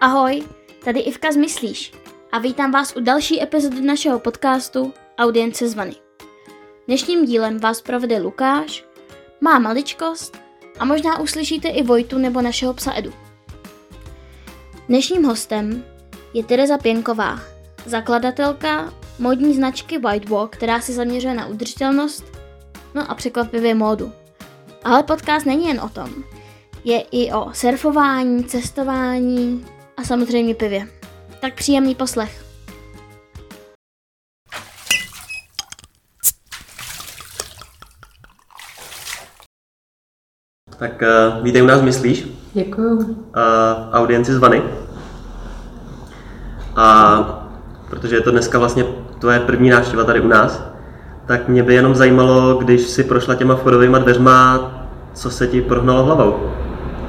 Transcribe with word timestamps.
Ahoj, 0.00 0.42
tady 0.84 1.00
Ivka 1.00 1.32
z 1.32 1.36
Myslíš 1.36 1.92
a 2.32 2.38
vítám 2.38 2.70
vás 2.70 2.96
u 2.96 3.00
další 3.00 3.42
epizody 3.42 3.80
našeho 3.80 4.18
podcastu 4.18 4.92
Audience 5.18 5.68
zvany. 5.68 5.94
Dnešním 6.86 7.24
dílem 7.24 7.58
vás 7.58 7.80
provede 7.80 8.18
Lukáš, 8.18 8.84
má 9.40 9.58
maličkost 9.58 10.40
a 10.78 10.84
možná 10.84 11.20
uslyšíte 11.20 11.68
i 11.68 11.82
Vojtu 11.82 12.18
nebo 12.18 12.42
našeho 12.42 12.74
psa 12.74 12.92
Edu. 12.96 13.12
Dnešním 14.88 15.24
hostem 15.24 15.84
je 16.34 16.44
Tereza 16.44 16.78
Pěnková, 16.78 17.40
zakladatelka 17.86 18.94
modní 19.18 19.54
značky 19.54 19.98
Whitewalk, 19.98 20.56
která 20.56 20.80
se 20.80 20.92
zaměřuje 20.92 21.34
na 21.34 21.46
udržitelnost, 21.46 22.24
no 22.94 23.10
a 23.10 23.14
překvapivě 23.14 23.74
módu. 23.74 24.12
Ale 24.84 25.02
podcast 25.02 25.46
není 25.46 25.66
jen 25.66 25.80
o 25.80 25.88
tom. 25.88 26.10
Je 26.84 27.00
i 27.00 27.32
o 27.32 27.50
surfování, 27.52 28.44
cestování 28.44 29.75
a 29.96 30.04
samozřejmě 30.04 30.54
pivě. 30.54 30.88
Tak 31.40 31.54
příjemný 31.54 31.94
poslech. 31.94 32.44
Tak 40.78 41.02
uh, 41.02 41.44
vítej 41.44 41.62
u 41.62 41.66
nás, 41.66 41.82
myslíš? 41.82 42.28
Děkuju. 42.52 42.96
Uh, 42.98 43.14
audienci 43.92 44.32
zvany. 44.32 44.62
A 46.76 47.42
protože 47.90 48.16
je 48.16 48.20
to 48.20 48.30
dneska 48.30 48.58
vlastně 48.58 48.84
tvoje 49.18 49.40
první 49.40 49.70
návštěva 49.70 50.04
tady 50.04 50.20
u 50.20 50.28
nás, 50.28 50.62
tak 51.26 51.48
mě 51.48 51.62
by 51.62 51.74
jenom 51.74 51.94
zajímalo, 51.94 52.54
když 52.54 52.80
si 52.80 53.04
prošla 53.04 53.34
těma 53.34 53.56
fodovými 53.56 53.96
dveřma, 54.00 54.70
co 55.14 55.30
se 55.30 55.46
ti 55.46 55.62
prohnalo 55.62 56.04
hlavou? 56.04 56.55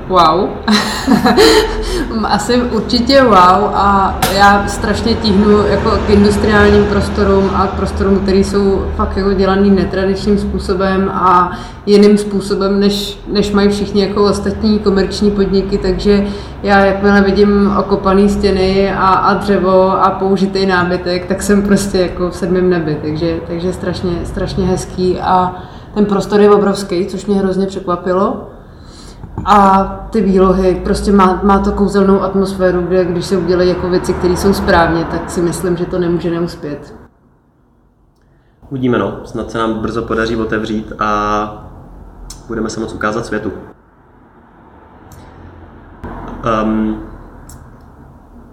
Wow. 0.08 0.50
Asi 2.24 2.62
určitě 2.62 3.24
wow 3.24 3.70
a 3.74 4.20
já 4.36 4.68
strašně 4.68 5.14
tíhnu 5.14 5.58
jako 5.68 5.90
k 6.08 6.10
industriálním 6.10 6.84
prostorům 6.84 7.50
a 7.56 7.68
k 7.68 7.74
prostorům, 7.74 8.20
které 8.20 8.38
jsou 8.38 8.86
fakt 8.96 9.18
jako 9.18 9.34
dělaný 9.34 9.72
netradičním 9.72 10.38
způsobem 10.38 11.12
a 11.14 11.58
jiným 11.86 12.18
způsobem, 12.18 12.80
než, 12.80 13.20
než 13.28 13.52
mají 13.52 13.70
všichni 13.70 14.02
jako 14.02 14.24
ostatní 14.24 14.80
komerční 14.80 15.32
podniky, 15.32 15.78
takže 15.78 16.26
já 16.64 16.86
jakmile 16.86 17.22
vidím 17.22 17.76
okopané 17.80 18.30
stěny 18.30 18.94
a, 18.94 19.08
a 19.08 19.34
dřevo 19.34 20.04
a 20.06 20.10
použitý 20.10 20.66
nábytek, 20.66 21.26
tak 21.26 21.42
jsem 21.42 21.62
prostě 21.62 21.98
jako 21.98 22.30
v 22.30 22.36
sedmém 22.36 22.70
nebi, 22.70 22.98
takže, 23.02 23.38
takže 23.48 23.74
strašně, 23.74 24.12
strašně 24.24 24.66
hezký 24.66 25.20
a 25.20 25.64
ten 25.94 26.06
prostor 26.06 26.42
je 26.42 26.50
obrovský, 26.50 27.06
což 27.06 27.26
mě 27.26 27.36
hrozně 27.36 27.68
překvapilo. 27.68 28.57
A 29.50 29.84
ty 30.10 30.22
výlohy, 30.22 30.82
prostě 30.84 31.12
má, 31.12 31.40
má 31.44 31.60
to 31.60 31.72
kouzelnou 31.72 32.22
atmosféru, 32.22 32.82
kde 32.82 33.06
když 33.06 33.26
se 33.26 33.38
udělají 33.38 33.70
jako 33.70 33.90
věci, 33.90 34.14
které 34.14 34.38
jsou 34.38 34.54
správně, 34.54 35.06
tak 35.06 35.30
si 35.30 35.42
myslím, 35.42 35.78
že 35.78 35.86
to 35.86 36.00
nemůže 36.00 36.32
neuspět. 36.32 36.94
Uvidíme, 38.70 38.98
no. 38.98 39.20
Snad 39.24 39.52
se 39.52 39.58
nám 39.58 39.74
brzo 39.74 40.02
podaří 40.02 40.36
otevřít 40.36 40.94
a 41.00 41.68
budeme 42.48 42.70
se 42.70 42.80
moc 42.80 42.94
ukázat 42.94 43.26
světu. 43.26 43.52
Um, 46.64 47.04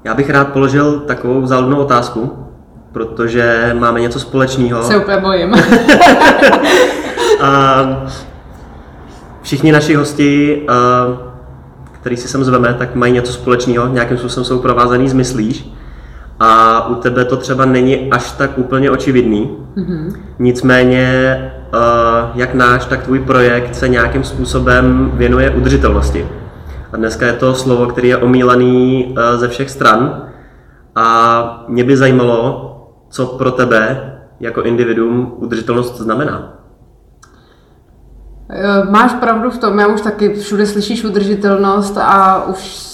já 0.05 0.15
bych 0.15 0.31
rád 0.31 0.49
položil 0.49 1.01
takovou 1.01 1.47
záludnou 1.47 1.77
otázku, 1.77 2.47
protože 2.93 3.77
máme 3.79 4.01
něco 4.01 4.21
společného. 4.21 4.83
Se 4.83 4.97
úplně 4.97 5.17
bojím. 5.17 5.55
a 7.43 7.77
všichni 9.45 9.73
naši 9.73 9.95
hosti, 9.95 10.63
uh, 11.09 11.17
který 11.93 12.17
si 12.17 12.29
sem 12.29 12.45
zveme, 12.45 12.75
tak 12.79 12.95
mají 12.95 13.13
něco 13.13 13.33
společného, 13.33 13.89
nějakým 13.89 14.19
způsobem 14.19 14.45
jsou 14.45 14.59
provázaný, 14.59 15.09
zmyslíš. 15.09 15.73
A 16.41 16.87
u 16.89 16.95
tebe 16.95 17.25
to 17.25 17.37
třeba 17.37 17.65
není 17.65 18.11
až 18.11 18.33
tak 18.33 18.59
úplně 18.59 18.91
očividný. 18.91 19.51
Mm-hmm. 19.77 20.17
Nicméně, 20.39 21.05
uh, 21.75 21.81
jak 22.35 22.55
náš, 22.55 22.87
tak 22.87 23.03
tvůj 23.03 23.19
projekt 23.19 23.75
se 23.75 23.89
nějakým 23.89 24.25
způsobem 24.25 25.11
věnuje 25.15 25.51
udržitelnosti. 25.51 26.29
A 26.93 26.97
dneska 26.97 27.27
je 27.27 27.33
to 27.33 27.55
slovo, 27.55 27.87
který 27.87 28.09
je 28.09 28.17
omílaný 28.17 29.07
uh, 29.09 29.41
ze 29.41 29.49
všech 29.49 29.71
stran. 29.71 30.23
A 30.95 31.65
mě 31.69 31.85
by 31.85 31.97
zajímalo, 31.97 32.71
co 33.11 33.27
pro 33.27 33.51
tebe 33.51 34.13
jako 34.41 34.63
individuum 34.63 35.35
udržitelnost 35.37 36.01
znamená. 36.01 36.64
Eh, 38.51 38.85
máš 38.91 39.13
pravdu 39.13 39.51
v 39.51 39.59
tom, 39.59 39.79
já 39.79 39.87
už 39.87 40.01
taky 40.01 40.35
všude 40.35 40.67
slyšíš 40.67 41.05
udržitelnost 41.05 41.99
a 41.99 42.45
už, 42.47 42.85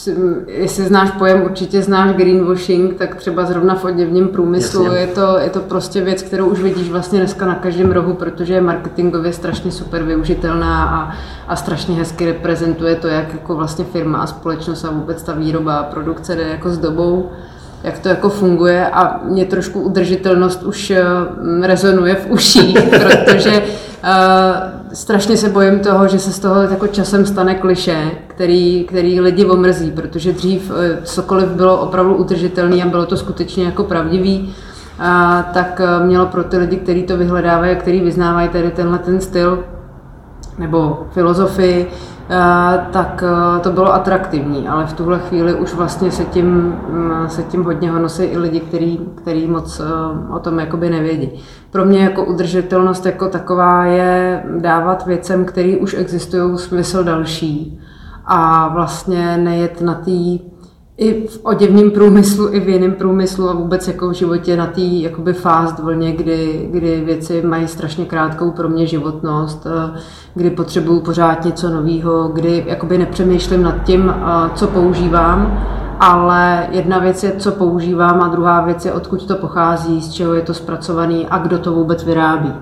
jestli 0.47 0.85
znáš 0.85 1.11
pojem, 1.11 1.43
určitě 1.43 1.83
znáš 1.83 2.17
greenwashing, 2.17 2.95
tak 2.99 3.15
třeba 3.15 3.45
zrovna 3.45 3.75
v 3.75 3.85
oděvním 3.85 4.29
průmyslu 4.29 4.95
je 4.95 5.07
to, 5.07 5.39
je 5.39 5.51
to 5.51 5.61
prostě 5.61 6.01
věc, 6.01 6.23
kterou 6.23 6.47
už 6.47 6.61
vidíš 6.61 6.91
vlastně 6.91 7.19
dneska 7.19 7.47
na 7.47 7.55
každém 7.55 7.91
rohu, 7.91 8.15
protože 8.15 8.55
je 8.55 8.61
marketingově 8.61 9.33
strašně 9.33 9.73
super 9.73 10.03
využitelná 10.03 10.85
a, 10.85 11.15
a 11.49 11.57
strašně 11.57 11.95
hezky 11.95 12.27
reprezentuje 12.27 12.95
to, 12.95 13.09
jak 13.09 13.33
jako 13.33 13.57
vlastně 13.57 13.85
firma 13.85 14.19
a 14.19 14.27
společnost 14.27 14.85
a 14.85 14.91
vůbec 14.91 15.23
ta 15.23 15.33
výroba 15.33 15.77
a 15.77 15.83
produkce 15.83 16.37
jde 16.37 16.43
jako 16.43 16.71
s 16.71 16.79
dobou 16.79 17.31
jak 17.85 17.99
to 17.99 18.09
jako 18.09 18.29
funguje 18.29 18.89
a 18.89 19.21
mě 19.25 19.45
trošku 19.45 19.81
udržitelnost 19.81 20.63
už 20.63 20.91
eh, 20.91 21.05
rezonuje 21.63 22.15
v 22.15 22.31
uších, 22.31 22.79
protože 22.91 23.63
uh, 24.05 24.80
strašně 24.93 25.37
se 25.37 25.49
bojím 25.49 25.81
toho, 25.81 26.09
že 26.09 26.19
se 26.19 26.33
z 26.33 26.39
toho 26.39 26.63
jako 26.63 26.87
časem 26.87 27.27
stane 27.27 27.55
kliše, 27.55 28.11
který, 28.27 28.85
který 28.85 29.21
lidi 29.21 29.45
omrzí, 29.45 29.91
protože 29.91 30.33
dřív 30.33 30.71
uh, 30.71 30.77
cokoliv 31.05 31.49
bylo 31.49 31.81
opravdu 31.81 32.15
udržitelné 32.15 32.83
a 32.83 32.89
bylo 32.89 33.07
to 33.07 33.17
skutečně 33.17 33.65
jako 33.65 33.85
pravdivý, 33.85 34.55
a 34.99 35.43
tak 35.55 35.81
uh, 35.81 36.07
mělo 36.07 36.27
pro 36.27 36.45
ty 36.45 36.57
lidi, 36.57 36.77
kteří 36.77 37.03
to 37.03 37.17
vyhledávají 37.17 37.77
a 37.77 37.81
kteří 37.81 38.01
vyznávají 38.01 38.49
tady 38.49 38.71
tenhle 38.71 38.99
ten 38.99 39.21
styl 39.21 39.65
nebo 40.61 41.07
filozofii, 41.11 41.91
Eh, 42.33 42.87
tak 42.93 43.25
eh, 43.27 43.61
to 43.61 43.71
bylo 43.71 43.95
atraktivní, 43.95 44.69
ale 44.69 44.87
v 44.87 44.93
tuhle 44.93 45.19
chvíli 45.19 45.55
už 45.55 45.75
vlastně 45.75 46.11
se 46.11 46.25
tím, 46.25 46.47
mm, 46.89 47.29
se 47.29 47.43
tím 47.43 47.65
hodně 47.65 47.91
honosí 47.91 48.23
i 48.23 48.39
lidi, 48.39 48.61
který, 48.61 49.01
který 49.15 49.47
moc 49.47 49.81
eh, 49.81 49.85
o 50.35 50.39
tom 50.39 50.59
jakoby 50.59 50.91
nevědí. 50.91 51.31
Pro 51.71 51.85
mě 51.85 52.05
jako 52.05 52.25
udržitelnost 52.25 53.07
jako 53.07 53.29
taková 53.29 53.85
je 53.85 54.43
dávat 54.59 55.07
věcem, 55.07 55.45
které 55.45 55.77
už 55.77 55.95
existují, 55.95 56.59
smysl 56.59 57.05
další 57.05 57.81
a 58.27 58.69
vlastně 58.69 59.37
nejet 59.37 59.81
na 59.81 59.95
té 59.95 60.39
i 61.01 61.27
v 61.27 61.41
oděvním 61.43 61.91
průmyslu, 61.91 62.55
i 62.55 62.61
v 62.61 62.69
jiném 62.69 62.93
průmyslu 62.93 63.49
a 63.49 63.53
vůbec 63.53 63.89
jako 63.89 64.09
v 64.09 64.13
životě 64.13 64.57
na 64.57 64.67
té 64.67 64.81
jakoby 64.81 65.33
fast 65.33 65.79
vlně, 65.79 66.13
kdy, 66.13 66.69
kdy 66.71 67.01
věci 67.01 67.43
mají 67.43 67.69
strašně 67.69 68.05
krátkou 68.05 68.51
pro 68.51 68.69
mě 68.69 68.87
životnost, 68.87 69.67
eh, 69.67 70.01
kdy 70.35 70.51
potřebuju 70.51 71.01
pořád 71.01 71.45
něco 71.45 71.71
nového, 71.71 72.29
kdy 72.29 72.65
jakoby 72.67 72.99
nepřemýšlím 72.99 73.63
nad 73.63 73.85
tím, 73.85 74.15
eh, 74.17 74.51
co 74.55 74.67
používám, 74.67 75.65
ale 76.01 76.69
jedna 76.71 76.99
věc 76.99 77.25
je, 77.25 77.33
co 77.39 77.53
používám 77.53 78.23
a 78.23 78.29
druhá 78.29 78.61
věc 78.61 78.85
je, 78.85 78.93
odkud 78.93 79.27
to 79.27 79.35
pochází, 79.35 80.01
z 80.01 80.13
čeho 80.13 80.35
je 80.35 80.43
to 80.43 80.55
zpracovaný 80.55 81.27
a 81.31 81.39
kdo 81.39 81.59
to 81.59 81.73
vůbec 81.73 82.05
vyrábí. 82.05 82.53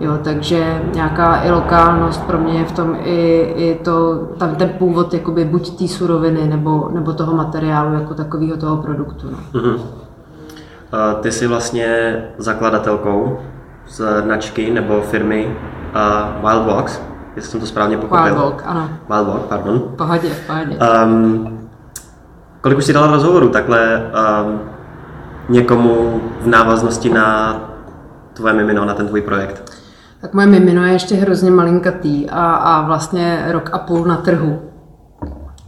Jo, 0.00 0.18
takže 0.24 0.82
nějaká 0.94 1.42
i 1.42 1.50
lokálnost 1.50 2.22
pro 2.22 2.38
mě 2.38 2.58
je 2.58 2.64
v 2.64 2.72
tom 2.72 2.96
i, 3.02 3.40
i 3.56 3.80
to, 3.84 4.14
tam 4.38 4.54
ten 4.54 4.68
původ 4.68 5.14
jakoby 5.14 5.44
buď 5.44 5.78
té 5.78 5.88
suroviny 5.88 6.46
nebo, 6.48 6.90
nebo 6.92 7.12
toho 7.12 7.34
materiálu 7.34 7.94
jako 7.94 8.14
takového 8.14 8.56
toho 8.56 8.76
produktu. 8.76 9.30
No. 9.30 9.60
Uh-huh. 9.60 9.80
ty 11.20 11.32
jsi 11.32 11.46
vlastně 11.46 12.16
zakladatelkou 12.38 13.38
značky 13.88 14.70
nebo 14.70 15.00
firmy 15.00 15.46
uh, 15.46 16.50
Wild 16.50 16.66
Walks, 16.66 17.00
jestli 17.36 17.50
jsem 17.50 17.60
to 17.60 17.66
správně 17.66 17.96
pochopil. 17.96 18.24
Wild 18.24 18.38
Walk, 18.38 18.62
ano. 18.66 18.88
Wild 19.08 19.28
Walk, 19.28 19.42
pardon. 19.42 19.82
Pohodě, 19.96 20.28
pohodě. 20.46 20.78
Um, 21.04 21.58
kolik 22.60 22.78
už 22.78 22.84
jsi 22.84 22.92
dala 22.92 23.06
rozhovoru 23.06 23.48
takhle 23.48 24.10
um, 24.44 24.60
někomu 25.48 26.20
v 26.40 26.46
návaznosti 26.46 27.10
na 27.10 27.60
tvoje 28.32 28.54
mimino, 28.54 28.84
na 28.84 28.94
ten 28.94 29.08
tvůj 29.08 29.20
projekt? 29.20 29.73
Tak 30.24 30.34
moje 30.34 30.46
mimino 30.46 30.84
je 30.84 30.92
ještě 30.92 31.14
hrozně 31.14 31.50
malinkatý 31.50 32.30
a, 32.30 32.54
a 32.54 32.86
vlastně 32.86 33.44
rok 33.48 33.70
a 33.72 33.78
půl 33.78 34.04
na 34.04 34.16
trhu. 34.16 34.60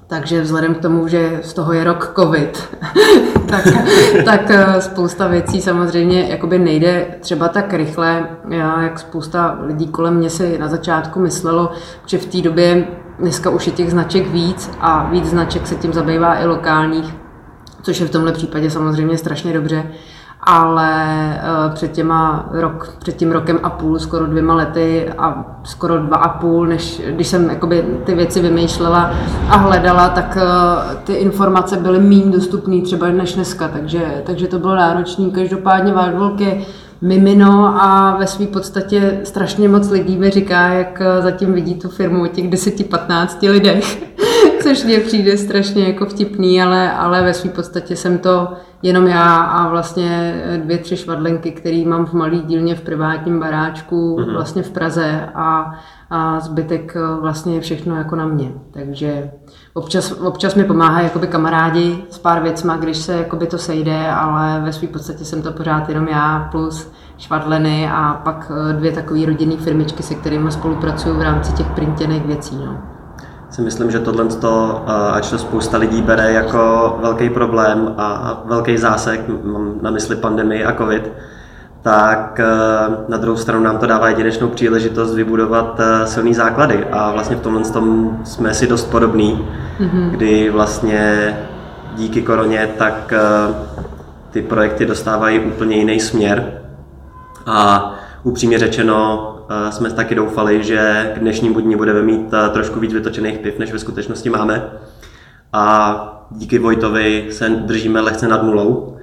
Takže 0.07 0.41
vzhledem 0.41 0.75
k 0.75 0.79
tomu, 0.79 1.09
že 1.09 1.41
z 1.43 1.53
toho 1.53 1.73
je 1.73 1.85
rok 1.85 2.13
covid, 2.17 2.77
tak, 3.49 3.65
tak 4.25 4.51
eh, 4.51 4.81
spousta 4.81 5.29
věcí 5.29 5.61
samozřejmě 5.61 6.29
jakoby 6.29 6.59
nejde 6.59 7.07
třeba 7.21 7.49
tak 7.49 7.75
rychle, 7.75 8.29
já, 8.49 8.83
jak 8.83 8.99
spousta 8.99 9.59
lidí 9.61 9.89
kolem 9.89 10.15
mě 10.15 10.31
si 10.31 10.59
na 10.59 10.69
začátku 10.69 11.21
myslelo, 11.21 11.73
že 12.07 12.19
v 12.19 12.27
té 12.27 12.43
době 12.43 12.89
dneska 13.19 13.51
už 13.51 13.67
je 13.67 13.73
těch 13.73 13.91
značek 13.91 14.29
víc 14.29 14.71
a 14.81 15.09
víc 15.11 15.27
značek 15.27 15.67
se 15.67 15.75
tím 15.75 15.93
zabývá 15.93 16.41
i 16.41 16.47
lokálních, 16.47 17.15
což 17.83 18.01
je 18.01 18.07
v 18.07 18.11
tomhle 18.11 18.33
případě 18.33 18.71
samozřejmě 18.71 19.19
strašně 19.19 19.53
dobře 19.53 19.87
ale 20.41 21.05
uh, 21.69 21.75
před, 21.75 21.93
těma 21.93 22.49
rok, 22.53 22.97
před 22.99 23.17
tím 23.17 23.33
rokem 23.33 23.59
a 23.63 23.71
půl, 23.71 23.99
skoro 23.99 24.27
dvěma 24.27 24.55
lety 24.55 25.09
a 25.19 25.45
skoro 25.65 25.99
dva 25.99 26.17
a 26.17 26.29
půl, 26.29 26.67
než 26.67 27.03
když 27.11 27.27
jsem 27.27 27.51
jakoby, 27.51 27.85
ty 28.05 28.15
věci 28.15 28.41
vymýšlela 28.41 29.11
a 29.49 29.57
hledala, 29.57 30.09
tak 30.09 30.37
uh, 30.37 30.95
ty 31.05 31.13
informace 31.13 31.77
byly 31.77 31.99
méně 32.01 32.33
dostupné 32.33 32.83
třeba 32.83 33.09
než 33.09 33.35
dneska, 33.35 33.69
takže, 33.69 34.23
takže 34.27 34.47
to 34.47 34.59
bylo 34.59 34.75
náročné. 34.75 35.31
Každopádně 35.31 35.93
Wildwalk 35.93 36.41
je 36.41 36.65
mimino 37.01 37.83
a 37.83 38.17
ve 38.19 38.27
své 38.27 38.47
podstatě 38.47 39.21
strašně 39.25 39.69
moc 39.69 39.91
lidí 39.91 40.17
mi 40.17 40.31
říká, 40.31 40.69
jak 40.69 41.01
eh, 41.01 41.23
zatím 41.23 41.53
vidí 41.53 41.75
tu 41.75 41.89
firmu 41.89 42.23
o 42.23 42.27
těch 42.27 42.51
10-15 42.51 43.51
lidech, 43.51 44.03
což 44.67 44.85
mě 44.85 45.01
přijde 45.01 45.37
strašně 45.37 45.85
jako 45.85 46.07
vtipný, 46.07 46.63
ale, 46.63 46.93
ale 46.93 47.23
ve 47.23 47.35
své 47.35 47.51
podstatě 47.51 47.97
jsem 47.97 48.19
to 48.19 48.49
jenom 48.83 49.07
já 49.07 49.37
a 49.37 49.69
vlastně 49.69 50.43
dvě, 50.65 50.79
tři 50.79 50.97
švadlenky, 50.97 51.51
které 51.51 51.85
mám 51.87 52.07
v 52.07 52.13
malý 52.13 52.41
dílně 52.41 52.75
v 52.75 52.81
privátním 52.81 53.41
baráčku 53.41 54.17
mm-hmm. 54.17 54.33
vlastně 54.33 54.63
v 54.63 54.71
Praze 54.71 55.29
a, 55.35 55.75
a 56.11 56.41
zbytek 56.41 56.97
eh, 56.97 57.21
vlastně 57.21 57.55
je 57.55 57.61
všechno 57.61 57.97
jako 57.97 58.17
na 58.17 58.27
mě. 58.27 58.53
Takže 58.71 59.31
občas, 59.75 60.13
občas 60.13 60.55
mi 60.55 60.65
pomáhají 60.65 61.07
jakoby 61.07 61.27
kamarádi 61.27 62.05
s 62.11 62.19
pár 62.19 62.43
věcma, 62.43 62.77
když 62.77 62.97
se 62.97 63.13
jakoby 63.13 63.47
to 63.47 63.59
sejde, 63.59 64.11
ale 64.11 64.61
ve 64.61 64.73
své 64.73 64.89
podstatě 64.89 65.25
jsem 65.25 65.43
to 65.43 65.53
pořád 65.53 65.89
jenom 65.89 66.09
já 66.09 66.49
plus 66.51 66.93
švadleny 67.19 67.89
a 67.93 68.21
pak 68.25 68.53
eh, 68.71 68.73
dvě 68.73 68.93
takové 68.93 69.27
rodinné 69.27 69.57
firmičky, 69.57 70.03
se 70.03 70.15
kterými 70.15 70.53
spolupracuju 70.53 71.15
v 71.15 71.23
rámci 71.23 71.53
těch 71.53 71.67
printěných 71.67 72.27
věcí. 72.27 72.57
No 72.57 72.96
si 73.57 73.63
myslím, 73.63 73.91
že 73.91 73.99
tohle, 73.99 74.25
eh, 74.25 75.13
ač 75.13 75.31
to 75.31 75.39
spousta 75.39 75.79
lidí 75.79 76.03
bere 76.03 76.33
jako 76.33 76.97
velký 77.03 77.31
problém 77.31 77.95
a 77.99 78.41
velký 78.45 78.79
zásek, 78.79 79.21
mám 79.45 79.75
na 79.83 79.91
mysli 79.91 80.17
pandemii 80.17 80.65
a 80.65 80.73
covid, 80.73 81.13
tak 81.83 82.41
eh, 82.41 82.47
na 83.09 83.17
druhou 83.17 83.37
stranu 83.37 83.65
nám 83.65 83.79
to 83.79 83.87
dává 83.87 84.09
jedinečnou 84.09 84.49
příležitost 84.49 85.15
vybudovat 85.15 85.81
eh, 85.81 86.07
silný 86.07 86.35
základy 86.35 86.85
a 86.85 87.13
vlastně 87.13 87.37
v 87.37 87.41
tomhle 87.41 87.63
tom 87.65 88.19
jsme 88.25 88.55
si 88.55 88.67
dost 88.67 88.91
podobní, 88.91 89.49
mm-hmm. 89.81 90.11
kdy 90.11 90.51
vlastně 90.51 91.37
díky 91.95 92.23
koroně 92.23 92.69
tak 92.79 93.15
ty 94.31 94.43
projekty 94.43 94.87
dostávají 94.87 95.41
úplně 95.41 95.77
jiný 95.77 96.01
směr 96.01 96.61
a 97.47 97.93
upřímně 98.23 98.59
řečeno 98.59 99.36
jsme 99.71 99.91
taky 99.91 100.15
doufali, 100.15 100.65
že 100.65 101.11
k 101.15 101.19
dnešním 101.19 101.55
dní 101.55 101.77
budeme 101.77 102.03
mít 102.03 102.35
eh, 102.35 102.49
trošku 102.49 102.81
víc 102.81 102.93
vytočených 102.93 103.39
piv, 103.39 103.59
než 103.59 103.73
ve 103.73 103.79
skutečnosti 103.79 104.31
máme. 104.31 104.63
A 105.53 106.27
díky 106.31 106.59
Vojtovi 106.59 107.29
se 107.31 107.49
držíme 107.49 108.01
lehce 108.01 108.29
nad 108.29 108.43
nulou 108.43 108.97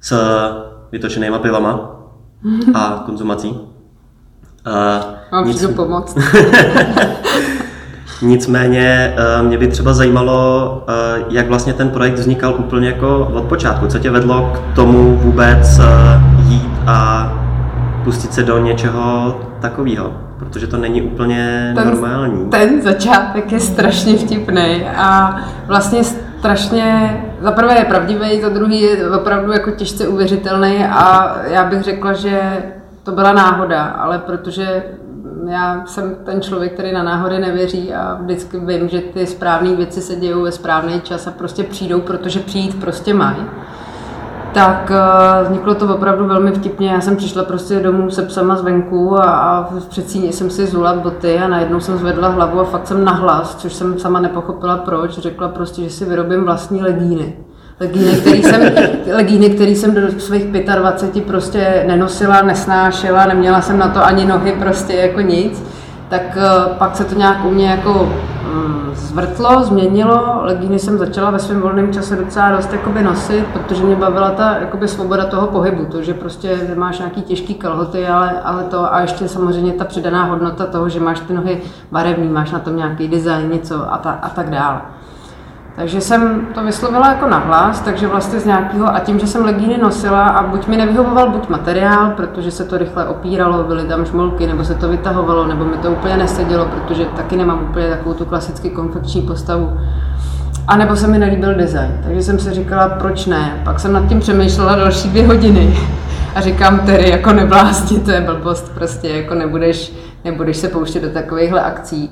s 0.00 0.16
vytočenýma 0.92 1.38
pivama 1.38 1.90
a 2.74 3.02
konzumací. 3.06 3.60
Mám 5.32 5.48
nic... 5.48 5.66
pomoct. 5.66 6.18
Nicméně 8.22 9.14
eh, 9.16 9.42
mě 9.42 9.58
by 9.58 9.68
třeba 9.68 9.94
zajímalo, 9.94 10.84
jak 11.30 11.48
vlastně 11.48 11.72
ten 11.72 11.90
projekt 11.90 12.14
vznikal 12.14 12.54
úplně 12.58 12.88
jako 12.88 13.30
od 13.34 13.44
počátku. 13.44 13.86
Co 13.86 13.98
tě 13.98 14.10
vedlo 14.10 14.52
k 14.54 14.76
tomu 14.76 15.16
vůbec 15.16 15.80
jít 16.46 16.70
a 16.86 17.37
pustit 18.04 18.34
se 18.34 18.42
do 18.42 18.58
něčeho 18.58 19.40
takového, 19.60 20.12
protože 20.38 20.66
to 20.66 20.76
není 20.76 21.02
úplně 21.02 21.72
ten, 21.76 21.86
normální. 21.86 22.50
Ten 22.50 22.82
začátek 22.82 23.52
je 23.52 23.60
strašně 23.60 24.16
vtipný 24.16 24.84
a 24.96 25.40
vlastně 25.66 26.04
strašně, 26.04 27.20
za 27.40 27.52
prvé 27.52 27.78
je 27.78 27.84
pravdivý, 27.84 28.40
za 28.40 28.48
druhý 28.48 28.80
je 28.80 29.10
opravdu 29.10 29.52
jako 29.52 29.70
těžce 29.70 30.08
uvěřitelný 30.08 30.84
a 30.84 31.36
já 31.44 31.64
bych 31.64 31.82
řekla, 31.82 32.12
že 32.12 32.40
to 33.02 33.12
byla 33.12 33.32
náhoda, 33.32 33.82
ale 33.84 34.18
protože 34.18 34.82
já 35.48 35.82
jsem 35.86 36.16
ten 36.24 36.40
člověk, 36.40 36.72
který 36.72 36.92
na 36.92 37.02
náhody 37.02 37.38
nevěří 37.38 37.94
a 37.94 38.18
vždycky 38.20 38.58
vím, 38.58 38.88
že 38.88 39.00
ty 39.00 39.26
správné 39.26 39.76
věci 39.76 40.00
se 40.00 40.16
dějou 40.16 40.42
ve 40.42 40.52
správný 40.52 41.00
čas 41.00 41.26
a 41.26 41.30
prostě 41.30 41.62
přijdou, 41.64 42.00
protože 42.00 42.40
přijít 42.40 42.80
prostě 42.80 43.14
mají 43.14 43.46
tak 44.52 44.90
uh, 44.90 45.46
vzniklo 45.46 45.74
to 45.74 45.94
opravdu 45.94 46.26
velmi 46.26 46.52
vtipně. 46.52 46.90
Já 46.90 47.00
jsem 47.00 47.16
přišla 47.16 47.44
prostě 47.44 47.80
domů 47.80 48.10
se 48.10 48.22
psama 48.22 48.56
zvenku 48.56 49.20
a, 49.20 49.24
a 49.24 49.68
v 49.70 49.86
předsíni 49.86 50.32
jsem 50.32 50.50
si 50.50 50.66
zula 50.66 50.94
boty 50.94 51.38
a 51.38 51.48
najednou 51.48 51.80
jsem 51.80 51.98
zvedla 51.98 52.28
hlavu 52.28 52.60
a 52.60 52.64
fakt 52.64 52.86
jsem 52.86 53.04
nahlas, 53.04 53.56
což 53.56 53.72
jsem 53.72 53.98
sama 53.98 54.20
nepochopila 54.20 54.76
proč. 54.76 55.18
Řekla 55.18 55.48
prostě, 55.48 55.82
že 55.82 55.90
si 55.90 56.04
vyrobím 56.04 56.44
vlastní 56.44 56.82
legíny. 56.82 57.36
Legíny, 57.80 58.12
který 58.12 58.42
jsem, 58.42 58.60
legíny, 59.12 59.50
který 59.50 59.76
jsem 59.76 59.94
do 59.94 60.20
svých 60.20 60.44
25 60.44 61.24
prostě 61.24 61.84
nenosila, 61.86 62.42
nesnášela, 62.42 63.26
neměla 63.26 63.60
jsem 63.60 63.78
na 63.78 63.88
to 63.88 64.04
ani 64.04 64.24
nohy, 64.24 64.52
prostě 64.52 64.92
jako 64.92 65.20
nic. 65.20 65.62
Tak 66.08 66.22
uh, 66.36 66.72
pak 66.72 66.96
se 66.96 67.04
to 67.04 67.14
nějak 67.14 67.44
u 67.44 67.50
mě 67.50 67.70
jako 67.70 68.12
zvrtlo, 68.92 69.64
změnilo. 69.64 70.40
Legíny 70.42 70.78
jsem 70.78 70.98
začala 70.98 71.30
ve 71.30 71.38
svém 71.38 71.60
volném 71.60 71.92
čase 71.92 72.16
docela 72.16 72.56
dost 72.56 72.72
jakoby 72.72 73.02
nosit, 73.02 73.46
protože 73.52 73.84
mě 73.84 73.96
bavila 73.96 74.30
ta 74.30 74.56
jakoby 74.58 74.88
svoboda 74.88 75.26
toho 75.26 75.46
pohybu, 75.46 75.84
to, 75.84 76.02
že 76.02 76.14
prostě 76.14 76.74
máš 76.76 76.98
nějaký 76.98 77.22
těžký 77.22 77.54
kalhoty, 77.54 78.06
ale, 78.06 78.40
ale 78.40 78.64
to 78.64 78.94
a 78.94 79.00
ještě 79.00 79.28
samozřejmě 79.28 79.72
ta 79.72 79.84
přidaná 79.84 80.24
hodnota 80.24 80.66
toho, 80.66 80.88
že 80.88 81.00
máš 81.00 81.20
ty 81.20 81.32
nohy 81.32 81.62
barevný, 81.92 82.28
máš 82.28 82.50
na 82.50 82.58
tom 82.58 82.76
nějaký 82.76 83.08
design, 83.08 83.50
něco 83.50 83.92
a, 83.92 83.98
ta, 83.98 84.10
a 84.10 84.28
tak 84.28 84.50
dále. 84.50 84.80
Takže 85.78 86.00
jsem 86.00 86.46
to 86.54 86.64
vyslovila 86.64 87.08
jako 87.08 87.28
nahlas, 87.28 87.80
takže 87.80 88.06
vlastně 88.06 88.40
z 88.40 88.44
nějakého, 88.44 88.94
a 88.94 89.00
tím, 89.00 89.18
že 89.18 89.26
jsem 89.26 89.44
legíny 89.44 89.78
nosila 89.78 90.28
a 90.28 90.46
buď 90.46 90.66
mi 90.66 90.76
nevyhovoval 90.76 91.30
buď 91.30 91.48
materiál, 91.48 92.10
protože 92.10 92.50
se 92.50 92.64
to 92.64 92.78
rychle 92.78 93.06
opíralo, 93.06 93.64
byly 93.64 93.84
tam 93.84 94.04
šmolky, 94.04 94.46
nebo 94.46 94.64
se 94.64 94.74
to 94.74 94.88
vytahovalo, 94.88 95.46
nebo 95.46 95.64
mi 95.64 95.76
to 95.76 95.90
úplně 95.90 96.16
nesedělo, 96.16 96.66
protože 96.66 97.04
taky 97.04 97.36
nemám 97.36 97.66
úplně 97.70 97.90
takovou 97.90 98.14
tu 98.14 98.24
klasicky 98.24 98.70
konfekční 98.70 99.22
postavu. 99.22 99.80
A 100.68 100.76
nebo 100.76 100.96
se 100.96 101.06
mi 101.06 101.18
nelíbil 101.18 101.54
design, 101.54 102.00
takže 102.04 102.22
jsem 102.22 102.38
si 102.38 102.50
říkala, 102.50 102.88
proč 102.88 103.26
ne. 103.26 103.60
Pak 103.64 103.80
jsem 103.80 103.92
nad 103.92 104.08
tím 104.08 104.20
přemýšlela 104.20 104.76
další 104.76 105.08
dvě 105.08 105.26
hodiny 105.26 105.78
a 106.34 106.40
říkám, 106.40 106.78
tedy 106.78 107.10
jako 107.10 107.32
neblázni, 107.32 108.00
to 108.00 108.10
je 108.10 108.20
blbost, 108.20 108.74
prostě 108.74 109.08
jako 109.08 109.34
nebudeš, 109.34 109.92
nebudeš 110.24 110.56
se 110.56 110.68
pouštět 110.68 111.00
do 111.00 111.10
takovýchhle 111.10 111.62
akcí. 111.62 112.10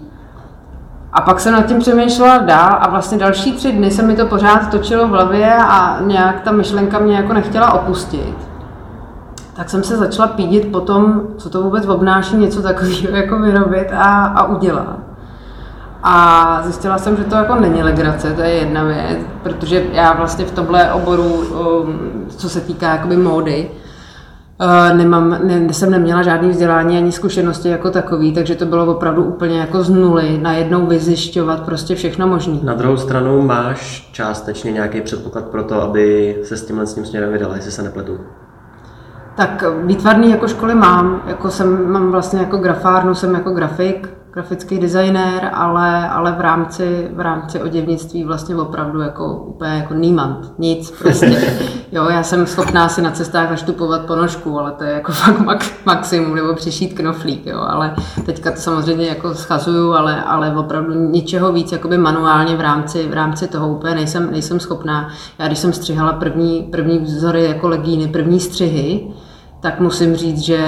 A 1.13 1.21
pak 1.21 1.41
jsem 1.41 1.53
nad 1.53 1.67
tím 1.67 1.79
přemýšlela 1.79 2.39
dál 2.39 2.79
a 2.81 2.91
vlastně 2.91 3.19
další 3.19 3.53
tři 3.53 3.73
dny 3.73 3.91
se 3.91 4.03
mi 4.03 4.17
to 4.17 4.27
pořád 4.27 4.71
točilo 4.71 5.09
v 5.09 5.11
hlavě 5.11 5.55
a 5.55 5.99
nějak 6.01 6.41
ta 6.41 6.53
myšlenka 6.53 6.99
mě 6.99 7.17
jako 7.17 7.33
nechtěla 7.33 7.73
opustit. 7.73 8.37
Tak 9.55 9.71
jsem 9.71 9.83
se 9.83 9.97
začala 9.97 10.29
pídit 10.29 10.73
po 10.73 10.81
tom, 10.81 11.23
co 11.37 11.51
to 11.51 11.63
vůbec 11.63 11.87
obnáší 11.87 12.37
něco 12.37 12.63
takového 12.63 13.09
jako 13.17 13.39
vyrobit 13.39 13.89
a, 13.93 14.25
a 14.25 14.45
udělat. 14.45 14.97
A 16.03 16.61
zjistila 16.63 16.99
jsem, 16.99 17.17
že 17.17 17.25
to 17.25 17.35
jako 17.35 17.55
není 17.55 17.83
legrace, 17.83 18.33
to 18.33 18.43
je 18.43 18.51
jedna 18.51 18.85
věc, 18.85 19.19
protože 19.43 19.85
já 19.93 20.13
vlastně 20.13 20.45
v 20.45 20.51
tomhle 20.51 20.93
oboru, 20.93 21.25
um, 21.25 22.27
co 22.29 22.49
se 22.49 22.61
týká 22.61 22.93
jakoby 22.93 23.17
módy, 23.17 23.71
nemám, 24.97 25.39
ne, 25.45 25.75
jsem 25.75 25.91
neměla 25.91 26.23
žádný 26.23 26.51
vzdělání 26.51 26.97
ani 26.97 27.13
zkušenosti 27.13 27.69
jako 27.69 27.91
takový, 27.91 28.33
takže 28.33 28.55
to 28.55 28.67
bylo 28.67 28.87
opravdu 28.87 29.25
úplně 29.25 29.59
jako 29.59 29.83
z 29.83 29.91
nuly, 29.91 30.39
najednou 30.43 30.87
vyzjišťovat 30.87 31.61
prostě 31.61 31.95
všechno 31.95 32.27
možné. 32.27 32.59
Na 32.63 32.75
druhou 32.75 32.97
stranu 32.97 33.43
máš 33.43 34.09
částečně 34.13 34.73
nějaký 34.73 35.01
předpoklad 35.01 35.45
pro 35.45 35.65
to, 35.65 35.83
aby 35.83 36.37
se 36.45 36.57
s 36.57 36.67
tímhle 36.67 36.87
s 36.87 36.95
tím 36.95 37.07
směrem 37.07 37.33
vydala, 37.33 37.57
jestli 37.57 37.71
se 37.71 37.83
nepletu. 37.83 38.19
Tak 39.37 39.65
výtvarný 39.85 40.31
jako 40.31 40.49
školy 40.49 40.75
mám, 40.75 41.23
jako 41.27 41.51
jsem, 41.51 41.93
mám 41.93 42.11
vlastně 42.11 42.41
jako 42.41 42.57
grafárnu, 42.57 43.15
jsem 43.15 43.35
jako 43.35 43.51
grafik, 43.51 44.09
grafický 44.37 44.79
designér, 44.79 45.51
ale, 45.53 46.09
ale 46.09 46.33
v 46.33 46.41
rámci, 46.41 47.09
v 47.13 47.21
rámci 47.21 47.63
oděvnictví 47.63 48.25
vlastně 48.25 48.57
opravdu 48.57 49.01
jako 49.01 49.37
úplně 49.37 49.71
jako 49.71 49.95
nímant, 49.95 50.53
nic 50.59 50.91
prostě. 50.91 51.55
Jo, 51.93 52.05
já 52.11 52.23
jsem 52.23 52.47
schopná 52.47 52.89
si 52.89 53.03
na 53.03 53.11
cestách 53.11 53.51
naštupovat 53.51 54.07
ponožku, 54.07 54.59
ale 54.59 54.73
to 54.73 54.85
je 54.85 54.93
jako 54.93 55.13
fakt 55.13 55.41
mak, 55.41 55.65
maximum, 55.87 56.35
nebo 56.35 56.55
přešít 56.55 56.93
knoflík, 56.93 57.47
jo, 57.47 57.61
ale 57.61 57.95
teďka 58.27 58.51
to 58.51 58.57
samozřejmě 58.57 59.07
jako 59.07 59.35
schazuju, 59.35 59.93
ale, 59.93 60.23
ale 60.23 60.57
opravdu 60.57 60.95
ničeho 60.95 61.53
víc 61.53 61.73
jakoby 61.73 61.99
manuálně 61.99 62.57
v 62.57 62.61
rámci, 62.61 63.09
v 63.09 63.13
rámci 63.13 63.49
toho 63.49 63.69
úplně 63.69 63.95
nejsem, 63.95 64.31
nejsem 64.31 64.61
schopná. 64.61 65.09
Já 65.39 65.47
když 65.47 65.59
jsem 65.59 65.73
střihala 65.73 66.13
první, 66.13 66.63
první 66.63 66.99
vzory 66.99 67.45
jako 67.45 67.69
legíny, 67.69 68.09
první 68.09 68.41
střihy, 68.41 69.11
tak 69.61 69.81
musím 69.81 70.17
říct, 70.17 70.39
že 70.39 70.61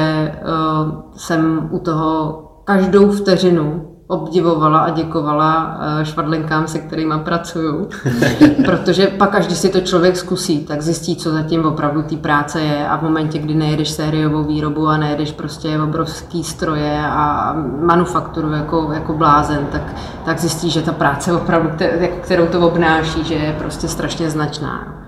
uh, 0.42 1.00
jsem 1.16 1.68
u 1.72 1.78
toho 1.78 2.47
každou 2.68 3.10
vteřinu 3.10 3.94
obdivovala 4.06 4.78
a 4.78 4.90
děkovala 4.90 5.78
eh, 5.80 6.04
švadlenkám, 6.04 6.68
se 6.68 6.78
kterými 6.78 7.14
pracuju. 7.18 7.88
Protože 8.64 9.06
pak, 9.06 9.34
až 9.34 9.46
když 9.46 9.58
si 9.58 9.68
to 9.68 9.80
člověk 9.80 10.16
zkusí, 10.16 10.64
tak 10.64 10.82
zjistí, 10.82 11.16
co 11.16 11.30
zatím 11.30 11.64
opravdu 11.64 12.02
té 12.02 12.16
práce 12.16 12.60
je 12.60 12.88
a 12.88 12.96
v 12.96 13.02
momentě, 13.02 13.38
kdy 13.38 13.54
nejedeš 13.54 13.90
sériovou 13.90 14.44
výrobu 14.44 14.88
a 14.88 14.96
nejedeš 14.96 15.32
prostě 15.32 15.80
obrovský 15.80 16.44
stroje 16.44 17.00
a 17.06 17.56
manufakturu 17.80 18.52
jako, 18.52 18.90
jako 18.92 19.12
blázen, 19.12 19.66
tak, 19.72 19.94
tak 20.24 20.38
zjistí, 20.38 20.70
že 20.70 20.82
ta 20.82 20.92
práce 20.92 21.32
opravdu, 21.32 21.70
jako 22.00 22.16
kterou 22.20 22.46
to 22.46 22.60
obnáší, 22.60 23.24
že 23.24 23.34
je 23.34 23.56
prostě 23.58 23.88
strašně 23.88 24.30
značná. 24.30 25.07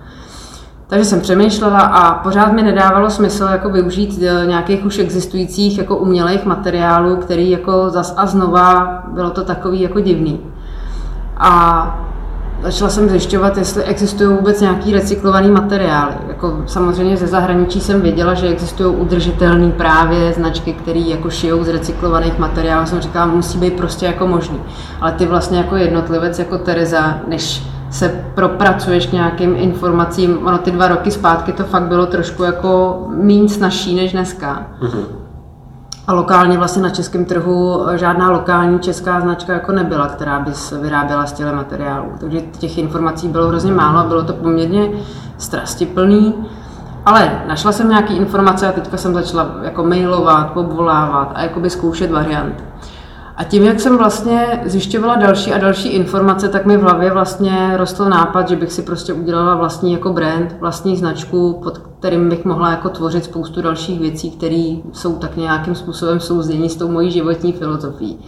Takže 0.90 1.04
jsem 1.04 1.20
přemýšlela 1.20 1.80
a 1.80 2.14
pořád 2.14 2.52
mi 2.52 2.62
nedávalo 2.62 3.10
smysl 3.10 3.44
jako 3.44 3.70
využít 3.70 4.22
eh, 4.22 4.46
nějakých 4.46 4.84
už 4.84 4.98
existujících 4.98 5.78
jako 5.78 5.96
umělých 5.96 6.44
materiálů, 6.44 7.16
který 7.16 7.50
jako 7.50 7.90
zas 7.90 8.14
a 8.16 8.26
znova 8.26 9.02
bylo 9.12 9.30
to 9.30 9.44
takový 9.44 9.80
jako 9.80 10.00
divný. 10.00 10.40
A 11.36 12.06
začala 12.62 12.90
jsem 12.90 13.08
zjišťovat, 13.08 13.56
jestli 13.56 13.82
existují 13.82 14.36
vůbec 14.36 14.60
nějaký 14.60 14.92
recyklovaný 14.92 15.50
materiály. 15.50 16.14
Jako 16.28 16.62
samozřejmě 16.66 17.16
ze 17.16 17.26
zahraničí 17.26 17.80
jsem 17.80 18.00
věděla, 18.00 18.34
že 18.34 18.48
existují 18.48 18.96
udržitelné 18.96 19.70
právě 19.70 20.32
značky, 20.32 20.72
které 20.72 21.00
jako 21.00 21.30
šijou 21.30 21.64
z 21.64 21.68
recyklovaných 21.68 22.38
materiálů. 22.38 22.86
Jsem 22.86 23.00
říkala, 23.00 23.26
musí 23.26 23.58
být 23.58 23.76
prostě 23.76 24.06
jako 24.06 24.26
možný. 24.26 24.60
Ale 25.00 25.12
ty 25.12 25.26
vlastně 25.26 25.58
jako 25.58 25.76
jednotlivec, 25.76 26.38
jako 26.38 26.58
Tereza, 26.58 27.18
než 27.28 27.62
se 27.90 28.24
propracuješ 28.34 29.06
k 29.06 29.12
nějakým 29.12 29.56
informacím, 29.56 30.46
ono 30.46 30.58
ty 30.58 30.70
dva 30.70 30.88
roky 30.88 31.10
zpátky 31.10 31.52
to 31.52 31.64
fakt 31.64 31.82
bylo 31.82 32.06
trošku 32.06 32.42
jako 32.42 33.02
méně 33.08 33.48
snažší 33.48 33.96
než 33.96 34.12
dneska. 34.12 34.66
Mm-hmm. 34.82 35.04
A 36.06 36.12
lokálně 36.12 36.58
vlastně 36.58 36.82
na 36.82 36.90
českém 36.90 37.24
trhu 37.24 37.86
žádná 37.94 38.30
lokální 38.30 38.78
česká 38.78 39.20
značka 39.20 39.52
jako 39.52 39.72
nebyla, 39.72 40.06
která 40.06 40.40
by 40.40 40.54
se 40.54 40.78
vyráběla 40.78 41.26
z 41.26 41.32
těle 41.32 41.52
materiálů. 41.52 42.12
Takže 42.20 42.40
těch 42.40 42.78
informací 42.78 43.28
bylo 43.28 43.48
hrozně 43.48 43.72
málo, 43.72 44.08
bylo 44.08 44.22
to 44.22 44.32
poměrně 44.32 44.90
strastiplný. 45.38 46.34
Ale 47.06 47.42
našla 47.48 47.72
jsem 47.72 47.88
nějaké 47.88 48.14
informace 48.14 48.68
a 48.68 48.72
teďka 48.72 48.96
jsem 48.96 49.14
začala 49.14 49.50
jako 49.62 49.84
mailovat, 49.84 50.56
obvolávat 50.56 51.32
a 51.34 51.42
jakoby 51.42 51.70
zkoušet 51.70 52.10
varianty. 52.10 52.69
A 53.40 53.44
tím, 53.44 53.64
jak 53.64 53.80
jsem 53.80 53.98
vlastně 53.98 54.62
zjišťovala 54.64 55.16
další 55.16 55.52
a 55.52 55.58
další 55.58 55.88
informace, 55.88 56.48
tak 56.48 56.66
mi 56.66 56.76
v 56.76 56.82
hlavě 56.82 57.10
vlastně 57.10 57.72
rostl 57.76 58.04
nápad, 58.04 58.48
že 58.48 58.56
bych 58.56 58.72
si 58.72 58.82
prostě 58.82 59.12
udělala 59.12 59.54
vlastní 59.54 59.92
jako 59.92 60.12
brand, 60.12 60.56
vlastní 60.60 60.96
značku, 60.96 61.60
pod 61.62 61.78
kterým 61.78 62.28
bych 62.28 62.44
mohla 62.44 62.70
jako 62.70 62.88
tvořit 62.88 63.24
spoustu 63.24 63.62
dalších 63.62 64.00
věcí, 64.00 64.30
které 64.30 64.76
jsou 64.92 65.18
tak 65.18 65.36
nějakým 65.36 65.74
způsobem 65.74 66.20
souzdění 66.20 66.68
s 66.68 66.76
tou 66.76 66.88
mojí 66.88 67.10
životní 67.10 67.52
filozofií. 67.52 68.18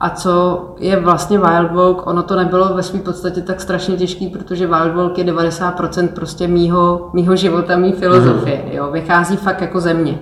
A 0.00 0.10
co 0.10 0.64
je 0.78 1.00
vlastně 1.00 1.38
Wild 1.38 1.72
Walk, 1.72 2.06
ono 2.06 2.22
to 2.22 2.36
nebylo 2.36 2.74
ve 2.74 2.82
své 2.82 2.98
podstatě 2.98 3.40
tak 3.40 3.60
strašně 3.60 3.96
těžký, 3.96 4.28
protože 4.28 4.66
Wild 4.66 4.94
Walk 4.94 5.18
je 5.18 5.24
90% 5.24 6.08
prostě 6.08 6.48
mýho, 6.48 7.10
mýho 7.12 7.36
života, 7.36 7.76
mý 7.76 7.92
filozofie. 7.92 8.62
Mhm. 8.64 8.72
Jo? 8.72 8.88
Vychází 8.92 9.36
fakt 9.36 9.60
jako 9.60 9.80
ze 9.80 9.94
mě. 9.94 10.18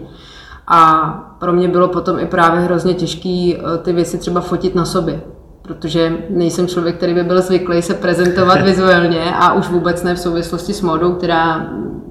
A 0.74 1.10
pro 1.38 1.52
mě 1.52 1.68
bylo 1.68 1.88
potom 1.88 2.18
i 2.18 2.26
právě 2.26 2.60
hrozně 2.60 2.94
těžké 2.94 3.52
eh, 3.54 3.78
ty 3.82 3.92
věci 3.92 4.18
třeba 4.18 4.40
fotit 4.40 4.74
na 4.74 4.84
sobě, 4.84 5.20
protože 5.62 6.16
nejsem 6.30 6.68
člověk, 6.68 6.96
který 6.96 7.14
by 7.14 7.22
byl 7.22 7.42
zvyklý 7.42 7.82
se 7.82 7.94
prezentovat 7.94 8.60
vizuálně 8.64 9.34
a 9.34 9.52
už 9.52 9.68
vůbec 9.68 10.02
ne 10.02 10.14
v 10.14 10.18
souvislosti 10.18 10.72
s 10.72 10.80
módou, 10.80 11.12
která 11.12 11.66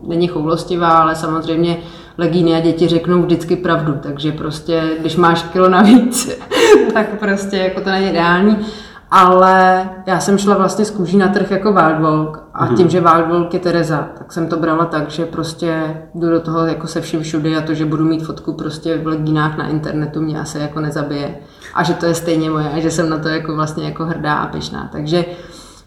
není 0.08 0.28
choulostivá, 0.28 0.90
ale 0.90 1.16
samozřejmě 1.16 1.78
legíny 2.18 2.56
a 2.56 2.60
děti 2.60 2.88
řeknou 2.88 3.22
vždycky 3.22 3.56
pravdu, 3.56 3.94
takže 4.04 4.32
prostě, 4.32 4.82
když 5.00 5.16
máš 5.16 5.44
kilo 5.44 5.70
navíc, 5.70 6.40
tak 6.94 7.20
prostě 7.20 7.58
jako 7.58 7.82
to 7.82 7.90
není 7.90 8.10
ideální 8.10 8.58
ale 9.12 9.90
já 10.06 10.20
jsem 10.20 10.38
šla 10.38 10.58
vlastně 10.58 10.86
z 10.86 10.92
kůží 10.92 11.18
na 11.18 11.28
trh 11.28 11.52
jako 11.52 11.74
Wildwalk 11.74 12.44
a 12.54 12.68
mm-hmm. 12.68 12.76
tím, 12.76 12.90
že 12.90 13.02
Wildwalk 13.02 13.54
je 13.54 13.60
Tereza, 13.60 14.08
tak 14.18 14.34
jsem 14.34 14.48
to 14.48 14.58
brala 14.58 14.86
tak, 14.86 15.10
že 15.10 15.26
prostě 15.26 15.98
jdu 16.16 16.30
do 16.30 16.40
toho 16.40 16.66
jako 16.66 16.88
se 16.88 17.02
vším 17.02 17.22
všude 17.22 17.58
a 17.58 17.62
to, 17.62 17.74
že 17.74 17.86
budu 17.86 18.06
mít 18.06 18.26
fotku 18.26 18.54
prostě 18.54 18.98
v 18.98 19.08
legínách 19.08 19.58
na 19.58 19.68
internetu 19.68 20.22
mě 20.22 20.40
asi 20.40 20.60
jako 20.60 20.80
nezabije 20.80 21.36
a 21.74 21.84
že 21.84 21.94
to 21.94 22.06
je 22.06 22.14
stejně 22.14 22.50
moje 22.50 22.70
a 22.70 22.80
že 22.80 22.92
jsem 22.92 23.10
na 23.10 23.18
to 23.18 23.28
jako 23.28 23.56
vlastně 23.56 23.86
jako 23.86 24.06
hrdá 24.06 24.34
a 24.34 24.48
pyšná. 24.48 24.90
Takže 24.92 25.26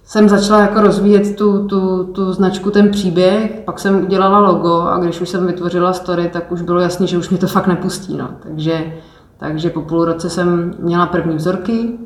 jsem 0.04 0.28
začala 0.28 0.60
jako 0.60 0.80
rozvíjet 0.80 1.36
tu, 1.36 1.66
tu, 1.66 2.04
tu 2.04 2.32
značku, 2.32 2.70
ten 2.70 2.90
příběh, 2.90 3.62
pak 3.64 3.78
jsem 3.78 4.02
udělala 4.02 4.38
logo 4.38 4.82
a 4.82 4.98
když 4.98 5.20
už 5.20 5.28
jsem 5.28 5.46
vytvořila 5.46 5.92
story, 5.92 6.30
tak 6.32 6.52
už 6.52 6.62
bylo 6.62 6.80
jasné, 6.80 7.06
že 7.06 7.18
už 7.18 7.28
mě 7.28 7.38
to 7.38 7.46
fakt 7.46 7.66
nepustí. 7.66 8.16
No. 8.16 8.28
Takže, 8.42 8.92
takže 9.38 9.70
po 9.70 9.82
půl 9.82 10.04
roce 10.04 10.30
jsem 10.30 10.74
měla 10.78 11.06
první 11.06 11.36
vzorky, 11.36 11.98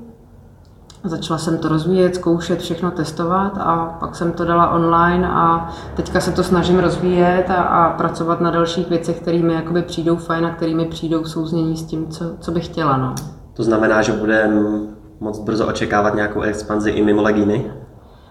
Začala 1.09 1.39
jsem 1.39 1.59
to 1.59 1.69
rozvíjet, 1.69 2.15
zkoušet, 2.15 2.61
všechno 2.61 2.91
testovat 2.91 3.53
a 3.59 3.97
pak 4.01 4.17
jsem 4.17 4.33
to 4.33 4.45
dala 4.45 4.71
online 4.71 5.29
a 5.29 5.69
teďka 5.97 6.21
se 6.21 6.33
to 6.33 6.43
snažím 6.43 6.79
rozvíjet 6.79 7.45
a, 7.51 7.55
a 7.55 7.97
pracovat 7.97 8.41
na 8.41 8.51
dalších 8.51 8.89
věcech, 8.91 9.21
které 9.21 9.39
mi 9.39 9.55
jakoby 9.55 9.83
přijdou 9.83 10.17
fajn 10.17 10.47
a 10.47 10.51
které 10.51 10.75
mi 10.75 10.85
přijdou 10.85 11.23
v 11.23 11.31
souznění 11.31 11.77
s 11.77 11.85
tím, 11.85 12.09
co, 12.09 12.25
co 12.41 12.51
bych 12.51 12.65
chtěla. 12.65 12.97
No. 12.97 13.15
To 13.55 13.63
znamená, 13.63 14.03
že 14.03 14.13
budeme 14.13 14.63
moc 15.21 15.39
brzo 15.39 15.67
očekávat 15.67 16.15
nějakou 16.15 16.41
expanzi 16.41 16.91
i 16.91 17.05
mimo 17.05 17.23
legíny? 17.23 17.71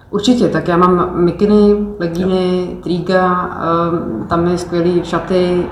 Určitě, 0.10 0.48
tak 0.48 0.68
já 0.68 0.78
mám 0.78 1.10
mikiny, 1.14 1.88
legíny, 2.00 2.78
tríga, 2.84 3.50
ehm, 3.62 4.26
tam 4.28 4.48
je 4.48 4.58
skvělý 4.58 5.02
šaty, 5.04 5.68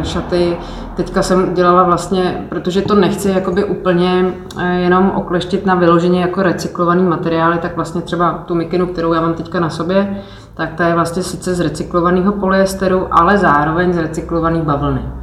eh, 0.00 0.04
šaty. 0.04 0.56
Teďka 0.96 1.22
jsem 1.22 1.54
dělala 1.54 1.82
vlastně, 1.82 2.46
protože 2.48 2.82
to 2.82 2.94
nechci 2.94 3.30
jakoby 3.30 3.64
úplně 3.64 4.34
eh, 4.58 4.80
jenom 4.80 5.10
okleštit 5.10 5.66
na 5.66 5.74
vyloženě 5.74 6.20
jako 6.20 6.42
recyklovaný 6.42 7.02
materiály, 7.02 7.58
tak 7.58 7.76
vlastně 7.76 8.00
třeba 8.00 8.32
tu 8.32 8.54
mikinu, 8.54 8.86
kterou 8.86 9.12
já 9.12 9.20
mám 9.20 9.34
teďka 9.34 9.60
na 9.60 9.70
sobě, 9.70 10.22
tak 10.54 10.74
ta 10.74 10.86
je 10.86 10.94
vlastně 10.94 11.22
sice 11.22 11.54
z 11.54 11.60
recyklovaného 11.60 12.32
polyesteru, 12.32 13.06
ale 13.10 13.38
zároveň 13.38 13.92
z 13.92 13.98
recyklované 13.98 14.62
bavlny. 14.62 15.19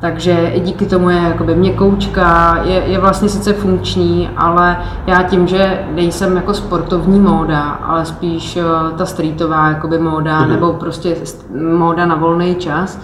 Takže 0.00 0.32
i 0.54 0.60
díky 0.60 0.86
tomu 0.86 1.10
je 1.10 1.16
jakoby 1.16 1.54
měkoučka, 1.54 2.60
je, 2.64 2.74
je 2.74 2.98
vlastně 2.98 3.28
sice 3.28 3.52
funkční, 3.52 4.30
ale 4.36 4.78
já 5.06 5.22
tím, 5.22 5.46
že 5.46 5.86
nejsem 5.94 6.36
jako 6.36 6.54
sportovní 6.54 7.20
móda, 7.20 7.62
ale 7.62 8.04
spíš 8.04 8.56
eh, 8.56 8.62
ta 8.96 9.06
streetová 9.06 9.68
jakoby 9.68 9.98
móda, 9.98 10.40
mm-hmm. 10.40 10.48
nebo 10.48 10.72
prostě 10.72 11.16
móda 11.78 12.06
na 12.06 12.14
volný 12.14 12.54
čas, 12.54 13.00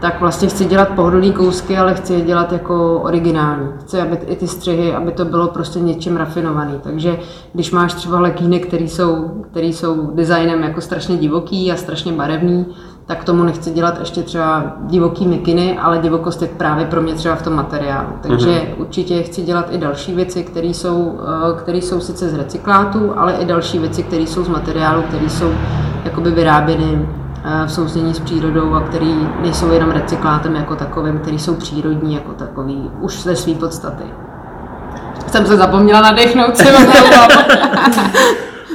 tak 0.00 0.20
vlastně 0.20 0.48
chci 0.48 0.64
dělat 0.64 0.88
pohodlný 0.88 1.32
kousky, 1.32 1.78
ale 1.78 1.94
chci 1.94 2.12
je 2.12 2.20
dělat 2.20 2.52
jako 2.52 3.00
originální. 3.00 3.68
Chci, 3.80 4.00
aby 4.00 4.18
i 4.26 4.36
ty 4.36 4.48
střihy, 4.48 4.94
aby 4.94 5.12
to 5.12 5.24
bylo 5.24 5.48
prostě 5.48 5.80
něčím 5.80 6.16
rafinovaný. 6.16 6.74
Takže 6.82 7.18
když 7.52 7.70
máš 7.70 7.94
třeba 7.94 8.20
lekíny, 8.20 8.60
které 8.60 8.84
jsou, 8.84 9.28
který 9.50 9.72
jsou 9.72 10.10
designem 10.14 10.62
jako 10.62 10.80
strašně 10.80 11.16
divoký 11.16 11.72
a 11.72 11.76
strašně 11.76 12.12
barevný, 12.12 12.66
tak 13.08 13.24
tomu 13.24 13.42
nechci 13.42 13.70
dělat 13.70 13.98
ještě 13.98 14.22
třeba 14.22 14.64
divoký 14.80 15.26
mikiny, 15.26 15.78
ale 15.78 15.98
divokost 15.98 16.42
je 16.42 16.48
právě 16.48 16.86
pro 16.86 17.02
mě 17.02 17.14
třeba 17.14 17.34
v 17.34 17.42
tom 17.42 17.54
materiálu. 17.54 18.08
Takže 18.20 18.48
mm-hmm. 18.48 18.74
určitě 18.76 19.22
chci 19.22 19.42
dělat 19.42 19.66
i 19.70 19.78
další 19.78 20.14
věci, 20.14 20.42
které 20.42 20.66
jsou, 20.66 21.20
eh, 21.22 21.58
které 21.58 21.78
jsou 21.78 22.00
sice 22.00 22.28
z 22.28 22.34
recyklátu, 22.34 23.12
ale 23.16 23.32
i 23.32 23.44
další 23.44 23.78
věci, 23.78 24.02
které 24.02 24.22
jsou 24.22 24.44
z 24.44 24.48
materiálu, 24.48 25.02
které 25.02 25.30
jsou 25.30 25.52
jakoby 26.04 26.30
vyráběny 26.30 27.08
eh, 27.44 27.66
v 27.66 27.72
souznění 27.72 28.14
s 28.14 28.20
přírodou 28.20 28.74
a 28.74 28.80
které 28.80 29.14
nejsou 29.42 29.72
jenom 29.72 29.90
recyklátem 29.90 30.54
jako 30.54 30.76
takovým, 30.76 31.18
které 31.18 31.38
jsou 31.38 31.54
přírodní 31.54 32.14
jako 32.14 32.32
takový, 32.32 32.90
už 33.00 33.22
ze 33.22 33.36
své 33.36 33.54
podstaty. 33.54 34.04
Jsem 35.26 35.46
se 35.46 35.56
zapomněla 35.56 36.00
nadechnout 36.00 36.56
si 36.56 36.64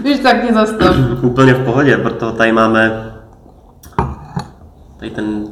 Víš, 0.04 0.20
tak 0.20 0.44
mě 0.44 0.54
zastav. 0.54 0.96
Úplně 1.22 1.54
v 1.54 1.66
pohodě, 1.66 1.98
proto 1.98 2.32
tady 2.32 2.52
máme 2.52 3.13
tady 5.04 5.16
ten 5.16 5.44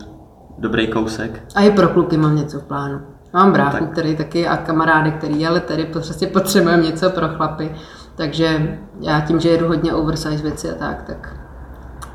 dobrý 0.57 0.87
kousek. 0.87 1.43
A 1.55 1.61
i 1.61 1.71
pro 1.71 1.87
kluky 1.87 2.17
mám 2.17 2.35
něco 2.35 2.59
v 2.59 2.63
plánu. 2.63 3.01
Mám 3.33 3.51
bráchu, 3.51 3.83
no, 3.85 3.91
který 3.91 4.15
taky 4.15 4.47
a 4.47 4.57
kamarády, 4.57 5.11
který 5.11 5.47
ale 5.47 5.59
tady 5.59 5.85
prostě 5.85 6.27
potřebujeme 6.27 6.83
něco 6.83 7.09
pro 7.09 7.27
chlapy. 7.27 7.75
Takže 8.15 8.77
já 8.99 9.21
tím, 9.21 9.39
že 9.39 9.49
jedu 9.49 9.67
hodně 9.67 9.93
oversize 9.93 10.43
věci 10.43 10.71
a 10.71 10.75
tak, 10.75 11.03
tak, 11.03 11.35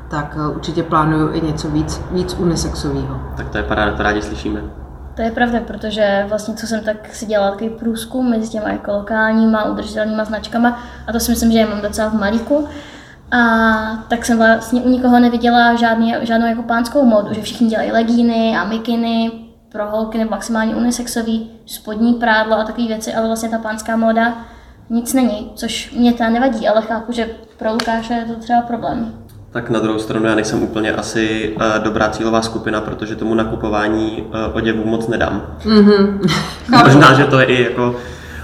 tak 0.09 0.37
eh, 0.39 0.47
určitě 0.47 0.83
plánuju 0.83 1.33
i 1.33 1.41
něco 1.41 1.69
víc, 1.69 2.01
víc 2.11 2.33
unisexového. 2.39 3.21
Tak 3.37 3.49
to 3.49 3.57
je 3.57 3.63
paráda, 3.63 3.97
to 3.97 4.03
rádi 4.03 4.21
slyšíme. 4.21 4.61
To 5.15 5.21
je 5.21 5.31
pravda, 5.31 5.59
protože 5.67 6.25
vlastně 6.29 6.55
co 6.55 6.67
jsem 6.67 6.83
tak 6.83 7.15
si 7.15 7.25
dělala 7.25 7.51
takový 7.51 7.69
průzkum 7.69 8.29
mezi 8.29 8.49
těma 8.49 8.69
jako 8.69 8.91
lokálníma, 8.91 9.63
udržitelnýma 9.65 10.25
značkama 10.25 10.79
a 11.07 11.11
to 11.11 11.19
si 11.19 11.31
myslím, 11.31 11.51
že 11.51 11.57
je 11.57 11.67
mám 11.67 11.81
docela 11.81 12.09
v 12.09 12.13
malíku 12.13 12.67
a 13.31 13.39
tak 14.09 14.25
jsem 14.25 14.37
vlastně 14.37 14.81
u 14.81 14.89
nikoho 14.89 15.19
neviděla 15.19 15.75
žádný, 15.75 16.13
žádnou 16.21 16.47
jako 16.47 16.63
pánskou 16.63 17.05
modu, 17.05 17.33
že 17.33 17.41
všichni 17.41 17.67
dělají 17.67 17.91
legíny 17.91 18.57
a 18.57 18.63
mikiny 18.63 19.31
pro 19.71 19.85
holky 19.85 20.17
nebo 20.17 20.31
maximálně 20.31 20.75
unisexový, 20.75 21.51
spodní 21.65 22.13
prádlo 22.13 22.59
a 22.59 22.63
takové 22.63 22.87
věci, 22.87 23.13
ale 23.13 23.27
vlastně 23.27 23.49
ta 23.49 23.57
pánská 23.57 23.95
moda 23.95 24.37
nic 24.89 25.13
není, 25.13 25.51
což 25.55 25.91
mě 25.91 26.13
ta 26.13 26.29
nevadí, 26.29 26.67
ale 26.67 26.81
chápu, 26.81 27.11
že 27.11 27.29
pro 27.57 27.71
Lukáše 27.71 28.13
je 28.13 28.25
to 28.25 28.33
třeba 28.33 28.61
problém. 28.61 29.13
Tak 29.51 29.69
na 29.69 29.79
druhou 29.79 29.99
stranu 29.99 30.25
já 30.25 30.35
nejsem 30.35 30.63
úplně 30.63 30.91
asi 30.91 31.55
uh, 31.55 31.83
dobrá 31.83 32.09
cílová 32.09 32.41
skupina, 32.41 32.81
protože 32.81 33.15
tomu 33.15 33.33
nakupování 33.35 34.21
uh, 34.21 34.55
oděvů 34.55 34.85
moc 34.85 35.07
nedám. 35.07 35.41
Mm-hmm. 35.63 36.19
Možná, 36.83 37.13
že 37.13 37.25
to 37.25 37.39
je 37.39 37.45
i 37.45 37.63
jako 37.63 37.95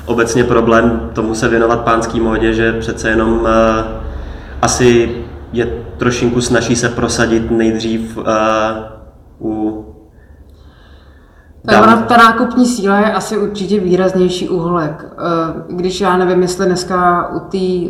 obecně 0.06 0.44
problém 0.44 1.10
tomu 1.14 1.36
se 1.36 1.50
věnovat 1.50 1.80
pánský 1.80 2.20
módě, 2.20 2.54
že 2.54 2.74
přece 2.74 3.10
jenom 3.10 3.40
uh, 3.40 3.48
asi 4.64 5.16
je 5.54 5.66
trošinku 5.98 6.42
snaží 6.42 6.76
se 6.76 6.90
prosadit 6.90 7.52
nejdřív 7.52 8.18
uh, 8.18 8.24
u 9.40 9.86
Ta, 11.66 11.96
ta 11.96 12.18
nákupní 12.18 12.66
síla 12.66 13.00
je 13.00 13.14
asi 13.14 13.38
určitě 13.38 13.80
výraznější 13.80 14.50
u 14.50 14.60
holek. 14.60 15.06
Eh, 15.12 15.76
když 15.76 16.02
já 16.02 16.18
nevím, 16.18 16.42
jestli 16.42 16.66
dneska 16.66 17.30
u 17.30 17.40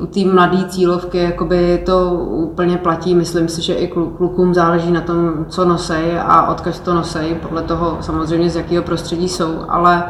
té 0.06 0.24
u 0.24 0.34
mladé 0.34 0.66
cílovky 0.70 1.18
jakoby 1.18 1.84
to 1.86 2.12
úplně 2.34 2.78
platí, 2.78 3.16
myslím 3.16 3.48
si, 3.48 3.62
že 3.62 3.74
i 3.74 3.88
klukům 3.88 4.54
záleží 4.54 4.92
na 4.92 5.02
tom, 5.02 5.46
co 5.50 5.66
nosej 5.66 6.20
a 6.26 6.48
odkaž 6.48 6.80
to 6.80 6.94
nosej, 6.94 7.36
podle 7.36 7.62
toho 7.62 7.98
samozřejmě 8.02 8.50
z 8.50 8.56
jakého 8.56 8.84
prostředí 8.84 9.30
jsou, 9.30 9.66
ale, 9.70 10.04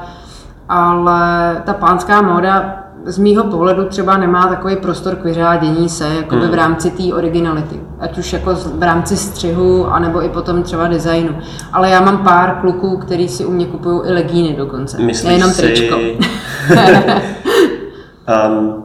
ale 0.69 1.61
ta 1.65 1.73
pánská 1.73 2.21
móda 2.21 2.82
z 3.05 3.17
mýho 3.17 3.43
pohledu 3.43 3.85
třeba 3.85 4.17
nemá 4.17 4.47
takový 4.47 4.75
prostor 4.75 5.15
k 5.15 5.23
vyřádění 5.23 5.89
se 5.89 6.07
jako 6.15 6.35
hmm. 6.35 6.49
v 6.49 6.53
rámci 6.53 6.91
té 6.91 7.13
originality. 7.13 7.79
Ať 7.99 8.17
už 8.17 8.33
jako 8.33 8.55
v 8.55 8.83
rámci 8.83 9.17
střihu, 9.17 9.87
anebo 9.87 10.23
i 10.23 10.29
potom 10.29 10.63
třeba 10.63 10.87
designu. 10.87 11.37
Ale 11.73 11.89
já 11.89 12.01
mám 12.01 12.23
pár 12.23 12.57
kluků, 12.61 12.97
který 12.97 13.29
si 13.29 13.45
u 13.45 13.51
mě 13.51 13.65
kupují 13.65 14.01
i 14.05 14.13
legíny 14.13 14.55
dokonce. 14.57 15.01
Myslíš 15.01 15.27
Nejenom 15.27 15.51
si... 15.51 15.61
tričko. 15.61 15.97
um, 18.47 18.83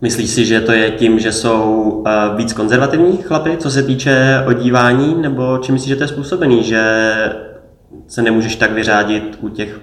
myslíš 0.00 0.30
si, 0.30 0.44
že 0.44 0.60
to 0.60 0.72
je 0.72 0.90
tím, 0.90 1.18
že 1.18 1.32
jsou 1.32 1.80
uh, 1.80 2.36
víc 2.36 2.52
konzervativní 2.52 3.16
chlapy, 3.16 3.56
co 3.56 3.70
se 3.70 3.82
týče 3.82 4.44
odívání, 4.46 5.14
nebo 5.14 5.58
či 5.58 5.72
myslíš, 5.72 5.88
že 5.88 5.96
to 5.96 6.04
je 6.04 6.08
způsobený, 6.08 6.62
že 6.62 7.12
se 8.06 8.22
nemůžeš 8.22 8.56
tak 8.56 8.72
vyřádit 8.72 9.38
u 9.40 9.48
těch 9.48 9.80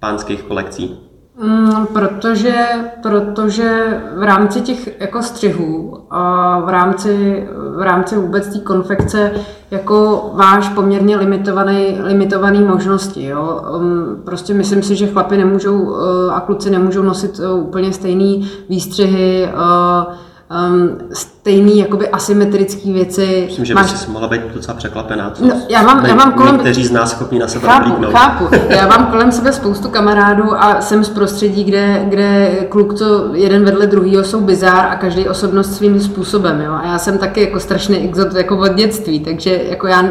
pánských 0.00 0.42
kolekcí? 0.42 1.07
Mm, 1.42 1.86
protože, 1.86 2.54
protože 3.02 4.00
v 4.16 4.22
rámci 4.22 4.60
těch 4.60 5.00
jako 5.00 5.22
střihů 5.22 5.98
a 6.10 6.60
v 6.60 6.68
rámci, 6.68 7.46
v 7.76 7.82
rámci 7.82 8.16
vůbec 8.16 8.48
té 8.48 8.58
konfekce 8.58 9.32
jako 9.70 10.30
máš 10.34 10.68
poměrně 10.68 11.16
limitovaný, 11.16 11.98
limitovaný 12.02 12.60
možnosti. 12.60 13.24
Jo? 13.24 13.60
Um, 13.76 14.22
prostě 14.24 14.54
myslím 14.54 14.82
si, 14.82 14.96
že 14.96 15.06
chlapi 15.06 15.36
nemůžou 15.36 15.80
uh, 15.80 15.98
a 16.32 16.40
kluci 16.40 16.70
nemůžou 16.70 17.02
nosit 17.02 17.38
uh, 17.38 17.68
úplně 17.68 17.92
stejný 17.92 18.50
výstřihy, 18.68 19.48
uh, 19.54 20.14
um, 20.50 20.98
stejný 21.12 21.78
jakoby 21.78 22.08
asymetrické 22.08 22.92
věci. 22.92 23.42
Myslím, 23.46 23.64
že 23.64 23.74
Máš... 23.74 23.92
bys 23.92 24.06
mohla 24.06 24.28
být 24.28 24.42
docela 24.54 24.76
překvapená. 24.76 25.30
Co 25.30 25.46
no, 25.46 25.54
já 25.68 25.82
mám, 25.82 26.06
já 26.06 26.14
mám 26.14 26.32
kolem... 26.32 26.58
kteří 26.58 26.84
z 26.84 26.90
nás 26.90 27.10
schopní 27.10 27.38
na 27.38 27.48
sebe 27.48 27.68
chápu, 27.68 27.84
oblíknout. 27.84 28.12
chápu. 28.12 28.48
Já 28.68 28.86
mám 28.86 29.06
kolem 29.06 29.32
sebe 29.32 29.52
spoustu 29.52 29.88
kamarádů 29.88 30.62
a 30.62 30.80
jsem 30.80 31.04
z 31.04 31.08
prostředí, 31.08 31.64
kde, 31.64 32.04
kde 32.08 32.50
kluk, 32.68 32.94
co 32.94 33.34
jeden 33.34 33.64
vedle 33.64 33.86
druhého 33.86 34.24
jsou 34.24 34.40
bizár 34.40 34.86
a 34.86 34.96
každý 34.96 35.28
osobnost 35.28 35.76
svým 35.76 36.00
způsobem. 36.00 36.60
Jo? 36.60 36.72
A 36.72 36.86
já 36.86 36.98
jsem 36.98 37.18
taky 37.18 37.40
jako 37.40 37.60
strašný 37.60 37.96
exot 37.96 38.34
jako 38.34 38.58
od 38.58 38.74
dětství, 38.74 39.20
takže 39.20 39.60
jako 39.68 39.86
já 39.86 40.04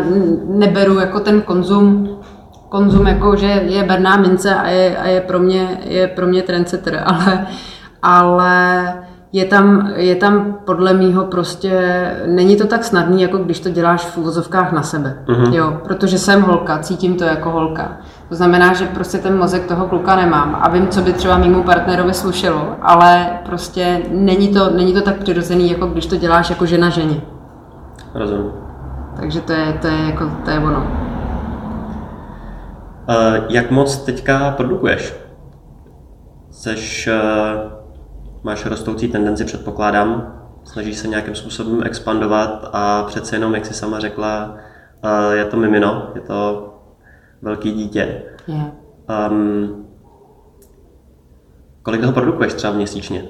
neberu 0.46 1.00
jako 1.00 1.20
ten 1.20 1.42
konzum 1.42 2.10
konzum 2.70 3.08
jako, 3.08 3.36
že 3.36 3.46
je 3.46 3.84
berná 3.84 4.18
mince 4.18 4.56
a 4.56 4.68
je, 4.68 4.98
a 4.98 5.08
je, 5.08 5.22
pro, 5.22 5.40
mě, 5.40 5.80
je 5.84 6.08
pro 6.08 6.28
mě 6.28 6.42
trendsetter, 6.42 7.04
ale, 7.06 7.48
ale 8.02 8.94
je 9.38 9.46
tam, 9.46 9.92
je 9.96 10.16
tam 10.16 10.58
podle 10.66 10.94
mýho 10.94 11.26
prostě, 11.26 11.72
není 12.26 12.56
to 12.56 12.68
tak 12.68 12.84
snadný, 12.84 13.22
jako 13.22 13.38
když 13.38 13.60
to 13.60 13.70
děláš 13.70 14.06
v 14.06 14.18
uvozovkách 14.18 14.72
na 14.72 14.84
sebe. 14.84 15.18
Mm-hmm. 15.26 15.54
Jo, 15.54 15.78
protože 15.84 16.18
jsem 16.18 16.42
holka, 16.42 16.80
cítím 16.80 17.16
to 17.16 17.24
jako 17.24 17.52
holka. 17.52 17.98
To 18.30 18.36
znamená, 18.36 18.74
že 18.74 18.86
prostě 18.86 19.18
ten 19.18 19.38
mozek 19.38 19.66
toho 19.66 19.88
kluka 19.88 20.16
nemám 20.16 20.60
a 20.62 20.70
vím, 20.70 20.88
co 20.88 21.02
by 21.02 21.14
třeba 21.14 21.38
mýmu 21.38 21.64
partnerovi 21.64 22.14
slušelo, 22.14 22.76
ale 22.82 23.30
prostě 23.46 24.02
není 24.12 24.48
to, 24.48 24.70
není 24.70 24.94
to 24.94 25.02
tak 25.02 25.16
přirozený, 25.18 25.72
jako 25.72 25.88
když 25.88 26.06
to 26.06 26.16
děláš 26.16 26.50
jako 26.50 26.66
žena 26.66 26.90
ženě. 26.90 27.22
Rozumím. 28.14 28.52
Takže 29.20 29.42
to 29.42 29.54
je, 29.54 29.74
to 29.82 29.88
je, 29.88 30.06
jako, 30.06 30.32
to 30.46 30.52
je 30.52 30.60
ono. 30.60 30.88
Uh, 33.10 33.46
jak 33.50 33.72
moc 33.72 33.98
teďka 33.98 34.52
produkuješ? 34.58 35.16
Jseš 36.52 37.10
uh 37.14 37.77
máš 38.44 38.66
rostoucí 38.66 39.08
tendenci, 39.08 39.46
předpokládám, 39.46 40.34
snažíš 40.64 40.98
se 40.98 41.08
nějakým 41.08 41.36
způsobem 41.36 41.84
expandovat 41.84 42.70
a 42.74 43.04
přece 43.04 43.36
jenom, 43.36 43.56
jak 43.56 43.66
jsi 43.66 43.74
sama 43.74 44.00
řekla, 44.00 44.56
je 45.32 45.46
to 45.46 45.58
mimino, 45.58 46.12
je 46.16 46.22
to 46.22 46.70
velký 47.42 47.72
dítě. 47.72 48.24
Yeah. 48.48 48.72
Um, 49.32 49.86
kolik 51.84 52.02
toho 52.02 52.14
produkuješ 52.14 52.54
třeba 52.54 52.74
měsíčně? 52.74 53.26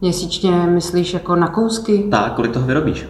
Měsíčně 0.00 0.50
myslíš 0.50 1.14
jako 1.14 1.36
na 1.36 1.48
kousky? 1.48 2.08
Tak, 2.10 2.34
kolik 2.34 2.52
toho 2.52 2.66
vyrobíš? 2.66 3.08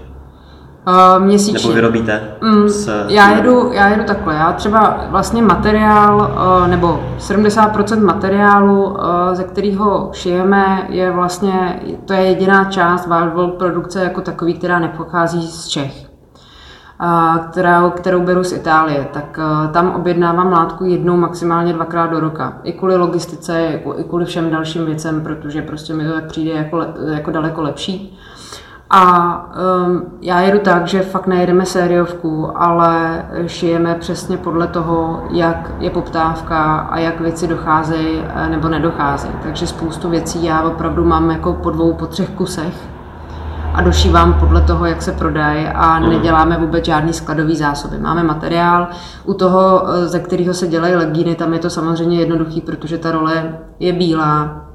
Uh, 0.88 1.24
měsíčně. 1.24 1.68
Nebo 1.68 1.74
vyrobíte? 1.74 2.34
Mm, 2.40 2.68
s... 2.68 3.06
já, 3.08 3.36
jedu, 3.36 3.72
já 3.72 3.88
jedu 3.88 4.04
takhle. 4.04 4.34
Já 4.34 4.52
třeba 4.52 5.00
vlastně 5.10 5.42
materiál, 5.42 6.16
uh, 6.16 6.68
nebo 6.68 7.04
70% 7.18 8.04
materiálu, 8.04 8.84
uh, 8.84 8.96
ze 9.32 9.44
kterého 9.44 10.10
šijeme, 10.12 10.86
je 10.88 11.10
vlastně, 11.10 11.82
to 12.04 12.12
je 12.12 12.20
jediná 12.20 12.64
část 12.64 13.08
Wild 13.34 13.54
produkce 13.54 14.04
jako 14.04 14.20
takový, 14.20 14.54
která 14.54 14.78
nepochází 14.78 15.46
z 15.48 15.66
Čech. 15.68 16.10
Kterou, 17.50 17.90
kterou 17.90 18.20
beru 18.20 18.44
z 18.44 18.52
Itálie, 18.52 19.08
tak 19.12 19.40
tam 19.72 19.94
objednávám 19.94 20.52
látku 20.52 20.84
jednou, 20.84 21.16
maximálně 21.16 21.72
dvakrát 21.72 22.06
do 22.06 22.20
roka. 22.20 22.58
I 22.62 22.72
kvůli 22.72 22.96
logistice, 22.96 23.80
i 23.96 24.04
kvůli 24.04 24.24
všem 24.24 24.50
dalším 24.50 24.86
věcem, 24.86 25.20
protože 25.20 25.62
prostě 25.62 25.94
mi 25.94 26.04
to 26.04 26.12
tak 26.12 26.24
přijde 26.24 26.50
jako, 26.50 26.84
jako 27.06 27.30
daleko 27.30 27.62
lepší. 27.62 28.18
A 28.92 29.44
um, 29.86 30.02
já 30.20 30.40
jedu 30.40 30.58
tak, 30.58 30.86
že 30.86 31.02
fakt 31.02 31.26
nejedeme 31.26 31.66
sériovku, 31.66 32.52
ale 32.54 33.24
šijeme 33.46 33.94
přesně 33.94 34.36
podle 34.36 34.66
toho, 34.66 35.22
jak 35.30 35.70
je 35.78 35.90
poptávka 35.90 36.78
a 36.78 36.98
jak 36.98 37.20
věci 37.20 37.46
docházejí 37.46 38.24
eh, 38.34 38.48
nebo 38.48 38.68
nedocházejí. 38.68 39.34
Takže 39.42 39.66
spoustu 39.66 40.10
věcí 40.10 40.44
já 40.44 40.62
opravdu 40.62 41.04
mám 41.04 41.30
jako 41.30 41.52
po 41.52 41.70
dvou, 41.70 41.92
po 41.92 42.06
třech 42.06 42.30
kusech 42.30 42.74
a 43.74 43.82
došívám 43.82 44.34
podle 44.34 44.62
toho, 44.62 44.86
jak 44.86 45.02
se 45.02 45.12
prodají 45.12 45.66
a 45.66 45.98
mhm. 45.98 46.10
neděláme 46.10 46.58
vůbec 46.58 46.84
žádný 46.84 47.12
skladový 47.12 47.56
zásoby. 47.56 47.98
Máme 47.98 48.22
materiál, 48.22 48.88
u 49.24 49.34
toho, 49.34 49.82
eh, 49.88 50.08
ze 50.08 50.20
kterého 50.20 50.54
se 50.54 50.66
dělají 50.66 50.94
legíny, 50.94 51.34
tam 51.34 51.52
je 51.52 51.58
to 51.58 51.70
samozřejmě 51.70 52.18
jednoduchý, 52.18 52.60
protože 52.60 52.98
ta 52.98 53.10
role 53.10 53.58
je 53.78 53.92
bílá 53.92 54.66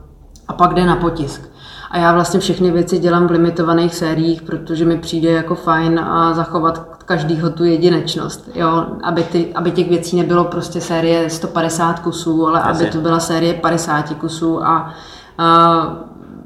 a 0.47 0.53
pak 0.53 0.73
jde 0.73 0.85
na 0.85 0.95
potisk. 0.95 1.54
A 1.91 1.97
já 1.97 2.13
vlastně 2.13 2.39
všechny 2.39 2.71
věci 2.71 2.99
dělám 2.99 3.27
v 3.27 3.31
limitovaných 3.31 3.95
sériích, 3.95 4.41
protože 4.41 4.85
mi 4.85 4.97
přijde 4.97 5.31
jako 5.31 5.55
fajn 5.55 5.99
a 5.99 6.33
zachovat 6.33 6.95
každýho 7.05 7.49
tu 7.49 7.63
jedinečnost, 7.63 8.49
jo? 8.55 8.85
Aby, 9.03 9.23
ty, 9.23 9.53
aby 9.55 9.71
těch 9.71 9.89
věcí 9.89 10.17
nebylo 10.17 10.43
prostě 10.43 10.81
série 10.81 11.29
150 11.29 11.99
kusů, 11.99 12.47
ale 12.47 12.61
Asi. 12.61 12.83
aby 12.83 12.91
to 12.91 12.97
byla 12.97 13.19
série 13.19 13.53
50 13.53 14.13
kusů 14.13 14.63
a, 14.63 14.93
a 15.37 15.97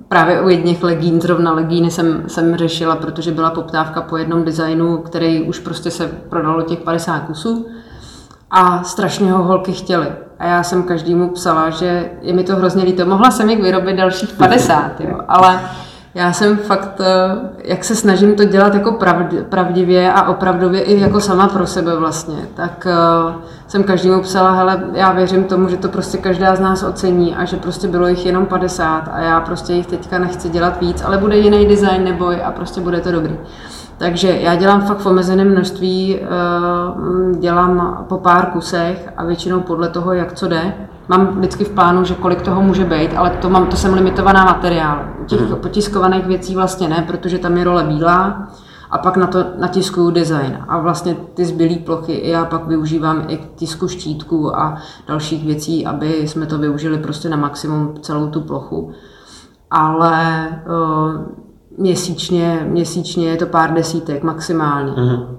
právě 0.08 0.42
u 0.42 0.50
jedných 0.50 0.84
legín, 0.84 1.22
zrovna 1.22 1.54
legíny 1.54 1.92
jsem, 1.92 2.24
jsem 2.28 2.56
řešila, 2.56 2.96
protože 2.96 3.32
byla 3.32 3.50
poptávka 3.50 4.02
po 4.02 4.18
jednom 4.18 4.44
designu, 4.44 4.98
který 4.98 5.42
už 5.42 5.60
prostě 5.60 5.92
se 5.92 6.08
prodalo 6.08 6.62
těch 6.62 6.80
50 6.80 7.20
kusů 7.20 7.66
a 8.52 8.84
strašně 8.84 9.32
ho 9.32 9.44
holky 9.44 9.74
chtěly. 9.74 10.08
A 10.40 10.46
já 10.46 10.64
jsem 10.64 10.84
každému 10.84 11.30
psala, 11.30 11.70
že 11.70 12.10
je 12.22 12.34
mi 12.34 12.44
to 12.44 12.56
hrozně 12.56 12.84
líto. 12.84 13.06
Mohla 13.06 13.32
jsem 13.32 13.50
jich 13.50 13.62
vyrobit 13.62 13.96
dalších 13.96 14.34
50, 14.34 15.02
jo, 15.02 15.20
ale 15.28 15.60
já 16.14 16.34
jsem 16.34 16.58
fakt, 16.58 17.02
eh, 17.02 17.50
jak 17.64 17.84
se 17.84 17.96
snažím 17.96 18.36
to 18.36 18.44
dělat 18.44 18.74
jako 18.74 19.00
pravdivě 19.50 20.14
a 20.14 20.30
opravdově 20.30 20.82
i 20.82 21.00
jako 21.00 21.22
sama 21.22 21.48
pro 21.48 21.68
sebe 21.68 21.96
vlastně, 21.96 22.36
tak 22.54 22.88
uh, 23.26 23.36
jsem 23.68 23.84
každému 23.84 24.22
psala, 24.22 24.52
hele, 24.52 24.84
já 24.94 25.12
věřím 25.12 25.44
tomu, 25.44 25.70
že 25.70 25.78
to 25.78 25.90
prostě 25.90 26.18
každá 26.18 26.56
z 26.56 26.60
nás 26.60 26.84
ocení 26.84 27.36
a 27.36 27.46
že 27.46 27.58
prostě 27.58 27.88
bylo 27.88 28.08
jich 28.08 28.26
jenom 28.26 28.46
50 28.46 29.10
a 29.12 29.20
já 29.20 29.42
prostě 29.42 29.74
jich 29.74 29.88
teďka 29.88 30.20
nechci 30.20 30.50
dělat 30.50 30.82
víc, 30.82 31.02
ale 31.02 31.18
bude 31.18 31.38
jiný 31.38 31.66
design 31.66 32.04
neboj 32.04 32.42
a 32.46 32.52
prostě 32.52 32.82
bude 32.82 33.02
to 33.02 33.12
dobrý. 33.12 33.38
Takže 34.00 34.40
já 34.42 34.56
dělám 34.56 34.82
fakt 34.82 35.00
v 35.00 35.06
omezeném 35.06 35.52
množství, 35.52 36.20
eh, 36.22 37.40
dělám 37.40 38.06
po 38.10 38.18
pár 38.18 38.46
kusech 38.46 39.10
a 39.18 39.26
většinou 39.26 39.60
podle 39.60 39.90
toho, 39.90 40.14
jak 40.14 40.34
co 40.34 40.48
jde. 40.48 40.74
Mám 41.08 41.28
vždycky 41.28 41.64
v 41.64 41.70
plánu, 41.70 42.04
že 42.04 42.16
kolik 42.16 42.42
toho 42.42 42.62
může 42.62 42.86
být, 42.86 43.14
ale 43.16 43.30
to, 43.30 43.50
mám, 43.50 43.68
to 43.68 43.78
jsem 43.78 43.94
limitovaná 43.94 44.46
materiál. 44.46 45.06
U 45.22 45.26
těch 45.26 45.42
hmm. 45.42 45.56
potiskovaných 45.56 46.26
věcí 46.26 46.56
vlastně 46.56 46.88
ne, 46.88 47.04
protože 47.08 47.38
tam 47.38 47.58
je 47.58 47.64
role 47.64 47.84
bílá 47.84 48.48
a 48.90 48.98
pak 48.98 49.18
na 49.18 49.28
to 49.28 49.46
natiskuju 49.58 50.12
design. 50.12 50.58
A 50.68 50.80
vlastně 50.80 51.16
ty 51.34 51.46
zbylé 51.46 51.76
plochy 51.76 52.22
já 52.30 52.46
pak 52.46 52.68
využívám 52.68 53.24
i 53.28 53.38
k 53.38 53.56
tisku 53.56 53.88
štítku 53.88 54.56
a 54.56 54.78
dalších 55.08 55.46
věcí, 55.46 55.86
aby 55.86 56.28
jsme 56.28 56.46
to 56.46 56.58
využili 56.58 56.98
prostě 56.98 57.30
na 57.30 57.38
maximum 57.38 57.94
celou 58.02 58.28
tu 58.28 58.42
plochu. 58.42 58.92
Ale 59.72 60.48
uh, 60.68 61.49
měsíčně, 61.80 62.66
měsíčně 62.68 63.30
je 63.30 63.38
to 63.38 63.46
pár 63.46 63.74
desítek 63.74 64.24
maximálně. 64.24 64.92
Mm-hmm. 64.92 65.38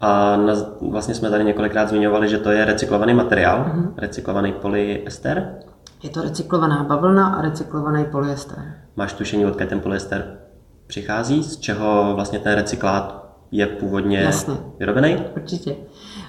A 0.00 0.36
na, 0.36 0.52
vlastně 0.90 1.14
jsme 1.14 1.30
tady 1.30 1.44
několikrát 1.44 1.88
zmiňovali, 1.88 2.28
že 2.28 2.38
to 2.38 2.50
je 2.50 2.64
recyklovaný 2.64 3.14
materiál, 3.14 3.58
mm-hmm. 3.58 3.88
recyklovaný 3.96 4.52
polyester. 4.52 5.54
Je 6.02 6.10
to 6.10 6.22
recyklovaná 6.22 6.84
bavlna 6.84 7.26
a 7.26 7.42
recyklovaný 7.42 8.04
polyester. 8.04 8.58
Máš 8.96 9.12
tušení, 9.12 9.46
odkud 9.46 9.68
ten 9.68 9.80
polyester 9.80 10.36
přichází, 10.86 11.42
z 11.42 11.56
čeho 11.56 12.12
vlastně 12.14 12.38
ten 12.38 12.54
recyklát 12.54 13.26
je 13.50 13.66
původně 13.66 14.18
Jasně. 14.18 14.54
vyrobený? 14.78 15.16
Určitě. 15.36 15.76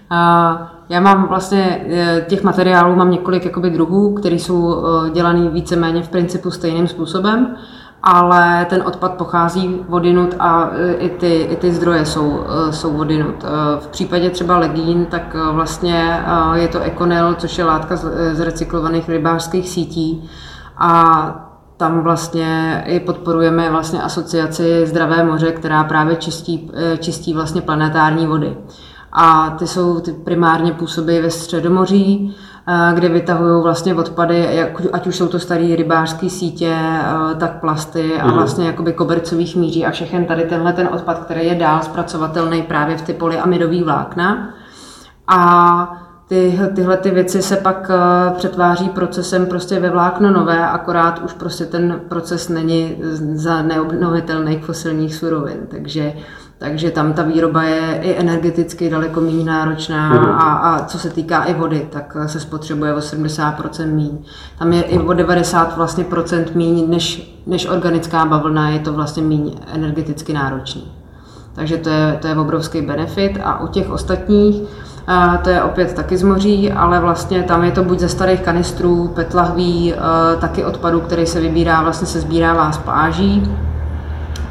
A 0.09 0.73
já 0.89 0.99
mám 0.99 1.27
vlastně, 1.27 1.85
eh, 1.89 2.25
těch 2.29 2.43
materiálů 2.43 2.95
mám 2.95 3.11
několik 3.11 3.45
jakoby 3.45 3.69
druhů, 3.69 4.13
které 4.13 4.35
jsou 4.35 4.85
eh, 4.85 5.09
dělaný 5.09 5.49
víceméně 5.49 6.03
v 6.03 6.09
principu 6.09 6.51
stejným 6.51 6.87
způsobem, 6.87 7.55
ale 8.03 8.65
ten 8.69 8.83
odpad 8.85 9.13
pochází 9.13 9.85
vodinut 9.89 10.35
a 10.39 10.69
eh, 10.73 10.93
i 10.93 11.09
ty, 11.09 11.41
i 11.41 11.55
ty 11.55 11.71
zdroje 11.71 12.05
jsou, 12.05 12.43
jsou 12.69 12.93
vodinut. 12.97 13.43
V 13.79 13.87
případě 13.87 14.29
třeba 14.29 14.57
legín, 14.57 15.05
tak 15.05 15.35
vlastně 15.51 16.23
je 16.53 16.67
to 16.67 16.79
Econel, 16.79 17.35
což 17.35 17.57
je 17.57 17.63
látka 17.63 17.95
z 18.33 18.39
recyklovaných 18.39 19.09
rybářských 19.09 19.69
sítí. 19.69 20.29
A 20.77 21.43
tam 21.77 22.01
vlastně 22.01 22.83
i 22.87 22.99
podporujeme 22.99 23.69
vlastně 23.69 24.01
asociaci 24.01 24.87
Zdravé 24.87 25.23
moře, 25.23 25.51
která 25.51 25.83
právě 25.83 26.15
čistí, 26.15 26.71
čistí 26.99 27.33
vlastně 27.33 27.61
planetární 27.61 28.27
vody. 28.27 28.57
A 29.11 29.49
ty 29.49 29.67
jsou 29.67 29.99
ty 29.99 30.11
primárně 30.13 30.71
působí 30.71 31.19
ve 31.19 31.29
Středomoří, 31.29 32.35
kde 32.93 33.09
vytahují 33.09 33.63
vlastně 33.63 33.95
odpady, 33.95 34.63
ať 34.93 35.07
už 35.07 35.15
jsou 35.15 35.27
to 35.27 35.39
staré 35.39 35.75
rybářské 35.75 36.29
sítě, 36.29 36.75
tak 37.37 37.59
plasty 37.59 38.19
a 38.19 38.27
mhm. 38.27 38.35
vlastně 38.35 38.67
jakoby 38.67 38.93
kobercových 38.93 39.55
míří 39.55 39.85
a 39.85 39.91
všechen 39.91 40.25
tady 40.25 40.43
tenhle 40.43 40.73
ten 40.73 40.89
odpad, 40.91 41.19
který 41.19 41.47
je 41.47 41.55
dál 41.55 41.81
zpracovatelný 41.81 42.61
právě 42.61 42.97
v 42.97 43.01
ty 43.01 43.13
polyamidový 43.13 43.83
vlákna. 43.83 44.49
A 45.27 46.03
ty, 46.27 46.59
tyhle 46.75 46.97
ty 46.97 47.11
věci 47.11 47.41
se 47.41 47.55
pak 47.55 47.91
přetváří 48.37 48.89
procesem 48.89 49.45
prostě 49.45 49.79
ve 49.79 49.89
vlákno 49.89 50.31
nové, 50.31 50.67
akorát 50.67 51.21
už 51.25 51.33
prostě 51.33 51.65
ten 51.65 52.01
proces 52.09 52.49
není 52.49 52.97
za 53.33 53.61
neobnovitelných 53.61 54.65
fosilních 54.65 55.15
surovin. 55.15 55.57
Takže 55.67 56.13
takže 56.59 56.91
tam 56.91 57.13
ta 57.13 57.23
výroba 57.23 57.63
je 57.63 57.99
i 58.01 58.19
energeticky 58.19 58.89
daleko 58.89 59.21
méně 59.21 59.43
náročná 59.43 60.09
mm. 60.09 60.29
a, 60.29 60.57
a 60.57 60.85
co 60.85 60.99
se 60.99 61.09
týká 61.09 61.43
i 61.43 61.53
vody, 61.53 61.87
tak 61.89 62.17
se 62.25 62.39
spotřebuje 62.39 62.93
o 62.93 62.99
70% 62.99 63.93
míň. 63.93 64.17
Tam 64.59 64.73
je 64.73 64.81
i 64.81 64.99
o 64.99 65.13
90 65.13 65.77
vlastně 65.77 66.03
procent 66.03 66.55
míň 66.55 66.89
než, 66.89 67.37
než 67.47 67.67
organická 67.67 68.25
bavlna, 68.25 68.69
je 68.69 68.79
to 68.79 68.93
vlastně 68.93 69.23
méně 69.23 69.51
energeticky 69.73 70.33
náročný. 70.33 70.91
Takže 71.53 71.77
to 71.77 71.89
je, 71.89 72.17
to 72.21 72.27
je 72.27 72.35
obrovský 72.35 72.81
benefit 72.81 73.39
a 73.43 73.59
u 73.59 73.67
těch 73.67 73.89
ostatních 73.89 74.61
a 75.07 75.37
to 75.37 75.49
je 75.49 75.63
opět 75.63 75.93
taky 75.93 76.17
z 76.17 76.23
moří, 76.23 76.71
ale 76.71 76.99
vlastně 76.99 77.43
tam 77.43 77.63
je 77.63 77.71
to 77.71 77.83
buď 77.83 77.99
ze 77.99 78.09
starých 78.09 78.41
kanistrů, 78.41 79.07
petlahví, 79.07 79.93
taky 80.39 80.65
odpadu, 80.65 81.01
který 81.01 81.25
se 81.25 81.39
vybírá, 81.39 81.81
vlastně 81.81 82.07
se 82.07 82.19
sbírává 82.19 82.71
z 82.71 82.77
pláží 82.77 83.51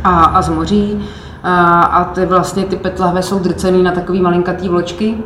a, 0.05 0.25
a 0.25 0.43
z 0.43 0.49
moří 0.49 1.09
a 1.91 2.05
ty 2.15 2.27
vlastně 2.27 2.65
ty 2.65 2.77
petlahve 2.77 3.23
jsou 3.23 3.39
drcený 3.39 3.83
na 3.83 3.93
takový 3.93 4.21
malinkatý 4.21 4.69
vločky, 4.69 5.19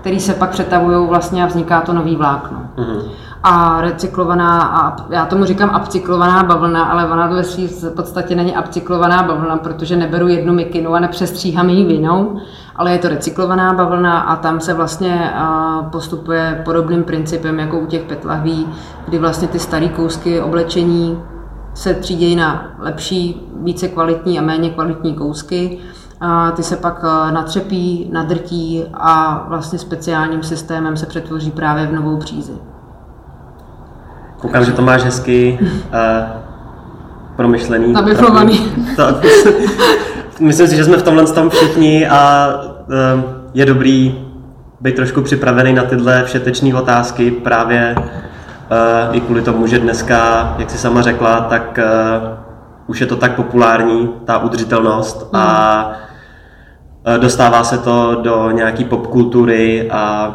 které 0.00 0.20
se 0.20 0.34
pak 0.34 0.50
přetavují 0.50 1.08
vlastně 1.08 1.44
a 1.44 1.46
vzniká 1.46 1.80
to 1.80 1.92
nový 1.92 2.16
vlákno. 2.16 2.58
Mm-hmm. 2.76 3.02
A 3.42 3.80
recyklovaná, 3.80 4.62
a 4.62 4.96
já 5.10 5.26
tomu 5.26 5.44
říkám 5.44 5.80
upcyklovaná 5.82 6.42
bavlna, 6.42 6.84
ale 6.84 7.06
ona 7.06 7.26
ve 7.26 7.42
v 7.42 7.94
podstatě 7.96 8.34
není 8.34 8.54
upcyklovaná 8.58 9.22
bavlna, 9.22 9.56
protože 9.56 9.96
neberu 9.96 10.28
jednu 10.28 10.54
mikinu 10.54 10.94
a 10.94 11.00
nepřestříhám 11.00 11.68
ji 11.68 11.84
vinou, 11.84 12.40
ale 12.76 12.92
je 12.92 12.98
to 12.98 13.08
recyklovaná 13.08 13.74
bavlna 13.74 14.20
a 14.20 14.36
tam 14.36 14.60
se 14.60 14.74
vlastně 14.74 15.32
postupuje 15.90 16.62
podobným 16.64 17.04
principem 17.04 17.58
jako 17.58 17.78
u 17.78 17.86
těch 17.86 18.02
petlahví, 18.02 18.68
kdy 19.08 19.18
vlastně 19.18 19.48
ty 19.48 19.58
staré 19.58 19.88
kousky 19.88 20.40
oblečení 20.40 21.22
se 21.76 21.94
třídějí 21.94 22.36
na 22.36 22.74
lepší, 22.78 23.48
více 23.62 23.88
kvalitní 23.88 24.38
a 24.38 24.42
méně 24.42 24.70
kvalitní 24.70 25.14
kousky. 25.14 25.78
A 26.20 26.50
ty 26.50 26.62
se 26.62 26.76
pak 26.76 27.04
eh, 27.04 27.32
natřepí, 27.32 28.08
nadrtí 28.12 28.84
a 28.94 29.44
vlastně 29.48 29.78
speciálním 29.78 30.42
systémem 30.42 30.96
se 30.96 31.06
přetvoří 31.06 31.50
právě 31.50 31.86
v 31.86 31.92
novou 31.92 32.16
přízi. 32.16 32.52
Koukám, 34.40 34.64
že 34.64 34.72
to 34.72 34.82
máš 34.82 35.04
hezky 35.04 35.58
uh, 35.62 35.68
promyšlený. 37.36 37.92
Nabiflovaný. 37.92 38.72
myslím 40.40 40.68
si, 40.68 40.76
že 40.76 40.84
jsme 40.84 40.96
v 40.96 41.02
tomhle 41.02 41.26
tom 41.26 41.50
všichni 41.50 42.08
a 42.08 42.48
uh, 43.16 43.22
je 43.54 43.66
dobrý 43.66 44.24
být 44.80 44.96
trošku 44.96 45.22
připravený 45.22 45.72
na 45.72 45.84
tyhle 45.84 46.24
všetečné 46.24 46.74
otázky 46.74 47.30
právě 47.30 47.94
i 49.12 49.20
kvůli 49.20 49.42
tomu, 49.42 49.66
že 49.66 49.78
dneska, 49.78 50.54
jak 50.58 50.70
si 50.70 50.78
sama 50.78 51.02
řekla, 51.02 51.40
tak 51.40 51.78
uh, 51.78 52.28
už 52.86 53.00
je 53.00 53.06
to 53.06 53.16
tak 53.16 53.34
populární, 53.34 54.10
ta 54.24 54.38
udržitelnost 54.38 55.28
a 55.32 55.90
uh, 57.06 57.18
dostává 57.18 57.64
se 57.64 57.78
to 57.78 58.20
do 58.22 58.50
nějaký 58.50 58.84
popkultury 58.84 59.90
a 59.90 60.34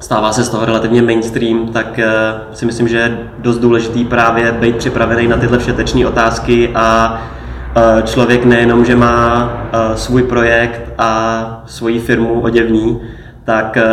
stává 0.00 0.32
se 0.32 0.44
z 0.44 0.48
toho 0.48 0.64
relativně 0.64 1.02
mainstream, 1.02 1.68
tak 1.68 2.00
si 2.52 2.66
myslím, 2.66 2.88
že 2.88 2.96
je 2.96 3.18
dost 3.38 3.58
důležitý 3.58 4.04
právě 4.04 4.52
být 4.52 4.76
připravený 4.76 5.28
na 5.28 5.36
tyhle 5.36 5.58
všetečné 5.58 6.06
otázky 6.06 6.70
a 6.74 7.20
člověk 8.04 8.44
nejenom, 8.44 8.84
že 8.84 8.96
má 8.96 9.52
svůj 9.94 10.22
projekt 10.22 10.92
a 10.98 11.62
svoji 11.66 12.00
firmu 12.00 12.40
oděvní, 12.40 13.00
tak 13.48 13.76
eh, 13.76 13.84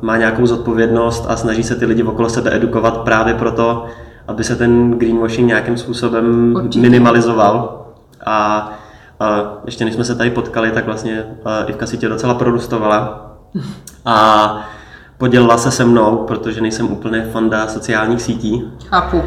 má 0.00 0.16
nějakou 0.16 0.46
zodpovědnost 0.46 1.26
a 1.28 1.36
snaží 1.36 1.62
se 1.62 1.74
ty 1.74 1.86
lidi 1.86 2.02
okolo 2.02 2.28
sebe 2.28 2.54
edukovat 2.54 2.96
právě 2.96 3.34
proto, 3.34 3.86
aby 4.28 4.44
se 4.44 4.56
ten 4.56 4.90
greenwashing 4.90 5.48
nějakým 5.48 5.76
způsobem 5.76 6.54
Určitě. 6.56 6.78
minimalizoval. 6.78 7.86
A, 8.26 8.70
a 9.20 9.52
ještě 9.64 9.84
než 9.84 9.94
jsme 9.94 10.04
se 10.04 10.14
tady 10.14 10.30
potkali, 10.30 10.70
tak 10.70 10.86
vlastně 10.86 11.24
eh, 11.46 11.64
Ivka 11.66 11.86
si 11.86 11.98
tě 11.98 12.08
docela 12.08 12.34
produstovala 12.34 13.30
a 14.04 14.56
podělila 15.18 15.58
se 15.58 15.70
se 15.70 15.84
mnou, 15.84 16.16
protože 16.16 16.60
nejsem 16.60 16.92
úplně 16.92 17.22
fanda 17.22 17.66
sociálních 17.66 18.22
sítí. 18.22 18.70
Chápu. 18.88 19.22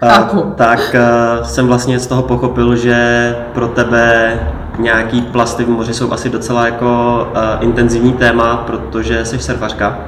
Chápu. 0.00 0.52
tak 0.56 0.78
uh, 0.94 1.44
jsem 1.44 1.66
vlastně 1.66 1.98
z 1.98 2.06
toho 2.06 2.22
pochopil, 2.22 2.76
že 2.76 3.36
pro 3.54 3.68
tebe 3.68 4.38
nějaký 4.78 5.22
plasty 5.22 5.64
v 5.64 5.68
moři 5.68 5.94
jsou 5.94 6.12
asi 6.12 6.30
docela 6.30 6.66
jako 6.66 7.18
uh, 7.30 7.64
intenzivní 7.64 8.12
téma, 8.12 8.56
protože 8.56 9.24
jsi 9.24 9.38
surfařka. 9.38 9.98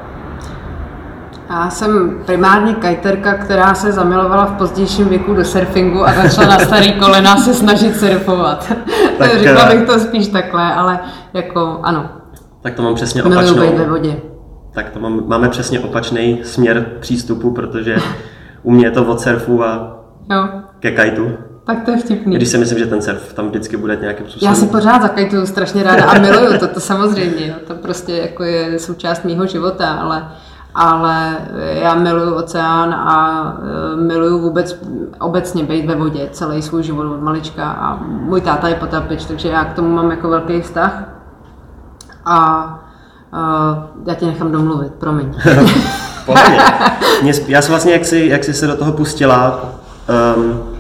Já 1.51 1.71
jsem 1.71 2.19
primárně 2.27 2.75
kajterka, 2.75 3.35
která 3.35 3.75
se 3.75 3.93
zamilovala 3.93 4.45
v 4.45 4.53
pozdějším 4.53 5.09
věku 5.09 5.35
do 5.35 5.45
surfingu 5.45 6.07
a 6.07 6.13
začala 6.13 6.49
na 6.49 6.59
starý 6.59 6.93
kolena 6.93 7.37
se 7.37 7.55
snažit 7.55 7.97
surfovat. 7.97 8.73
tak, 9.19 9.31
Řekla 9.41 9.65
bych 9.65 9.87
to 9.87 9.99
spíš 9.99 10.29
takhle, 10.29 10.75
ale 10.75 10.99
jako 11.35 11.81
ano. 11.83 12.09
Tak 12.63 12.75
to 12.75 12.83
mám 12.83 12.95
přesně 12.95 13.23
opačnou. 13.23 13.77
ve 13.77 13.87
vodě. 13.87 14.17
Tak 14.73 14.91
to 14.91 15.01
mám, 15.01 15.23
máme 15.27 15.49
přesně 15.49 15.81
opačný 15.81 16.41
směr 16.45 16.87
přístupu, 17.01 17.51
protože 17.51 17.97
u 18.63 18.71
mě 18.71 18.87
je 18.87 18.91
to 18.91 19.05
od 19.05 19.21
surfu 19.21 19.65
a 19.65 19.99
jo. 20.31 20.49
ke 20.81 20.91
kajtu. 20.91 21.33
Tak 21.67 21.85
to 21.85 21.91
je 21.91 21.97
vtipný. 21.97 22.37
Když 22.37 22.49
si 22.49 22.59
myslím, 22.59 22.79
že 22.79 22.87
ten 22.87 23.03
surf 23.03 23.33
tam 23.33 23.49
vždycky 23.49 23.77
bude 23.77 23.97
nějakým 23.97 24.27
způsobem. 24.27 24.55
Já 24.55 24.61
si 24.61 24.67
pořád 24.67 25.03
zakajtuju 25.03 25.47
strašně 25.47 25.83
ráda 25.83 26.05
a 26.05 26.19
miluju 26.19 26.59
to, 26.59 26.69
to 26.69 26.81
samozřejmě. 26.81 27.47
Jo. 27.47 27.55
To 27.67 27.75
prostě 27.75 28.13
jako 28.13 28.45
je 28.45 28.79
součást 28.79 29.25
mého 29.25 29.47
života, 29.47 29.93
ale, 29.93 30.29
ale 30.75 31.39
já 31.83 31.95
miluju 31.95 32.35
oceán 32.35 32.95
a 32.95 33.43
e, 33.93 33.97
miluju 33.97 34.39
vůbec 34.39 34.81
obecně 35.21 35.65
být 35.65 35.87
ve 35.87 35.95
vodě 35.95 36.29
celý 36.33 36.63
svůj 36.63 36.83
život 36.83 37.15
od 37.15 37.23
malička 37.23 37.71
a 37.71 37.97
můj 38.03 38.41
táta 38.41 38.69
je 38.69 38.75
potapič, 38.75 39.25
takže 39.25 39.49
já 39.49 39.65
k 39.65 39.75
tomu 39.75 39.89
mám 39.89 40.11
jako 40.11 40.29
velký 40.29 40.61
vztah. 40.61 41.03
A 42.29 42.65
uh, 43.33 43.79
já 44.07 44.15
tě 44.15 44.27
nechám 44.27 44.53
domluvit, 44.53 44.93
promiň. 44.93 45.35
já 47.49 47.63
jsem 47.63 47.71
vlastně, 47.73 47.93
jak 47.93 48.05
jsi, 48.05 48.27
jak 48.27 48.45
jsi 48.45 48.55
se 48.55 48.67
do 48.67 48.77
toho 48.77 48.93
pustila, 48.93 49.61
um, 50.37 50.76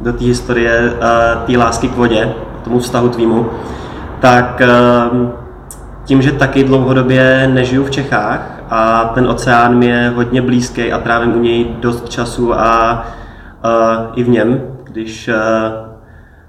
do 0.00 0.12
té 0.12 0.24
historie 0.24 0.92
uh, 0.92 1.46
té 1.46 1.58
lásky 1.58 1.88
k 1.88 1.96
vodě, 1.96 2.34
tomu 2.64 2.78
vztahu 2.78 3.08
tvýmu, 3.08 3.46
tak 4.20 4.62
um, 5.12 5.32
tím, 6.04 6.22
že 6.22 6.32
taky 6.32 6.64
dlouhodobě 6.64 7.50
nežiju 7.52 7.84
v 7.84 7.90
Čechách 7.90 8.62
a 8.70 9.04
ten 9.14 9.26
oceán 9.26 9.78
mi 9.78 9.86
je 9.86 10.12
hodně 10.16 10.42
blízký 10.42 10.92
a 10.92 10.98
trávím 10.98 11.36
u 11.36 11.40
něj 11.40 11.76
dost 11.80 12.08
času 12.08 12.54
a 12.54 13.02
uh, 13.64 14.12
i 14.14 14.24
v 14.24 14.28
něm, 14.28 14.60
když 14.84 15.28
uh, 15.28 15.34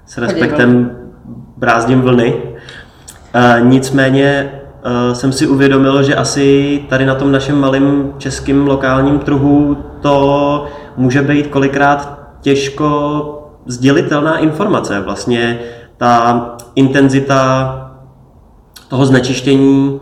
s 0.06 0.18
respektem 0.18 0.90
brázdím 1.56 2.02
vlny. 2.02 2.34
Uh, 2.34 3.68
nicméně 3.68 4.52
uh, 4.52 5.14
jsem 5.14 5.32
si 5.32 5.46
uvědomil, 5.46 6.02
že 6.02 6.14
asi 6.14 6.80
tady 6.88 7.06
na 7.06 7.14
tom 7.14 7.32
našem 7.32 7.60
malém 7.60 8.12
českém 8.18 8.66
lokálním 8.66 9.18
trhu 9.18 9.76
to 10.00 10.66
může 10.96 11.22
být 11.22 11.46
kolikrát 11.46 12.18
těžko 12.40 13.41
sdělitelná 13.66 14.38
informace. 14.38 15.00
Vlastně 15.00 15.58
ta 15.96 16.42
intenzita 16.74 17.78
toho 18.88 19.06
znečištění, 19.06 20.00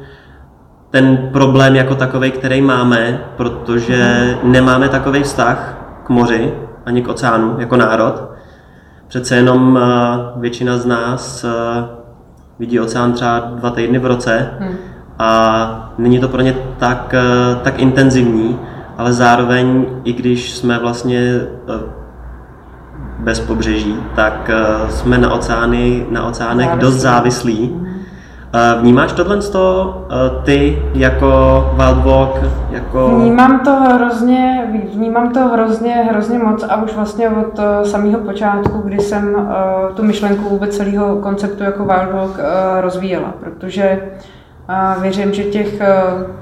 ten 0.91 1.29
problém 1.33 1.77
jako 1.77 1.95
takový, 1.95 2.31
který 2.31 2.61
máme, 2.63 3.25
protože 3.37 4.35
nemáme 4.43 4.89
takový 4.89 5.23
vztah 5.23 5.77
k 6.05 6.09
moři 6.09 6.55
ani 6.87 7.03
k 7.03 7.09
oceánu 7.09 7.57
jako 7.59 7.77
národ. 7.77 8.31
Přece 9.09 9.37
jenom 9.37 9.79
eh, 9.83 10.41
většina 10.41 10.79
z 10.79 10.87
nás 10.87 11.45
eh, 11.45 11.85
vidí 12.59 12.81
oceán 12.81 13.13
třeba 13.13 13.41
dva 13.41 13.71
týdny 13.71 13.99
v 13.99 14.07
roce 14.07 14.51
hmm. 14.59 14.77
a 15.19 15.93
není 15.99 16.19
to 16.19 16.29
pro 16.29 16.43
ně 16.43 16.57
tak, 16.79 17.15
eh, 17.15 17.57
tak 17.63 17.79
intenzivní, 17.79 18.59
ale 18.99 19.13
zároveň, 19.13 19.87
i 20.05 20.13
když 20.13 20.51
jsme 20.51 20.79
vlastně 20.79 21.41
bez 23.21 23.41
pobřeží, 23.41 23.97
tak 24.15 24.51
jsme 24.89 25.19
na 25.19 25.35
oceány, 25.35 26.07
na 26.11 26.27
oceánech 26.27 26.67
závislí. 26.67 26.81
dost 26.81 26.95
závislí. 26.95 27.67
Hmm. 27.67 27.87
Vnímáš 28.81 29.13
tohle 29.13 29.43
z 29.43 29.51
toho 29.51 30.07
ty 30.45 30.83
jako 30.95 31.31
Wildwalk? 31.77 32.39
Jako... 32.71 33.09
Vnímám 33.09 33.61
to 33.61 33.71
hrozně, 33.71 34.71
vnímám 34.95 35.33
to 35.33 35.41
hrozně, 35.41 35.95
hrozně 35.95 36.39
moc 36.39 36.65
a 36.69 36.83
už 36.83 36.95
vlastně 36.95 37.29
od 37.29 37.61
samého 37.87 38.19
počátku, 38.19 38.79
kdy 38.85 38.99
jsem 38.99 39.49
tu 39.95 40.05
myšlenku 40.05 40.49
vůbec 40.49 40.77
celého 40.77 41.17
konceptu 41.17 41.65
jako 41.65 41.85
Wildwalk 41.85 42.39
rozvíjela, 42.81 43.35
protože 43.41 44.01
věřím, 45.01 45.35
že 45.35 45.45
těch 45.45 45.83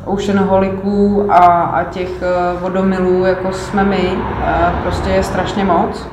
oceanoholiků 0.05 1.27
a, 1.33 1.47
a 1.47 1.85
těch 1.85 2.11
vodomilů, 2.61 3.25
jako 3.25 3.53
jsme 3.53 3.85
my, 3.85 4.11
prostě 4.83 5.11
je 5.11 5.23
strašně 5.23 5.65
moc. 5.65 6.09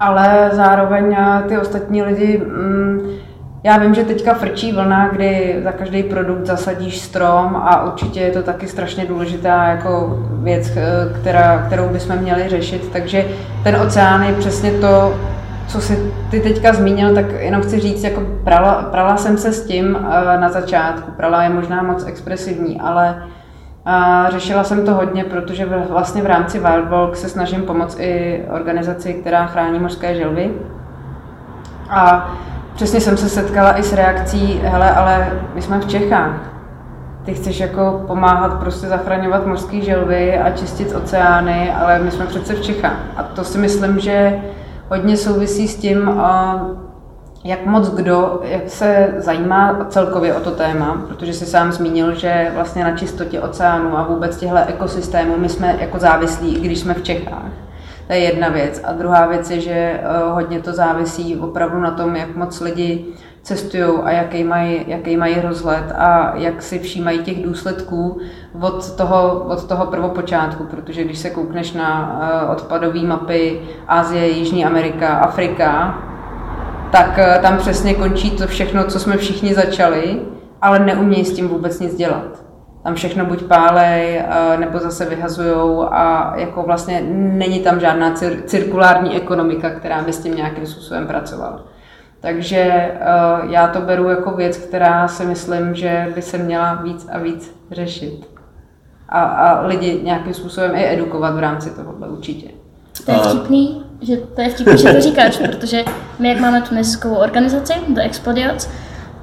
Ale 0.00 0.50
zároveň 0.52 1.04
uh, 1.04 1.42
ty 1.48 1.58
ostatní 1.58 2.02
lidi 2.02 2.38
um, 2.38 3.18
já 3.64 3.78
vím, 3.78 3.94
že 3.94 4.04
teďka 4.04 4.34
frčí 4.34 4.72
vlna, 4.72 5.08
kdy 5.08 5.60
za 5.64 5.72
každý 5.72 6.02
produkt 6.02 6.46
zasadíš 6.46 7.00
strom 7.00 7.56
a 7.56 7.84
určitě 7.84 8.20
je 8.20 8.30
to 8.30 8.42
taky 8.42 8.68
strašně 8.68 9.06
důležitá 9.06 9.64
jako 9.64 10.18
věc, 10.42 10.72
eh, 10.76 11.20
která, 11.20 11.62
kterou 11.66 11.88
bychom 11.88 12.16
měli 12.16 12.48
řešit. 12.48 12.88
Takže 12.92 13.24
ten 13.64 13.76
oceán 13.76 14.22
je 14.22 14.32
přesně 14.32 14.70
to, 14.70 15.14
co 15.68 15.80
si 15.80 16.12
ty 16.30 16.40
teďka 16.40 16.72
zmínil, 16.72 17.14
tak 17.14 17.24
jenom 17.38 17.62
chci 17.62 17.80
říct, 17.80 18.04
jako 18.04 18.20
prala, 18.44 18.74
prala 18.74 19.16
jsem 19.16 19.38
se 19.38 19.52
s 19.52 19.66
tím 19.66 19.96
eh, 19.96 20.40
na 20.40 20.48
začátku. 20.48 21.10
Prala 21.10 21.42
je 21.42 21.48
možná 21.48 21.82
moc 21.82 22.06
expresivní, 22.06 22.80
ale 22.80 23.22
a 23.90 24.26
řešila 24.30 24.64
jsem 24.64 24.84
to 24.86 24.94
hodně, 24.94 25.24
protože 25.24 25.66
vlastně 25.90 26.22
v 26.22 26.26
rámci 26.26 26.58
Wildwalk 26.58 27.16
se 27.16 27.28
snažím 27.28 27.62
pomoct 27.62 28.00
i 28.00 28.42
organizaci, 28.50 29.14
která 29.14 29.46
chrání 29.46 29.78
mořské 29.78 30.14
želvy. 30.14 30.50
A 31.90 32.30
přesně 32.74 33.00
jsem 33.00 33.16
se 33.16 33.28
setkala 33.28 33.78
i 33.78 33.82
s 33.82 33.92
reakcí, 33.92 34.60
hele, 34.64 34.90
ale 34.90 35.32
my 35.54 35.62
jsme 35.62 35.78
v 35.78 35.86
Čechách. 35.86 36.32
Ty 37.24 37.34
chceš 37.34 37.60
jako 37.60 38.04
pomáhat 38.06 38.60
prostě 38.60 38.86
zachraňovat 38.86 39.46
mořské 39.46 39.80
želvy 39.80 40.38
a 40.38 40.50
čistit 40.50 40.94
oceány, 40.94 41.72
ale 41.72 41.98
my 41.98 42.10
jsme 42.10 42.26
přece 42.26 42.54
v 42.54 42.60
Čechách. 42.60 43.00
A 43.16 43.22
to 43.22 43.44
si 43.44 43.58
myslím, 43.58 43.98
že 43.98 44.38
hodně 44.88 45.16
souvisí 45.16 45.68
s 45.68 45.76
tím, 45.76 46.08
jak 47.48 47.66
moc 47.66 47.90
kdo 47.94 48.42
se 48.66 49.14
zajímá 49.16 49.86
celkově 49.88 50.34
o 50.34 50.40
to 50.40 50.50
téma, 50.50 51.04
protože 51.08 51.32
si 51.32 51.46
sám 51.46 51.72
zmínil, 51.72 52.14
že 52.14 52.50
vlastně 52.54 52.84
na 52.84 52.96
čistotě 52.96 53.40
oceánu 53.40 53.98
a 53.98 54.02
vůbec 54.02 54.36
těchto 54.36 54.56
ekosystémů 54.66 55.34
my 55.38 55.48
jsme 55.48 55.76
jako 55.80 55.98
závislí, 55.98 56.56
i 56.56 56.60
když 56.60 56.78
jsme 56.78 56.94
v 56.94 57.02
Čechách. 57.02 57.52
To 58.06 58.12
je 58.12 58.18
jedna 58.18 58.48
věc. 58.48 58.80
A 58.84 58.92
druhá 58.92 59.26
věc 59.26 59.50
je, 59.50 59.60
že 59.60 59.70
eh, 59.72 60.00
hodně 60.32 60.60
to 60.60 60.72
závisí 60.72 61.36
opravdu 61.36 61.80
na 61.80 61.90
tom, 61.90 62.16
jak 62.16 62.36
moc 62.36 62.60
lidi 62.60 63.04
cestují 63.42 63.98
a 64.04 64.10
jaký 64.10 64.44
mají, 64.44 64.84
jaký 64.86 65.16
mají 65.16 65.40
rozhled 65.40 65.92
a 65.98 66.32
jak 66.36 66.62
si 66.62 66.78
všímají 66.78 67.18
těch 67.18 67.44
důsledků 67.44 68.20
od 68.60 68.96
toho, 68.96 69.44
od 69.48 69.64
toho 69.64 69.86
prvopočátku, 69.86 70.64
protože 70.64 71.04
když 71.04 71.18
se 71.18 71.30
koukneš 71.30 71.72
na 71.72 72.20
eh, 72.22 72.46
odpadové 72.46 73.00
mapy 73.00 73.60
Asie, 73.86 74.28
Jižní 74.28 74.64
Amerika, 74.64 75.08
Afrika, 75.08 75.98
tak 76.92 77.18
eh, 77.18 77.38
tam 77.42 77.58
přesně 77.58 77.94
končí 77.94 78.30
to 78.30 78.46
všechno, 78.46 78.84
co 78.84 79.00
jsme 79.00 79.16
všichni 79.16 79.54
začali, 79.54 80.20
ale 80.62 80.78
neumějí 80.78 81.24
s 81.24 81.34
tím 81.34 81.48
vůbec 81.48 81.80
nic 81.80 81.94
dělat 81.94 82.48
tam 82.88 82.94
všechno 82.94 83.24
buď 83.24 83.42
pálej, 83.42 84.24
nebo 84.58 84.78
zase 84.78 85.04
vyhazujou 85.04 85.82
a 85.92 86.32
jako 86.36 86.62
vlastně 86.62 87.00
není 87.10 87.60
tam 87.60 87.80
žádná 87.80 88.14
cir- 88.14 88.42
cirkulární 88.44 89.16
ekonomika, 89.16 89.70
která 89.70 90.02
by 90.02 90.12
s 90.12 90.18
tím 90.18 90.34
nějakým 90.34 90.66
způsobem 90.66 91.06
pracovala. 91.06 91.64
Takže 92.20 92.92
uh, 92.94 93.50
já 93.50 93.68
to 93.68 93.80
beru 93.80 94.08
jako 94.08 94.30
věc, 94.30 94.56
která 94.56 95.08
si 95.08 95.26
myslím, 95.26 95.74
že 95.74 96.12
by 96.14 96.22
se 96.22 96.38
měla 96.38 96.74
víc 96.74 97.08
a 97.12 97.18
víc 97.18 97.56
řešit. 97.70 98.26
A, 99.08 99.22
a 99.22 99.66
lidi 99.66 100.00
nějakým 100.02 100.34
způsobem 100.34 100.74
i 100.74 100.92
edukovat 100.92 101.34
v 101.34 101.38
rámci 101.38 101.70
tohohle 101.70 102.08
určitě. 102.08 102.48
To 103.06 103.12
je 103.12 103.18
vtipný, 103.18 103.84
že 104.00 104.16
to 104.16 104.40
je 104.40 104.48
vtipný, 104.48 104.78
že 104.78 104.92
to 104.92 105.00
říkáš, 105.00 105.36
protože 105.36 105.84
my, 106.18 106.28
jak 106.28 106.40
máme 106.40 106.62
tu 106.62 106.74
neziskovou 106.74 107.14
organizaci, 107.16 107.72
The 107.88 108.00
Explodiots, 108.00 108.68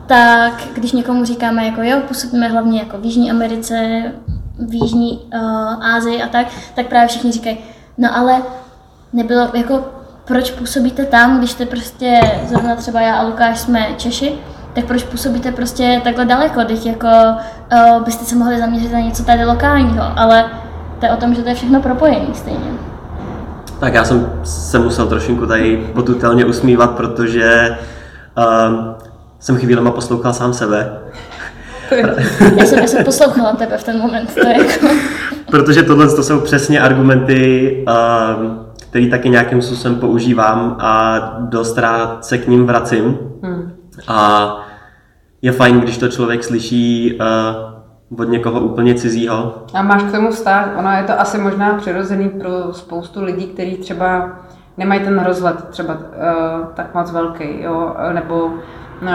tak 0.08 0.64
když 0.74 0.92
někomu 0.92 1.26
říkáme, 1.26 1.66
jako 1.66 1.84
jo, 1.84 2.02
působíme 2.08 2.48
hlavně 2.48 2.80
jako 2.80 2.98
v 2.98 3.06
Jižní 3.06 3.32
Americe, 3.32 4.04
v 4.60 4.74
Jižní 4.74 5.20
uh, 5.34 6.24
a 6.24 6.28
tak, 6.32 6.48
tak 6.76 6.88
právě 6.88 7.08
všichni 7.08 7.32
říkají, 7.32 7.58
no 7.98 8.18
ale 8.18 8.42
nebylo, 9.14 9.50
jako 9.54 9.86
proč 10.26 10.52
působíte 10.52 11.06
tam, 11.06 11.38
když 11.38 11.52
jste 11.52 11.66
prostě, 11.66 12.20
zrovna 12.46 12.76
třeba 12.76 13.02
já 13.02 13.16
a 13.16 13.24
Lukáš 13.24 13.60
jsme 13.60 13.88
Češi, 13.98 14.34
tak 14.74 14.86
proč 14.86 15.04
působíte 15.04 15.52
prostě 15.52 16.02
takhle 16.04 16.26
daleko, 16.26 16.66
teď 16.66 16.86
jako 16.86 17.08
uh, 17.08 18.04
byste 18.04 18.26
se 18.26 18.36
mohli 18.36 18.60
zaměřit 18.60 18.92
na 18.92 19.00
něco 19.00 19.24
tady 19.24 19.46
lokálního, 19.46 20.04
ale 20.16 20.50
to 21.00 21.06
je 21.06 21.12
o 21.12 21.18
tom, 21.18 21.36
že 21.36 21.42
to 21.42 21.50
je 21.50 21.56
všechno 21.56 21.82
propojené 21.82 22.34
stejně. 22.34 22.95
Tak 23.86 23.94
já 23.94 24.06
jsem 24.06 24.32
se 24.44 24.80
musel 24.80 25.08
trošinku 25.08 25.46
tady 25.46 25.90
potutelně 25.94 26.46
usmívat, 26.46 26.92
protože 26.92 27.78
uh, 28.38 28.76
jsem 29.40 29.58
chvílema 29.58 29.92
poslouchal 29.92 30.34
sám 30.34 30.54
sebe. 30.54 30.98
já, 32.56 32.66
jsem, 32.66 32.80
já 32.80 32.88
jsem 32.88 33.06
poslouchala 33.06 33.56
tebe 33.56 33.78
v 33.78 33.84
ten 33.84 33.98
moment. 34.02 34.34
To 34.34 34.48
je 34.48 34.58
jako... 34.58 34.88
Protože 35.52 35.84
tohle 35.84 36.16
to 36.16 36.24
jsou 36.24 36.40
přesně 36.40 36.82
argumenty, 36.82 37.86
uh, 37.88 38.46
které 38.90 39.08
taky 39.08 39.30
nějakým 39.30 39.62
způsobem 39.62 40.00
používám 40.00 40.76
a 40.80 41.20
dost 41.40 41.78
rád 41.78 42.26
se 42.26 42.38
k 42.38 42.48
ním 42.48 42.66
vracím. 42.66 43.18
Hmm. 43.44 43.74
A 44.08 44.50
je 45.42 45.52
fajn, 45.52 45.80
když 45.80 45.98
to 45.98 46.08
člověk 46.08 46.44
slyší 46.44 47.20
uh, 47.20 47.75
od 48.20 48.30
někoho 48.30 48.60
úplně 48.60 48.96
cizího. 48.96 49.64
A 49.74 49.82
máš 49.82 50.04
k 50.04 50.12
tomu 50.12 50.32
vztah? 50.32 50.70
Ono 50.78 50.92
je 50.92 51.04
to 51.04 51.20
asi 51.20 51.38
možná 51.38 51.74
přirozený 51.74 52.30
pro 52.30 52.74
spoustu 52.74 53.24
lidí, 53.24 53.48
kteří 53.48 53.78
třeba 53.78 54.30
nemají 54.78 55.02
ten 55.02 55.24
rozhled 55.24 55.70
třeba 55.70 55.94
uh, 55.94 56.00
tak 56.74 56.94
moc 56.94 57.12
velký, 57.12 57.62
jo? 57.62 57.96
nebo 58.14 58.52
No, 59.02 59.12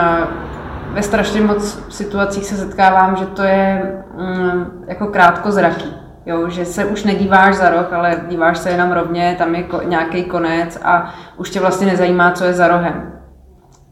ve 0.92 1.02
strašně 1.02 1.40
moc 1.40 1.84
situacích 1.88 2.44
se 2.44 2.56
setkávám, 2.56 3.16
že 3.16 3.26
to 3.26 3.42
je 3.42 3.94
mm, 4.16 4.84
jako 4.86 5.06
krátkozraký. 5.06 5.94
Jo, 6.26 6.48
že 6.48 6.64
se 6.64 6.84
už 6.84 7.04
nedíváš 7.04 7.54
za 7.54 7.70
rok, 7.70 7.92
ale 7.92 8.20
díváš 8.28 8.58
se 8.58 8.70
jenom 8.70 8.92
rovně, 8.92 9.34
tam 9.38 9.54
je 9.54 9.62
ko, 9.62 9.80
nějaký 9.84 10.24
konec 10.24 10.78
a 10.84 11.14
už 11.36 11.50
tě 11.50 11.60
vlastně 11.60 11.86
nezajímá, 11.86 12.32
co 12.32 12.44
je 12.44 12.52
za 12.52 12.68
rohem. 12.68 13.12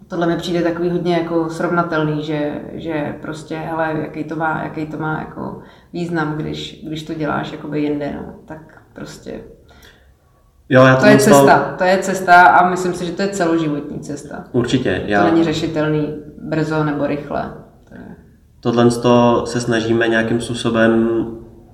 Tohle 0.08 0.26
mi 0.26 0.36
přijde 0.36 0.62
takový 0.62 0.90
hodně 0.90 1.14
jako 1.14 1.48
srovnatelný, 1.50 2.22
že, 2.22 2.60
že 2.72 3.16
prostě, 3.22 3.56
hele, 3.56 3.94
jaký 4.00 4.24
to 4.24 4.36
má, 4.36 4.62
jaký 4.62 4.86
to 4.86 4.98
má 4.98 5.18
jako 5.18 5.60
význam, 5.92 6.36
když, 6.36 6.84
když 6.86 7.02
to 7.02 7.14
děláš 7.14 7.52
jakoby 7.52 7.80
jinde, 7.80 8.12
no, 8.16 8.34
tak 8.44 8.82
prostě 8.92 9.40
Jo, 10.70 10.84
já 10.84 10.96
to, 10.96 11.00
to 11.00 11.06
je 11.06 11.18
cesta, 11.18 11.74
to 11.78 11.84
je 11.84 11.98
cesta 11.98 12.42
a 12.42 12.70
myslím 12.70 12.94
si, 12.94 13.06
že 13.06 13.12
to 13.12 13.22
je 13.22 13.28
celoživotní 13.28 14.00
cesta. 14.00 14.44
Určitě. 14.52 15.02
Já... 15.06 15.22
To 15.22 15.30
není 15.30 15.44
řešitelný 15.44 16.14
brzo 16.42 16.84
nebo 16.84 17.06
rychle. 17.06 17.52
Tohle 18.60 18.90
se 19.44 19.60
snažíme 19.60 20.08
nějakým 20.08 20.40
způsobem 20.40 21.08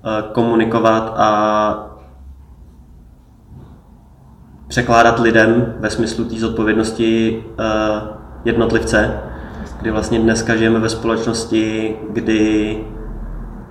eh, 0.03 0.23
komunikovat 0.31 1.13
a 1.17 1.91
překládat 4.67 5.19
lidem 5.19 5.75
ve 5.79 5.89
smyslu 5.89 6.25
té 6.25 6.35
zodpovědnosti 6.35 7.43
eh, 7.59 8.14
jednotlivce, 8.45 9.19
kdy 9.81 9.91
vlastně 9.91 10.19
dneska 10.19 10.55
žijeme 10.55 10.79
ve 10.79 10.89
společnosti, 10.89 11.95
kdy 12.09 12.77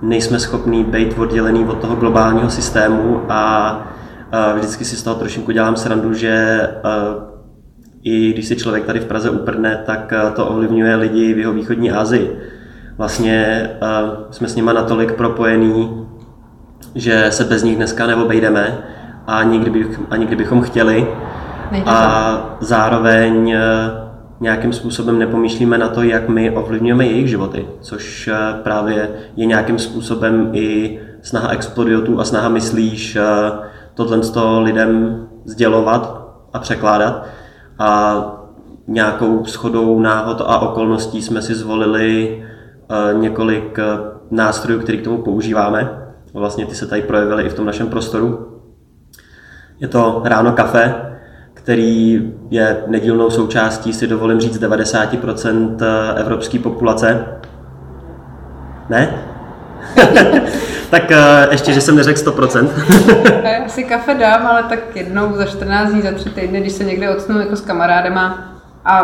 nejsme 0.01 0.39
schopní 0.39 0.83
být 0.83 1.17
oddělený 1.17 1.65
od 1.65 1.79
toho 1.79 1.95
globálního 1.95 2.49
systému 2.49 3.21
a 3.29 3.81
Vždycky 4.55 4.85
si 4.85 4.95
z 4.95 5.03
toho 5.03 5.15
trošinku 5.15 5.51
dělám 5.51 5.75
srandu, 5.75 6.13
že 6.13 6.59
i 8.03 8.33
když 8.33 8.47
si 8.47 8.55
člověk 8.55 8.85
tady 8.85 8.99
v 8.99 9.05
Praze 9.05 9.29
uprdne, 9.29 9.83
tak 9.85 10.13
to 10.35 10.47
ovlivňuje 10.47 10.95
lidi 10.95 11.33
v 11.33 11.37
jeho 11.37 11.53
východní 11.53 11.91
Asii. 11.91 12.39
Vlastně 12.97 13.69
jsme 14.31 14.47
s 14.47 14.55
nima 14.55 14.73
natolik 14.73 15.11
propojení, 15.11 16.07
že 16.95 17.25
se 17.29 17.43
bez 17.43 17.63
nich 17.63 17.75
dneska 17.75 18.07
neobejdeme 18.07 18.77
a 19.27 19.43
nikdy, 19.43 19.69
bych, 19.69 19.99
ani 20.09 20.25
kdybychom 20.25 20.61
chtěli. 20.61 21.07
A 21.85 22.57
zároveň 22.59 23.57
nějakým 24.39 24.73
způsobem 24.73 25.19
nepomýšlíme 25.19 25.77
na 25.77 25.89
to, 25.89 26.03
jak 26.03 26.29
my 26.29 26.51
ovlivňujeme 26.51 27.05
jejich 27.05 27.29
životy, 27.29 27.67
což 27.81 28.29
právě 28.63 29.09
je 29.35 29.45
nějakým 29.45 29.79
způsobem 29.79 30.49
i 30.53 30.99
snaha 31.21 31.49
explodiotů 31.49 32.19
a 32.19 32.25
snaha 32.25 32.49
myslíš 32.49 33.17
tohle 33.93 34.23
z 34.23 34.31
toho 34.31 34.61
lidem 34.61 35.25
sdělovat 35.45 36.27
a 36.53 36.59
překládat. 36.59 37.27
A 37.79 38.21
nějakou 38.87 39.45
schodou 39.45 39.99
náhod 39.99 40.41
a 40.41 40.59
okolností 40.59 41.21
jsme 41.21 41.41
si 41.41 41.55
zvolili 41.55 42.43
eh, 42.89 43.13
několik 43.13 43.79
eh, 43.79 43.83
nástrojů, 44.31 44.79
které 44.79 44.97
k 44.97 45.03
tomu 45.03 45.17
používáme. 45.21 46.01
Vlastně 46.33 46.65
ty 46.65 46.75
se 46.75 46.87
tady 46.87 47.01
projevily 47.01 47.43
i 47.43 47.49
v 47.49 47.53
tom 47.53 47.65
našem 47.65 47.87
prostoru. 47.87 48.61
Je 49.79 49.87
to 49.87 50.21
ráno 50.25 50.51
kafe, 50.51 51.14
který 51.65 52.21
je 52.49 52.83
nedílnou 52.87 53.29
součástí, 53.29 53.93
si 53.93 54.07
dovolím 54.07 54.39
říct, 54.39 54.61
90% 54.61 55.77
evropské 56.15 56.59
populace. 56.59 57.25
Ne? 58.89 59.15
tak 60.89 61.03
uh, 61.11 61.51
ještě, 61.51 61.73
že 61.73 61.81
jsem 61.81 61.95
neřekl 61.95 62.19
100%. 62.19 62.69
Já 63.43 63.67
si 63.67 63.83
kafe 63.83 64.13
dám, 64.13 64.47
ale 64.47 64.63
tak 64.63 64.95
jednou 64.95 65.33
za 65.33 65.45
14 65.45 65.91
dní, 65.91 66.01
za 66.01 66.11
tři 66.11 66.29
týdny, 66.29 66.61
když 66.61 66.73
se 66.73 66.83
někde 66.83 67.15
odsnu 67.15 67.39
jako 67.39 67.55
s 67.55 67.61
kamarádema 67.61 68.39
a 68.85 69.03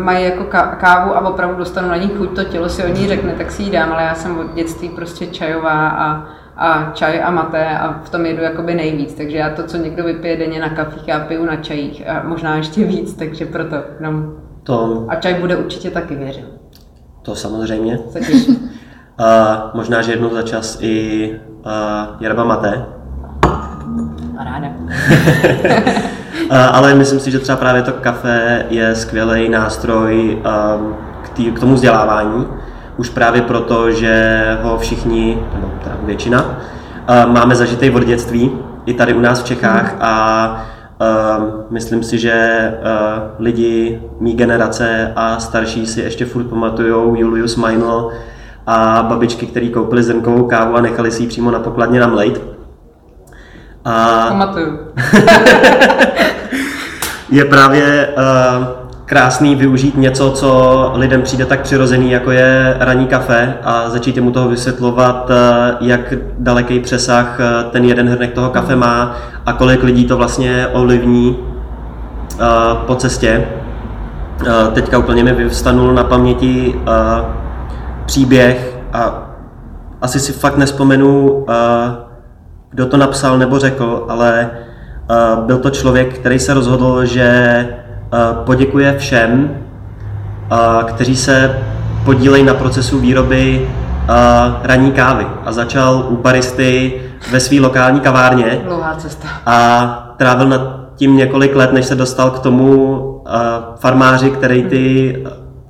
mají 0.00 0.24
jako 0.24 0.44
kávu 0.80 1.16
a 1.16 1.28
opravdu 1.28 1.56
dostanu 1.56 1.88
na 1.88 1.96
ní 1.96 2.08
chuť, 2.08 2.36
to 2.36 2.44
tělo 2.44 2.68
si 2.68 2.84
o 2.84 2.88
ní 2.88 3.08
řekne, 3.08 3.32
tak 3.32 3.50
si 3.50 3.62
ji 3.62 3.70
dám, 3.70 3.92
ale 3.92 4.02
já 4.02 4.14
jsem 4.14 4.38
od 4.38 4.54
dětství 4.54 4.88
prostě 4.88 5.26
čajová 5.26 5.88
a, 5.88 6.24
a 6.60 6.90
čaj 6.94 7.22
a 7.22 7.30
maté 7.30 7.78
a 7.78 8.00
v 8.04 8.10
tom 8.10 8.26
jedu 8.26 8.42
jakoby 8.42 8.74
nejvíc, 8.74 9.14
takže 9.14 9.36
já 9.36 9.50
to, 9.50 9.62
co 9.62 9.76
někdo 9.76 10.04
vypije 10.04 10.36
denně 10.36 10.60
na 10.60 10.68
kafích, 10.68 11.08
já 11.08 11.20
piju 11.20 11.44
na 11.44 11.56
čajích 11.56 12.08
a 12.08 12.22
možná 12.28 12.56
ještě 12.56 12.84
víc, 12.84 13.14
takže 13.14 13.46
proto 13.46 13.76
jenom. 14.00 14.34
To... 14.62 15.04
A 15.08 15.14
čaj 15.14 15.34
bude 15.34 15.56
určitě 15.56 15.90
taky, 15.90 16.14
věřím. 16.14 16.44
To 17.22 17.34
samozřejmě. 17.34 17.98
Se 18.10 18.20
těším. 18.20 18.70
A 19.18 19.70
možná, 19.74 20.02
že 20.02 20.12
jednou 20.12 20.34
za 20.34 20.42
čas 20.42 20.78
i 20.80 21.30
uh, 21.66 21.72
yerba 22.20 22.44
mate. 22.44 22.86
Ráda. 24.44 24.68
ale 26.72 26.94
myslím 26.94 27.20
si, 27.20 27.30
že 27.30 27.38
třeba 27.38 27.58
právě 27.58 27.82
to 27.82 27.92
kafe 27.92 28.66
je 28.70 28.94
skvělý 28.94 29.48
nástroj 29.48 30.34
um, 30.34 30.96
k, 31.22 31.28
tý, 31.28 31.52
k 31.52 31.60
tomu 31.60 31.74
vzdělávání. 31.74 32.46
Už 33.00 33.08
právě 33.08 33.42
proto, 33.42 33.90
že 33.90 34.44
ho 34.62 34.78
všichni, 34.78 35.42
nebo 35.54 35.72
teda 35.84 35.96
většina, 36.02 36.44
uh, 36.44 36.52
máme 37.32 37.56
zažitý 37.56 37.90
od 37.90 38.04
dětství, 38.04 38.52
i 38.86 38.94
tady 38.94 39.14
u 39.14 39.20
nás 39.20 39.42
v 39.42 39.44
Čechách 39.44 39.92
mm. 39.92 39.98
a 40.00 40.66
Uh, 41.38 41.44
myslím 41.70 42.02
si, 42.02 42.18
že 42.18 42.68
uh, 42.78 42.82
lidi 43.38 44.02
mý 44.20 44.34
generace 44.34 45.12
a 45.16 45.38
starší 45.38 45.86
si 45.86 46.00
ještě 46.00 46.26
furt 46.26 46.44
pamatují 46.44 47.20
Julius 47.20 47.56
Meinl, 47.56 48.10
a 48.66 49.02
babičky, 49.02 49.46
které 49.46 49.68
koupily 49.68 50.02
zrnkovou 50.02 50.44
kávu 50.44 50.76
a 50.76 50.80
nechali 50.80 51.10
si 51.10 51.22
ji 51.22 51.28
přímo 51.28 51.50
na 51.50 51.60
pokladně 51.60 52.00
namlejt. 52.00 52.42
A... 53.84 54.26
Pamatuju. 54.28 54.78
je 57.30 57.44
právě 57.44 58.08
uh, 58.16 58.79
krásný 59.10 59.54
využít 59.54 59.96
něco, 59.96 60.30
co 60.30 60.92
lidem 60.94 61.22
přijde 61.22 61.46
tak 61.46 61.60
přirozený, 61.60 62.10
jako 62.10 62.30
je 62.30 62.76
ranní 62.80 63.06
kafe 63.06 63.54
a 63.62 63.90
začít 63.90 64.18
mu 64.18 64.30
toho 64.30 64.48
vysvětlovat, 64.48 65.30
uh, 65.30 65.36
jak 65.88 66.00
daleký 66.38 66.80
přesah 66.80 67.38
uh, 67.40 67.70
ten 67.70 67.84
jeden 67.84 68.08
hrnek 68.08 68.32
toho 68.32 68.50
kafe 68.50 68.76
má 68.76 69.16
a 69.46 69.52
kolik 69.52 69.82
lidí 69.82 70.04
to 70.04 70.16
vlastně 70.16 70.66
ovlivní 70.72 71.38
uh, 71.38 72.76
po 72.86 72.94
cestě. 72.94 73.44
Teďka 74.72 74.98
úplně 74.98 75.24
mi 75.24 75.32
vyvstanul 75.32 75.92
na 75.92 76.04
paměti 76.04 76.80
příběh 78.06 78.78
a 78.92 79.22
asi 80.02 80.20
si 80.20 80.32
fakt 80.32 80.56
nespomenu, 80.56 81.46
kdo 82.70 82.86
to 82.86 82.96
napsal 82.96 83.38
nebo 83.38 83.58
řekl, 83.58 84.06
ale 84.08 84.50
byl 85.46 85.58
to 85.58 85.70
člověk, 85.70 86.18
který 86.18 86.38
se 86.38 86.54
rozhodl, 86.54 87.04
že 87.04 87.68
poděkuje 88.44 88.98
všem, 88.98 89.56
kteří 90.86 91.16
se 91.16 91.58
podílejí 92.04 92.44
na 92.44 92.54
procesu 92.54 92.98
výroby 92.98 93.68
ranní 94.62 94.92
kávy 94.92 95.26
a 95.44 95.52
začal 95.52 96.06
u 96.08 96.16
baristy 96.16 97.00
ve 97.32 97.40
své 97.40 97.60
lokální 97.60 98.00
kavárně. 98.00 98.60
Dlouhá 98.64 98.94
cesta. 98.96 99.28
A 99.46 100.14
trávil 100.16 100.48
nad 100.48 100.60
tím 100.96 101.16
několik 101.16 101.56
let, 101.56 101.72
než 101.72 101.86
se 101.86 101.94
dostal 101.94 102.30
k 102.30 102.38
tomu 102.38 103.22
farmáři, 103.76 104.30
který, 104.30 104.62
ty, 104.62 105.16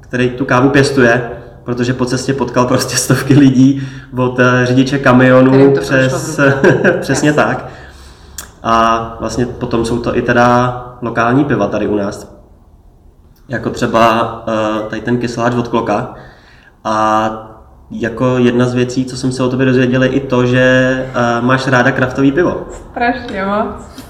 který 0.01 0.31
tu 0.31 0.45
kávu 0.45 0.69
pěstuje 0.69 1.31
protože 1.65 1.93
po 1.93 2.05
cestě 2.05 2.35
potkal 2.35 2.67
prostě 2.67 2.97
stovky 2.97 3.35
lidí 3.35 3.89
od 4.17 4.41
eh, 4.41 4.67
řidiče 4.67 4.99
kamionu 4.99 5.75
přes, 5.81 6.41
přesně 7.01 7.33
tak. 7.33 7.67
A 8.63 9.17
vlastně 9.21 9.47
potom 9.47 9.85
jsou 9.85 9.99
to 9.99 10.17
i 10.17 10.23
teda 10.23 10.85
lokální 11.03 11.45
piva 11.45 11.67
tady 11.67 11.87
u 11.87 11.97
nás. 11.97 12.41
Jako 13.49 13.71
třeba 13.71 14.33
uh, 14.47 14.89
tady 14.89 15.03
ten 15.03 15.19
kysláč 15.19 15.55
od 15.55 15.69
Kloka. 15.69 16.15
A 16.85 17.47
jako 17.91 18.39
jedna 18.39 18.67
z 18.67 18.75
věcí, 18.75 19.05
co 19.05 19.17
jsem 19.17 19.33
se 19.33 19.43
o 19.43 19.49
tobě 19.49 19.67
dozvěděl, 19.67 20.03
je 20.03 20.09
i 20.09 20.21
to, 20.21 20.47
že 20.47 21.07
uh, 21.09 21.47
máš 21.47 21.67
ráda 21.67 21.93
kraftový 21.93 22.33
pivo. 22.33 22.67
Strašně 22.71 23.45
moc. 23.45 24.03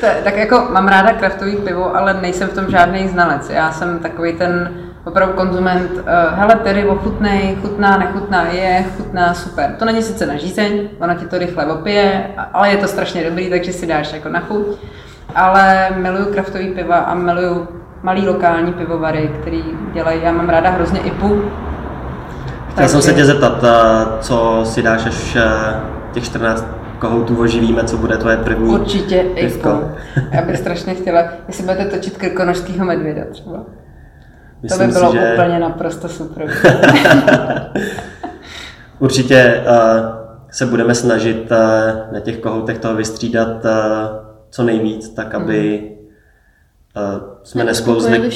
tak 0.24 0.36
jako 0.36 0.68
mám 0.72 0.88
ráda 0.88 1.12
kraftový 1.12 1.56
pivo, 1.56 1.96
ale 1.96 2.14
nejsem 2.14 2.48
v 2.48 2.54
tom 2.54 2.70
žádný 2.70 3.08
znalec. 3.08 3.50
Já 3.50 3.72
jsem 3.72 3.98
takový 3.98 4.32
ten 4.32 4.74
opravdu 5.04 5.34
konzument, 5.34 5.90
uh, 5.92 6.38
hele, 6.38 6.54
tedy 6.54 6.84
ochutnej, 6.84 7.56
chutná, 7.62 7.98
nechutná, 7.98 8.42
je, 8.42 8.84
chutná, 8.96 9.34
super. 9.34 9.76
To 9.78 9.84
není 9.84 10.02
sice 10.02 10.26
na 10.26 10.36
žízeň, 10.36 10.88
ona 11.00 11.14
ti 11.14 11.26
to 11.26 11.38
rychle 11.38 11.66
opije, 11.66 12.30
ale 12.52 12.70
je 12.70 12.76
to 12.76 12.88
strašně 12.88 13.24
dobrý, 13.24 13.50
takže 13.50 13.72
si 13.72 13.86
dáš 13.86 14.12
jako 14.12 14.28
na 14.28 14.40
chuť. 14.40 14.66
Ale 15.34 15.88
miluju 15.96 16.24
kraftový 16.32 16.68
piva 16.68 16.96
a 16.96 17.14
miluju 17.14 17.68
malý 18.02 18.26
lokální 18.28 18.72
pivovary, 18.72 19.30
který 19.40 19.64
dělají, 19.94 20.20
já 20.22 20.32
mám 20.32 20.48
ráda 20.48 20.70
hrozně 20.70 21.00
IPu. 21.00 21.42
Chtěl 22.72 22.88
jsem 22.88 23.02
se 23.02 23.12
tě 23.12 23.24
zeptat, 23.24 23.64
eh, 23.64 24.06
co 24.20 24.60
si 24.64 24.82
dáš, 24.82 25.06
až 25.06 25.36
eh, 25.36 25.80
těch 26.12 26.24
14 26.24 26.66
kohoutů 26.98 27.40
oživíme, 27.40 27.84
co 27.84 27.96
bude 27.96 28.16
tvoje 28.16 28.36
první 28.36 28.68
Určitě 28.68 29.16
IPu. 29.20 29.68
Já 30.30 30.42
bych 30.42 30.56
strašně 30.56 30.94
chtěla, 30.94 31.24
jestli 31.48 31.62
budete 31.62 31.84
točit 31.84 32.16
krkonožského 32.16 32.86
medvěda 32.86 33.22
třeba. 33.30 33.58
Myslím 34.62 34.80
to 34.80 34.86
by 34.86 34.92
bylo 34.92 35.12
si, 35.12 35.18
že... 35.18 35.32
úplně 35.32 35.58
naprosto 35.58 36.08
super. 36.08 36.46
Určitě 38.98 39.64
uh, 39.66 40.06
se 40.50 40.66
budeme 40.66 40.94
snažit 40.94 41.50
uh, 41.50 42.12
na 42.12 42.20
těch 42.20 42.38
kohoutech 42.38 42.78
toho 42.78 42.94
vystřídat 42.94 43.64
uh, 43.64 44.29
co 44.50 44.62
nejvíc, 44.62 45.08
tak 45.08 45.34
aby 45.34 45.90
uh, 46.96 47.22
jsme 47.42 47.64
nesklouzli, 47.64 48.30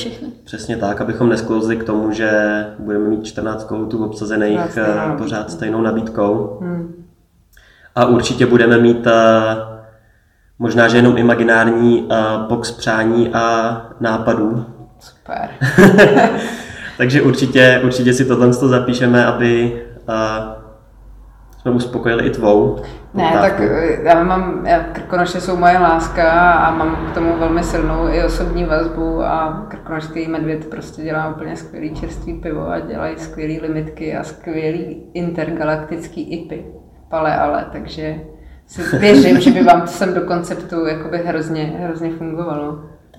přesně 0.44 0.76
tak, 0.76 1.00
abychom 1.00 1.28
nesklouzli 1.28 1.76
k 1.76 1.84
tomu, 1.84 2.12
že 2.12 2.30
budeme 2.78 3.08
mít 3.08 3.24
14 3.24 3.64
kohoutů 3.64 4.04
obsazených 4.04 4.78
uh, 4.78 5.18
pořád 5.18 5.50
stejnou 5.50 5.82
nabídkou. 5.82 6.58
Hmm. 6.60 7.04
A 7.94 8.06
určitě 8.06 8.46
budeme 8.46 8.78
mít 8.78 9.06
uh, 9.06 9.12
možná, 10.58 10.88
že 10.88 10.96
jenom 10.96 11.18
imaginární 11.18 12.08
box 12.48 12.70
přání 12.70 13.34
a 13.34 13.76
nápadů, 14.00 14.66
Super. 15.04 15.48
Takže 16.98 17.22
určitě, 17.22 17.80
určitě 17.84 18.12
si 18.12 18.24
tohle 18.24 18.52
zapíšeme, 18.52 19.26
aby 19.26 19.82
jsme 21.64 21.72
uspokojili 21.72 22.26
i 22.26 22.30
tvou. 22.30 22.76
Ne, 23.14 23.32
tak 23.32 23.60
eh, 23.60 24.02
já 24.02 24.24
mám, 24.24 24.66
já, 24.66 24.80
Krkonoše 24.80 25.40
jsou 25.40 25.56
moje 25.56 25.78
láska 25.78 26.52
a 26.52 26.74
mám 26.74 26.96
k 27.10 27.14
tomu 27.14 27.38
velmi 27.38 27.62
silnou 27.62 28.08
i 28.08 28.24
osobní 28.24 28.64
vazbu 28.64 29.22
a 29.22 29.66
Krkonošský 29.68 30.28
medvěd 30.28 30.66
prostě 30.66 31.02
dělá 31.02 31.34
úplně 31.34 31.56
skvělý 31.56 31.94
čerstvý 31.94 32.32
pivo 32.32 32.68
a 32.68 32.80
dělají 32.80 33.18
skvělé 33.18 33.62
limitky 33.62 34.16
a 34.16 34.24
skvělý 34.24 35.02
intergalaktický 35.14 36.22
IPy. 36.22 36.64
Pale 37.08 37.36
ale, 37.36 37.66
takže 37.72 38.20
si 38.66 38.96
věřím, 38.98 39.40
že 39.40 39.50
by 39.50 39.62
vám 39.62 39.80
to 39.80 39.86
sem 39.86 40.14
do 40.14 40.20
konceptu 40.20 40.86
jakoby 40.86 41.18
hrozně, 41.18 41.64
hrozně 41.64 42.10
fungovalo. 42.10 42.78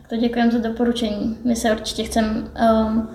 To 0.10 0.18
děkujeme 0.18 0.52
za 0.52 0.60
doporučení. 0.60 1.38
My 1.46 1.56
se 1.56 1.72
určitě 1.72 2.04
chceme 2.04 2.30
um, 2.30 3.10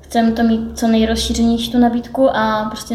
chcem 0.00 0.32
to 0.32 0.42
mít 0.42 0.78
co 0.78 0.88
nejrozšířenější 0.88 1.72
tu 1.72 1.78
nabídku 1.78 2.30
a 2.30 2.64
prostě 2.70 2.94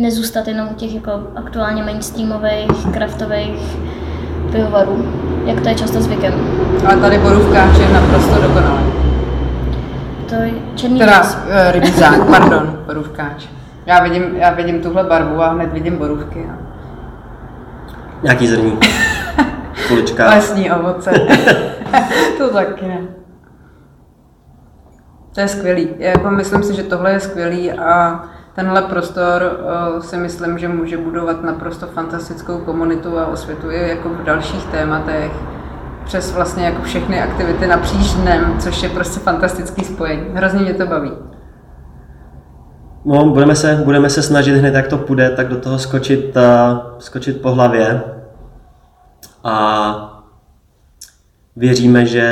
nezůstat 0.00 0.48
jenom 0.48 0.68
u 0.70 0.74
těch 0.74 0.94
jako 0.94 1.12
aktuálně 1.36 1.82
mainstreamových, 1.82 2.86
kraftových 2.92 3.78
pivovarů, 4.52 5.12
jak 5.44 5.60
to 5.60 5.68
je 5.68 5.74
často 5.74 6.02
zvykem. 6.02 6.34
Ale 6.86 6.96
tady 6.96 7.18
borůvkáč 7.18 7.78
je 7.78 7.88
naprosto 7.88 8.42
dokonalý. 8.42 8.92
To 10.28 10.34
je 10.34 10.50
černý 10.74 10.98
Teda 10.98 11.22
uh, 11.22 11.28
rybízák, 11.70 12.26
pardon, 12.30 12.78
borůvkáč. 12.86 13.46
Já 13.86 14.02
vidím, 14.02 14.22
já 14.36 14.50
vidím 14.50 14.82
tuhle 14.82 15.04
barvu 15.04 15.42
a 15.42 15.48
hned 15.48 15.72
vidím 15.72 15.96
borůvky. 15.96 16.44
No. 16.48 16.54
Nějaký 18.22 18.46
zrní. 18.46 18.78
Kulička. 19.88 20.30
Lesní 20.30 20.70
ovoce. 20.70 21.10
to 22.38 22.50
taky 22.50 22.88
ne. 22.88 23.00
To 25.34 25.40
je 25.40 25.48
skvělý. 25.48 25.88
Jako 25.98 26.30
myslím 26.30 26.62
si, 26.62 26.74
že 26.74 26.82
tohle 26.82 27.12
je 27.12 27.20
skvělý 27.20 27.72
a 27.72 28.24
tenhle 28.60 28.82
prostor 28.82 29.42
uh, 29.42 30.00
si 30.00 30.16
myslím, 30.16 30.58
že 30.58 30.68
může 30.68 30.96
budovat 30.96 31.42
naprosto 31.42 31.86
fantastickou 31.86 32.58
komunitu 32.58 33.18
a 33.18 33.26
osvětu 33.26 33.70
i 33.70 33.88
jako 33.88 34.08
v 34.08 34.24
dalších 34.24 34.64
tématech. 34.66 35.32
přes 36.04 36.34
vlastně 36.34 36.64
jako 36.64 36.82
všechny 36.82 37.22
aktivity 37.22 37.66
napříč 37.66 38.14
dnem, 38.14 38.54
což 38.58 38.82
je 38.82 38.88
prostě 38.88 39.20
fantastický 39.20 39.84
spojení. 39.84 40.24
Hrozně 40.34 40.60
mě 40.60 40.74
to 40.74 40.86
baví. 40.86 41.12
No, 43.04 43.30
budeme 43.30 43.56
se, 43.56 43.82
budeme 43.84 44.10
se 44.10 44.22
snažit 44.22 44.56
hned, 44.56 44.74
jak 44.74 44.88
to 44.88 44.98
půjde, 44.98 45.30
tak 45.30 45.48
do 45.48 45.56
toho 45.56 45.78
skočit, 45.78 46.36
uh, 46.36 46.42
skočit 46.98 47.40
po 47.42 47.50
hlavě. 47.52 48.02
A 49.44 50.24
věříme, 51.56 52.06
že 52.06 52.26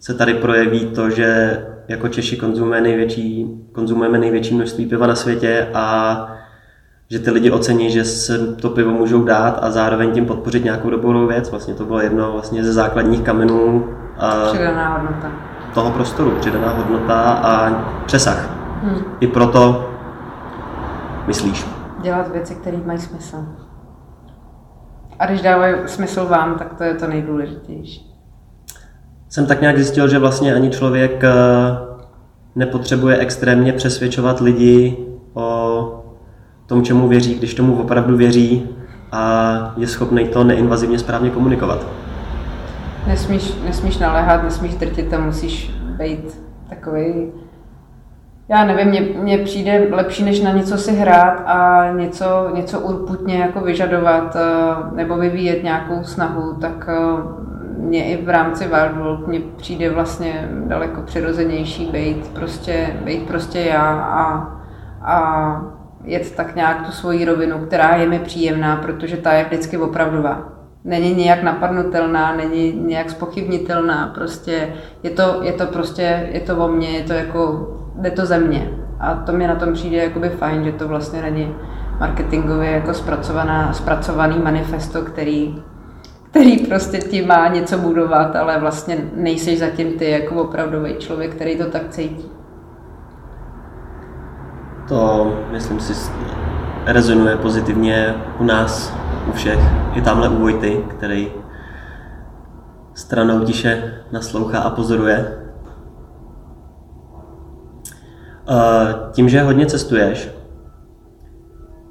se 0.00 0.14
tady 0.14 0.34
projeví 0.34 0.86
to, 0.86 1.10
že 1.10 1.58
jako 1.88 2.08
Češi 2.08 2.36
konzumujeme 2.36 2.80
největší, 2.80 3.46
konzumujeme 3.72 4.18
největší 4.18 4.54
množství 4.54 4.86
piva 4.86 5.06
na 5.06 5.14
světě 5.14 5.68
a 5.74 6.28
že 7.10 7.18
ty 7.18 7.30
lidi 7.30 7.50
ocení, 7.50 7.90
že 7.90 8.04
se 8.04 8.38
to 8.56 8.70
pivo 8.70 8.90
můžou 8.90 9.24
dát 9.24 9.58
a 9.62 9.70
zároveň 9.70 10.10
tím 10.12 10.26
podpořit 10.26 10.64
nějakou 10.64 10.90
dobrou 10.90 11.26
věc. 11.26 11.50
Vlastně 11.50 11.74
to 11.74 11.84
bylo 11.84 12.00
jedno 12.00 12.32
vlastně 12.32 12.64
ze 12.64 12.72
základních 12.72 13.22
kamenů 13.22 13.88
a 14.18 14.30
přidaná 14.52 14.98
hodnota. 14.98 15.32
toho 15.74 15.90
prostoru, 15.90 16.30
přidaná 16.30 16.68
hodnota 16.68 17.20
a 17.32 17.70
přesah. 18.06 18.50
Hmm. 18.82 19.02
I 19.20 19.26
proto 19.26 19.90
myslíš. 21.26 21.66
Dělat 22.02 22.32
věci, 22.32 22.54
které 22.54 22.76
mají 22.76 22.98
smysl. 22.98 23.36
A 25.18 25.26
když 25.26 25.42
dávají 25.42 25.74
smysl 25.86 26.24
vám, 26.24 26.54
tak 26.54 26.74
to 26.74 26.84
je 26.84 26.94
to 26.94 27.06
nejdůležitější. 27.06 28.13
Jsem 29.34 29.46
tak 29.46 29.60
nějak 29.60 29.76
zjistil, 29.76 30.08
že 30.08 30.18
vlastně 30.18 30.54
ani 30.54 30.70
člověk 30.70 31.24
eh, 31.24 31.30
nepotřebuje 32.54 33.18
extrémně 33.18 33.72
přesvědčovat 33.72 34.40
lidi 34.40 34.96
o 35.34 36.04
tom, 36.66 36.82
čemu 36.82 37.08
věří, 37.08 37.34
když 37.34 37.54
tomu 37.54 37.76
opravdu 37.76 38.16
věří 38.16 38.68
a 39.12 39.74
je 39.76 39.86
schopný 39.86 40.28
to 40.28 40.44
neinvazivně 40.44 40.98
správně 40.98 41.30
komunikovat. 41.30 41.86
Nesmíš, 43.06 43.54
nesmíš 43.64 43.98
naléhat, 43.98 44.42
nesmíš 44.42 44.74
drtit 44.74 45.14
a 45.14 45.18
musíš 45.18 45.70
být 45.98 46.40
takový 46.68 47.32
já 48.48 48.64
nevím, 48.64 48.88
mně, 48.88 49.00
mně 49.00 49.38
přijde 49.38 49.88
lepší, 49.90 50.24
než 50.24 50.40
na 50.40 50.52
něco 50.52 50.78
si 50.78 50.92
hrát 50.92 51.42
a 51.46 51.90
něco, 51.92 52.50
něco 52.54 52.80
urputně 52.80 53.38
jako 53.38 53.60
vyžadovat 53.60 54.36
eh, 54.36 54.96
nebo 54.96 55.16
vyvíjet 55.16 55.62
nějakou 55.62 56.04
snahu, 56.04 56.54
tak 56.60 56.88
eh, 56.88 57.44
mě 57.78 58.04
i 58.04 58.24
v 58.24 58.28
rámci 58.28 58.68
Wildworld 58.68 59.26
mně 59.26 59.40
přijde 59.56 59.90
vlastně 59.90 60.48
daleko 60.66 61.02
přirozenější 61.02 61.86
být 61.86 62.28
prostě, 62.28 62.96
být 63.04 63.22
prostě 63.22 63.60
já 63.60 63.92
a, 64.00 64.52
a 65.02 65.62
jet 66.04 66.36
tak 66.36 66.54
nějak 66.54 66.86
tu 66.86 66.92
svoji 66.92 67.24
rovinu, 67.24 67.58
která 67.58 67.96
je 67.96 68.08
mi 68.08 68.18
příjemná, 68.18 68.76
protože 68.76 69.16
ta 69.16 69.32
je 69.32 69.44
vždycky 69.44 69.76
opravdová. 69.78 70.48
Není 70.84 71.14
nějak 71.14 71.42
napadnutelná, 71.42 72.36
není 72.36 72.72
nějak 72.72 73.10
spochybnitelná, 73.10 74.12
prostě 74.14 74.68
je 75.02 75.10
to, 75.10 75.40
je 75.42 75.52
to 75.52 75.66
prostě, 75.66 76.28
je 76.32 76.40
to 76.40 76.56
o 76.56 76.68
mně, 76.68 76.88
je 76.88 77.02
to 77.02 77.12
jako, 77.12 77.68
jde 77.94 78.10
to 78.10 78.26
ze 78.26 78.38
mě. 78.38 78.70
A 79.00 79.14
to 79.14 79.32
mi 79.32 79.46
na 79.46 79.54
tom 79.54 79.72
přijde 79.72 79.96
jakoby 79.96 80.28
fajn, 80.28 80.64
že 80.64 80.72
to 80.72 80.88
vlastně 80.88 81.22
není 81.22 81.54
marketingově 82.00 82.70
jako 82.70 82.94
zpracovaná, 82.94 83.72
zpracovaný 83.72 84.38
manifesto, 84.38 85.02
který, 85.02 85.62
který 86.34 86.58
prostě 86.58 86.98
ti 86.98 87.26
má 87.26 87.48
něco 87.48 87.78
budovat, 87.78 88.36
ale 88.36 88.60
vlastně 88.60 88.98
nejseš 89.14 89.58
zatím 89.58 89.98
ty 89.98 90.10
jako 90.10 90.34
opravdový 90.34 90.94
člověk, 90.94 91.34
který 91.34 91.58
to 91.58 91.70
tak 91.70 91.88
cítí. 91.88 92.30
To, 94.88 95.32
myslím 95.50 95.80
si, 95.80 96.10
rezonuje 96.86 97.36
pozitivně 97.36 98.14
u 98.38 98.44
nás, 98.44 98.94
u 99.28 99.32
všech. 99.32 99.58
I 99.94 100.02
tamhle 100.02 100.28
u 100.28 100.38
Vojty, 100.38 100.84
který 100.88 101.32
stranou 102.94 103.44
tiše 103.44 103.94
naslouchá 104.12 104.58
a 104.58 104.70
pozoruje. 104.70 105.38
Tím, 109.12 109.28
že 109.28 109.42
hodně 109.42 109.66
cestuješ, 109.66 110.30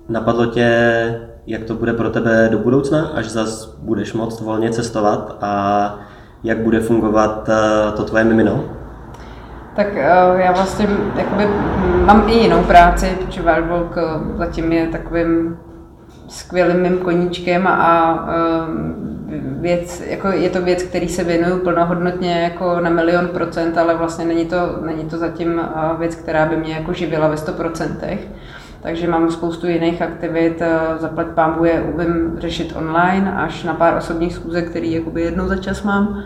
napadlo 0.09 0.45
tě, 0.45 1.32
jak 1.47 1.63
to 1.63 1.73
bude 1.73 1.93
pro 1.93 2.09
tebe 2.09 2.47
do 2.51 2.57
budoucna, 2.57 3.11
až 3.15 3.29
zas 3.29 3.65
budeš 3.65 4.13
moct 4.13 4.41
volně 4.41 4.71
cestovat 4.71 5.37
a 5.41 5.95
jak 6.43 6.57
bude 6.57 6.79
fungovat 6.79 7.49
eh, 7.49 7.91
to 7.91 8.03
tvoje 8.03 8.23
mimino? 8.23 8.63
Tak 9.75 9.87
eh, 9.95 10.09
já 10.35 10.51
vlastně 10.51 10.87
jakoby, 11.15 11.47
mám 12.05 12.29
i 12.29 12.33
jinou 12.33 12.63
práci, 12.63 13.17
protože 13.25 13.41
Wildwalk 13.41 13.97
eh, 13.97 14.37
zatím 14.37 14.71
je 14.71 14.87
takovým 14.87 15.57
skvělým 16.27 16.81
mým 16.81 16.97
koníčkem 16.97 17.67
a 17.67 18.27
věc, 19.59 20.03
jako 20.07 20.27
je 20.27 20.49
to 20.49 20.61
věc, 20.61 20.83
který 20.83 21.09
se 21.09 21.23
věnuju 21.23 21.59
plnohodnotně 21.59 22.41
jako 22.41 22.79
na 22.79 22.89
milion 22.89 23.27
procent, 23.27 23.77
ale 23.77 23.95
vlastně 23.95 24.25
není 24.25 24.45
to, 24.45 24.55
není 24.81 25.03
to 25.03 25.17
zatím 25.17 25.61
věc, 25.99 26.15
která 26.15 26.45
by 26.45 26.57
mě 26.57 26.73
jako 26.73 26.93
živila 26.93 27.27
ve 27.27 27.37
100 27.37 27.51
procentech. 27.51 28.27
Takže 28.84 29.07
mám 29.07 29.31
spoustu 29.31 29.67
jiných 29.67 30.01
aktivit, 30.01 30.61
zaplať 30.97 31.27
pámbu 31.27 31.65
je 31.65 31.81
umím 31.81 32.36
řešit 32.38 32.73
online, 32.75 33.34
až 33.38 33.63
na 33.63 33.73
pár 33.73 33.97
osobních 33.97 34.34
schůzek, 34.34 34.69
který 34.69 34.91
jakoby 34.91 35.21
jednou 35.21 35.47
za 35.47 35.57
čas 35.57 35.84
mám. 35.84 36.23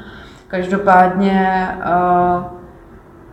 Každopádně 0.47 1.67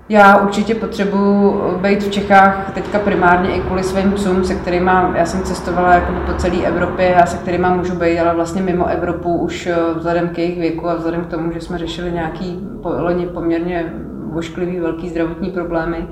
já 0.09 0.37
určitě 0.37 0.75
potřebuji 0.75 1.79
být 1.83 2.03
v 2.03 2.11
Čechách 2.11 2.72
teďka 2.75 2.99
primárně 2.99 3.51
i 3.51 3.61
kvůli 3.61 3.83
svým 3.83 4.12
psům, 4.12 4.45
se 4.45 4.55
kterými 4.55 4.91
já 5.14 5.27
jsem 5.27 5.43
cestovala 5.43 5.95
jako 5.95 6.12
po 6.27 6.33
celé 6.33 6.62
Evropě 6.62 7.14
a 7.14 7.27
se 7.27 7.37
kterými 7.37 7.66
můžu 7.77 7.95
být, 7.95 8.18
ale 8.18 8.35
vlastně 8.35 8.62
mimo 8.62 8.87
Evropu 8.87 9.37
už 9.37 9.66
eh, 9.66 9.77
vzhledem 9.97 10.29
k 10.29 10.39
jejich 10.39 10.59
věku 10.59 10.89
a 10.89 10.95
vzhledem 10.95 11.25
k 11.25 11.31
tomu, 11.31 11.53
že 11.53 11.61
jsme 11.61 11.79
řešili 11.79 12.12
nějaký 12.12 12.68
loni 12.85 13.27
poměrně 13.27 13.93
vošklivý 14.33 14.81
velký 14.81 15.09
zdravotní 15.09 15.51
problémy, 15.51 16.09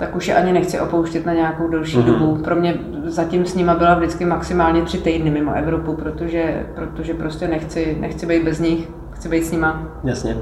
tak 0.00 0.16
už 0.16 0.28
je 0.28 0.34
ani 0.34 0.52
nechci 0.52 0.80
opouštět 0.80 1.26
na 1.26 1.32
nějakou 1.32 1.68
delší 1.68 1.98
mm-hmm. 1.98 2.18
dobu. 2.18 2.36
Pro 2.36 2.56
mě 2.56 2.74
zatím 3.04 3.46
s 3.46 3.54
nima 3.54 3.74
byla 3.74 3.94
vždycky 3.94 4.24
maximálně 4.24 4.82
tři 4.82 4.98
týdny 4.98 5.30
mimo 5.30 5.52
Evropu, 5.52 5.92
protože, 5.92 6.66
protože 6.74 7.14
prostě 7.14 7.48
nechci, 7.48 7.96
nechci 8.00 8.26
být 8.26 8.44
bez 8.44 8.60
nich, 8.60 8.88
chci 9.12 9.28
být 9.28 9.44
s 9.44 9.52
nima. 9.52 9.82
Jasně. 10.04 10.36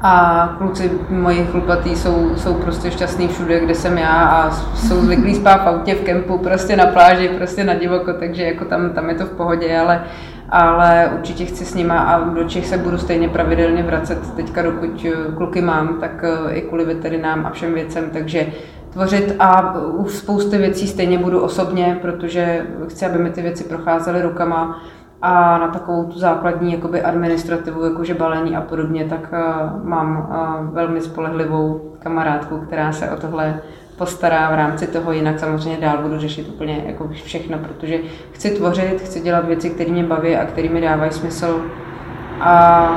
A 0.00 0.54
kluci 0.58 0.90
moji 1.10 1.44
chlupatý 1.50 1.96
jsou, 1.96 2.36
jsou 2.36 2.54
prostě 2.54 2.90
šťastní 2.90 3.28
všude, 3.28 3.60
kde 3.60 3.74
jsem 3.74 3.98
já 3.98 4.26
a 4.26 4.50
jsou 4.74 5.00
zvyklí 5.00 5.34
spát 5.34 5.64
v 5.64 5.68
autě, 5.68 5.94
v 5.94 6.00
kempu, 6.00 6.38
prostě 6.38 6.76
na 6.76 6.86
pláži, 6.86 7.28
prostě 7.28 7.64
na 7.64 7.74
divoko, 7.74 8.12
takže 8.12 8.42
jako 8.42 8.64
tam, 8.64 8.90
tam 8.90 9.08
je 9.08 9.14
to 9.14 9.26
v 9.26 9.30
pohodě, 9.30 9.78
ale, 9.78 10.04
ale 10.50 11.10
určitě 11.18 11.44
chci 11.44 11.64
s 11.64 11.74
nima 11.74 11.98
a 11.98 12.20
do 12.20 12.44
Čech 12.44 12.66
se 12.66 12.78
budu 12.78 12.98
stejně 12.98 13.28
pravidelně 13.28 13.82
vracet 13.82 14.34
teďka, 14.36 14.62
dokud 14.62 15.04
eh, 15.04 15.34
kluky 15.36 15.60
mám, 15.60 16.00
tak 16.00 16.24
eh, 16.24 16.54
i 16.54 16.62
kvůli 16.62 16.84
veterinám 16.84 17.46
a 17.46 17.50
všem 17.50 17.74
věcem, 17.74 18.10
takže 18.12 18.46
tvořit 18.90 19.36
a 19.38 19.74
u 19.78 20.08
spousty 20.08 20.58
věcí 20.58 20.88
stejně 20.88 21.18
budu 21.18 21.40
osobně, 21.40 21.98
protože 22.02 22.66
chci, 22.88 23.06
aby 23.06 23.18
mi 23.18 23.30
ty 23.30 23.42
věci 23.42 23.64
procházely 23.64 24.22
rukama. 24.22 24.82
A 25.22 25.58
na 25.58 25.68
takovou 25.68 26.04
tu 26.04 26.18
základní 26.18 26.72
jakoby 26.72 27.02
administrativu, 27.02 27.84
jakože 27.84 28.14
balení 28.14 28.56
a 28.56 28.60
podobně, 28.60 29.04
tak 29.04 29.32
uh, 29.32 29.88
mám 29.88 30.28
velmi 30.72 31.00
spolehlivou 31.00 31.92
kamarádku, 31.98 32.58
která 32.58 32.92
se 32.92 33.10
o 33.10 33.16
tohle 33.16 33.60
postará 33.96 34.50
v 34.50 34.54
rámci 34.54 34.86
toho, 34.86 35.12
jinak 35.12 35.38
samozřejmě 35.38 35.80
dál 35.80 36.02
budu 36.02 36.18
řešit 36.18 36.48
úplně 36.48 36.84
jako 36.86 37.08
všechno, 37.08 37.58
protože 37.58 37.98
chci 38.32 38.50
tvořit, 38.50 39.00
chci 39.00 39.20
dělat 39.20 39.44
věci, 39.44 39.70
které 39.70 39.90
mě 39.90 40.04
baví 40.04 40.36
a 40.36 40.44
které 40.44 40.68
mi 40.68 40.80
dávají 40.80 41.12
smysl. 41.12 41.60
A 42.40 42.88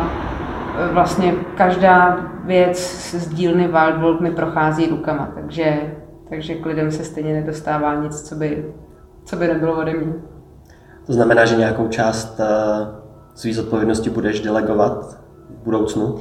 e, 0.89 0.93
vlastně 0.93 1.33
každá 1.55 2.17
věc 2.43 2.79
z 3.11 3.27
dílny 3.27 3.67
Wildworld 3.67 4.21
mi 4.21 4.31
prochází 4.31 4.85
rukama, 4.85 5.31
takže, 5.35 5.77
takže 6.29 6.55
k 6.55 6.65
lidem 6.65 6.91
se 6.91 7.03
stejně 7.03 7.33
nedostává 7.33 7.95
nic, 7.95 8.21
co 8.21 8.35
by, 8.35 8.65
co 9.25 9.35
by 9.35 9.47
nebylo 9.47 9.77
ode 9.77 9.93
mě. 9.93 10.13
To 11.05 11.13
znamená, 11.13 11.45
že 11.45 11.55
nějakou 11.55 11.87
část 11.87 12.39
eh, 12.39 12.45
své 13.35 13.53
zodpovědnosti 13.53 14.09
budeš 14.09 14.39
delegovat 14.39 15.17
v 15.49 15.63
budoucnu? 15.63 16.19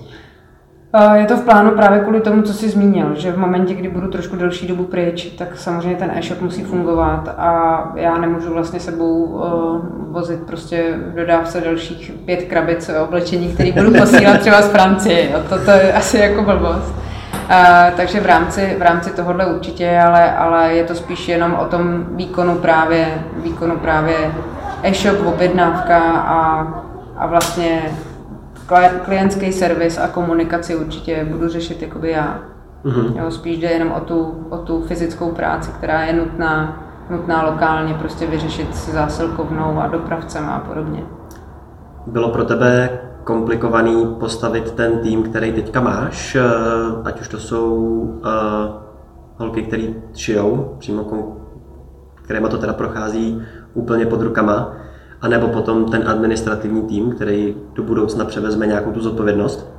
Eh, 0.98 1.18
je 1.18 1.26
to 1.26 1.36
v 1.36 1.44
plánu 1.44 1.70
právě 1.70 2.00
kvůli 2.00 2.20
tomu, 2.20 2.42
co 2.42 2.52
jsi 2.52 2.68
zmínil, 2.68 3.14
že 3.14 3.32
v 3.32 3.38
momentě, 3.38 3.74
kdy 3.74 3.88
budu 3.88 4.08
trošku 4.08 4.36
delší 4.36 4.66
dobu 4.66 4.84
pryč, 4.84 5.24
tak 5.38 5.56
samozřejmě 5.56 5.96
ten 5.96 6.10
e-shop 6.14 6.40
musí 6.40 6.64
fungovat 6.64 7.28
a 7.38 7.82
já 7.94 8.18
nemůžu 8.18 8.52
vlastně 8.52 8.80
sebou 8.80 9.24
uh, 9.24 9.42
vozit 10.12 10.40
prostě 10.46 10.94
v 11.06 11.14
dodávce 11.14 11.60
dalších 11.60 12.12
pět 12.24 12.42
krabic 12.42 12.90
oblečení, 13.04 13.48
který 13.48 13.72
budu 13.72 13.92
posílat 13.98 14.40
třeba 14.40 14.62
z 14.62 14.70
Francie. 14.70 15.30
Jo. 15.30 15.38
To, 15.48 15.64
to 15.64 15.70
je 15.70 15.92
asi 15.92 16.18
jako 16.18 16.42
blbost. 16.42 16.94
Uh, 17.50 17.96
takže 17.96 18.20
v 18.20 18.26
rámci, 18.26 18.76
v 18.78 18.82
rámci 18.82 19.10
tohohle 19.10 19.46
určitě, 19.46 20.00
ale, 20.00 20.36
ale 20.36 20.74
je 20.74 20.84
to 20.84 20.94
spíš 20.94 21.28
jenom 21.28 21.54
o 21.54 21.64
tom 21.64 22.06
výkonu 22.10 22.54
právě, 22.54 23.06
výkonu 23.36 23.76
právě 23.76 24.16
e-shop, 24.82 25.26
objednávka 25.26 25.98
a, 26.12 26.68
a 27.16 27.26
vlastně 27.26 27.82
klientský 29.04 29.52
servis 29.52 29.98
a 29.98 30.08
komunikaci 30.08 30.76
určitě 30.76 31.24
budu 31.30 31.48
řešit 31.48 31.82
jakoby 31.82 32.10
já. 32.10 32.40
Mm-hmm. 32.84 33.22
Jo, 33.24 33.30
spíš 33.30 33.58
jde 33.58 33.68
jenom 33.68 33.92
o 33.92 34.00
tu, 34.00 34.46
o 34.50 34.58
tu 34.58 34.82
fyzickou 34.82 35.30
práci, 35.30 35.70
která 35.78 36.02
je 36.02 36.12
nutná, 36.12 36.82
nutná 37.10 37.42
lokálně 37.50 37.94
prostě 37.94 38.26
vyřešit 38.26 38.76
s 38.76 38.92
zásilkovnou 38.92 39.80
a 39.80 39.86
dopravcem 39.86 40.48
a 40.48 40.58
podobně. 40.58 41.04
Bylo 42.06 42.28
pro 42.28 42.44
tebe 42.44 42.98
komplikovaný 43.24 44.16
postavit 44.20 44.72
ten 44.72 44.98
tým, 44.98 45.22
který 45.22 45.52
teďka 45.52 45.80
máš, 45.80 46.34
eh, 46.34 46.42
ať 47.04 47.20
už 47.20 47.28
to 47.28 47.38
jsou 47.38 47.74
uh, 47.74 48.26
holky, 49.36 49.62
které 49.62 49.82
šijou, 50.14 50.76
přímo 50.78 51.04
kterýma 52.22 52.48
to 52.48 52.58
teda 52.58 52.72
prochází 52.72 53.42
úplně 53.74 54.06
pod 54.06 54.22
rukama, 54.22 54.72
anebo 55.20 55.48
potom 55.48 55.84
ten 55.84 56.08
administrativní 56.08 56.82
tým, 56.82 57.10
který 57.10 57.56
do 57.74 57.82
budoucna 57.82 58.24
převezme 58.24 58.66
nějakou 58.66 58.92
tu 58.92 59.00
zodpovědnost? 59.00 59.76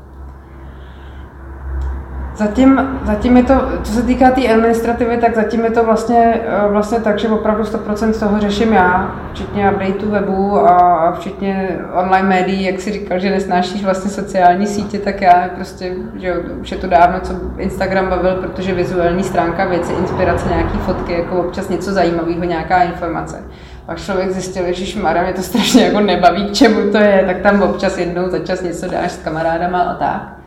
Zatím, 2.38 3.00
zatím 3.04 3.38
je 3.38 3.44
to, 3.44 3.54
co 3.84 3.92
se 3.92 4.04
týká 4.04 4.30
té 4.30 4.36
tý 4.36 4.50
administrativy, 4.50 5.18
tak 5.18 5.36
zatím 5.36 5.64
je 5.64 5.72
to 5.72 5.84
vlastně, 5.84 6.42
eh, 6.46 6.68
vlastně 6.70 7.00
tak, 7.00 7.20
že 7.20 7.28
opravdu 7.28 7.64
100% 7.64 8.20
toho 8.20 8.40
řeším 8.40 8.74
já, 8.74 9.16
včetně 9.32 9.72
updateu 9.72 10.10
webu 10.10 10.60
a 10.60 11.12
včetně 11.12 11.80
online 11.94 12.28
médií, 12.28 12.64
jak 12.64 12.80
si 12.80 12.92
říkal, 12.92 13.20
že 13.20 13.30
nesnášíš 13.30 13.84
vlastně 13.84 14.12
sociální 14.12 14.68
sítě, 14.68 15.00
tak 15.00 15.22
já 15.22 15.50
prostě, 15.56 15.94
že 16.16 16.38
už 16.62 16.72
je 16.72 16.78
to 16.78 16.88
dávno, 16.88 17.20
co 17.20 17.34
Instagram 17.58 18.10
bavil, 18.10 18.36
protože 18.36 18.74
vizuální 18.74 19.24
stránka 19.24 19.66
věci, 19.66 19.94
inspirace, 19.94 20.50
nějaký 20.50 20.78
fotky, 20.78 21.14
jako 21.14 21.40
občas 21.40 21.70
něco 21.70 21.92
zajímavého, 21.92 22.44
nějaká 22.44 22.84
informace. 22.84 23.44
Pak 23.88 24.02
člověk 24.02 24.32
zjistil, 24.32 24.74
že 24.74 25.00
Mara, 25.00 25.24
mě 25.24 25.34
to 25.34 25.42
strašně 25.42 25.86
jako 25.86 26.00
nebaví, 26.00 26.46
k 26.46 26.54
čemu 26.54 26.92
to 26.92 26.98
je, 26.98 27.24
tak 27.26 27.42
tam 27.42 27.62
občas 27.62 27.98
jednou 27.98 28.30
za 28.30 28.40
čas 28.40 28.62
něco 28.62 28.88
dáš 28.88 29.12
s 29.12 29.18
kamarádama 29.18 29.82
a 29.82 29.96
tak. 29.96 30.40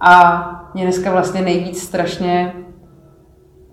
A 0.00 0.70
mě 0.74 0.84
dneska 0.84 1.10
vlastně 1.10 1.42
nejvíc 1.42 1.82
strašně 1.82 2.52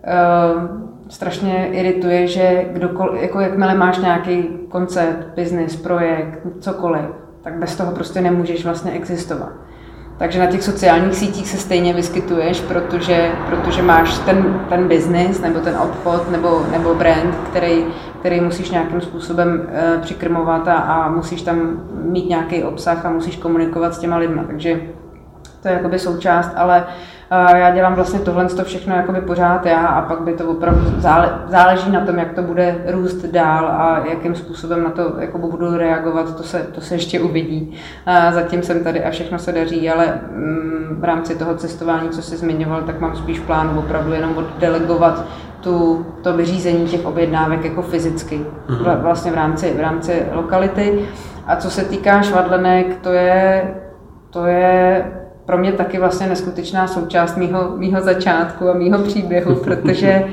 uh, 0.04 0.84
strašně 1.10 1.68
irituje, 1.68 2.28
že 2.28 2.66
kdokoliv, 2.72 3.22
jako 3.22 3.40
jakmile 3.40 3.76
máš 3.76 3.98
nějaký 3.98 4.50
koncept, 4.70 5.28
business, 5.36 5.76
projekt, 5.76 6.40
cokoliv, 6.60 7.06
tak 7.44 7.54
bez 7.54 7.76
toho 7.76 7.92
prostě 7.92 8.22
nemůžeš 8.22 8.66
vlastně 8.66 8.92
existovat. 8.92 9.52
Takže 10.18 10.40
na 10.40 10.46
těch 10.46 10.64
sociálních 10.64 11.16
sítích 11.16 11.50
se 11.50 11.58
stejně 11.58 11.94
vyskytuješ, 11.94 12.62
protože, 12.62 13.32
protože 13.50 13.82
máš 13.82 14.20
ten, 14.20 14.62
ten 14.70 14.88
business, 14.88 15.42
nebo 15.42 15.60
ten 15.60 15.78
obchod, 15.78 16.32
nebo, 16.32 16.66
nebo 16.72 16.96
brand, 16.96 17.36
který, 17.50 17.86
který 18.24 18.42
musíš 18.42 18.70
nějakým 18.70 19.02
způsobem 19.02 19.62
uh, 19.62 20.02
přikrmovat 20.02 20.68
a, 20.68 20.74
a 20.74 21.10
musíš 21.10 21.42
tam 21.42 21.82
mít 22.04 22.30
nějaký 22.30 22.64
obsah 22.64 23.06
a 23.06 23.10
musíš 23.10 23.36
komunikovat 23.36 23.94
s 23.94 24.00
těma 24.00 24.18
lidma. 24.18 24.44
Takže 24.48 24.82
to 25.62 25.68
je 25.68 25.74
jakoby 25.74 26.00
součást, 26.00 26.52
ale 26.56 26.86
uh, 27.32 27.58
já 27.58 27.72
dělám 27.72 27.96
vlastně 27.96 28.20
tohle 28.20 28.46
to 28.46 28.64
všechno 28.64 28.96
jakoby 28.96 29.22
pořád 29.22 29.66
já 29.66 29.88
a 29.88 30.02
pak 30.02 30.22
by 30.22 30.34
to 30.34 30.50
opravdu 30.50 30.82
zále, 30.98 31.40
záleží 31.48 31.92
na 31.92 32.06
tom, 32.06 32.20
jak 32.20 32.34
to 32.34 32.42
bude 32.42 32.76
růst 32.88 33.26
dál 33.26 33.68
a 33.68 34.04
jakým 34.10 34.36
způsobem 34.36 34.84
na 34.84 34.90
to 34.90 35.14
jako 35.20 35.38
budu 35.38 35.78
reagovat, 35.78 36.38
to 36.38 36.44
se, 36.44 36.60
to 36.60 36.82
se 36.82 36.96
ještě 36.96 37.20
uvidí. 37.20 37.78
Uh, 38.08 38.34
zatím 38.34 38.64
jsem 38.64 38.84
tady 38.84 39.04
a 39.04 39.12
všechno 39.12 39.40
se 39.40 39.52
daří, 39.52 39.90
ale 39.90 40.22
um, 40.36 40.98
v 41.00 41.04
rámci 41.04 41.36
toho 41.36 41.56
cestování, 41.56 42.10
co 42.10 42.22
jsi 42.22 42.38
zmiňoval, 42.38 42.82
tak 42.82 43.00
mám 43.00 43.16
spíš 43.16 43.40
plán 43.40 43.78
opravdu 43.78 44.14
jenom 44.14 44.38
oddelegovat 44.38 45.26
tu, 45.64 46.06
to 46.22 46.34
vyřízení 46.34 46.88
těch 46.88 47.06
objednávek 47.06 47.64
jako 47.66 47.82
fyzicky, 47.82 48.46
mm-hmm. 48.70 49.02
vlastně 49.02 49.32
v 49.32 49.36
rámci, 49.36 49.74
v 49.74 49.80
rámci 49.80 50.26
lokality. 50.32 51.06
A 51.48 51.56
co 51.56 51.70
se 51.70 51.86
týká 51.86 52.22
švadlenek, 52.22 52.98
to 53.02 53.14
je, 53.14 53.74
to 54.30 54.46
je 54.46 55.06
pro 55.46 55.58
mě 55.58 55.72
taky 55.72 56.00
vlastně 56.00 56.28
neskutečná 56.28 56.88
součást 56.88 57.38
mýho, 57.38 57.78
mýho 57.78 58.02
začátku 58.02 58.70
a 58.70 58.74
mýho 58.74 59.00
příběhu, 59.00 59.56
protože 59.64 60.26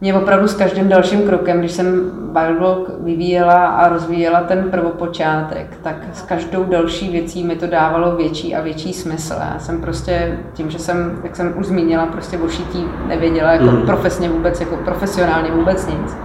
mě 0.00 0.14
opravdu 0.14 0.48
s 0.48 0.54
každým 0.54 0.88
dalším 0.88 1.22
krokem, 1.22 1.58
když 1.58 1.72
jsem 1.72 2.10
Bioblog 2.32 2.90
vyvíjela 3.00 3.66
a 3.66 3.88
rozvíjela 3.88 4.40
ten 4.40 4.70
prvopočátek, 4.70 5.78
tak 5.82 5.96
s 6.12 6.22
každou 6.22 6.64
další 6.64 7.08
věcí 7.08 7.44
mi 7.44 7.56
to 7.56 7.66
dávalo 7.66 8.16
větší 8.16 8.54
a 8.54 8.60
větší 8.60 8.92
smysl. 8.92 9.34
Já 9.52 9.58
jsem 9.58 9.80
prostě 9.80 10.38
tím, 10.52 10.70
že 10.70 10.78
jsem, 10.78 11.20
jak 11.24 11.36
jsem 11.36 11.54
už 11.56 11.66
zmínila, 11.66 12.06
prostě 12.06 12.38
o 12.38 12.48
šití 12.48 12.84
nevěděla 13.08 13.52
jako 13.52 13.64
mm. 13.64 13.82
profesně 13.82 14.28
vůbec, 14.28 14.60
jako 14.60 14.76
profesionálně 14.76 15.50
vůbec 15.50 15.86
nic 15.86 16.16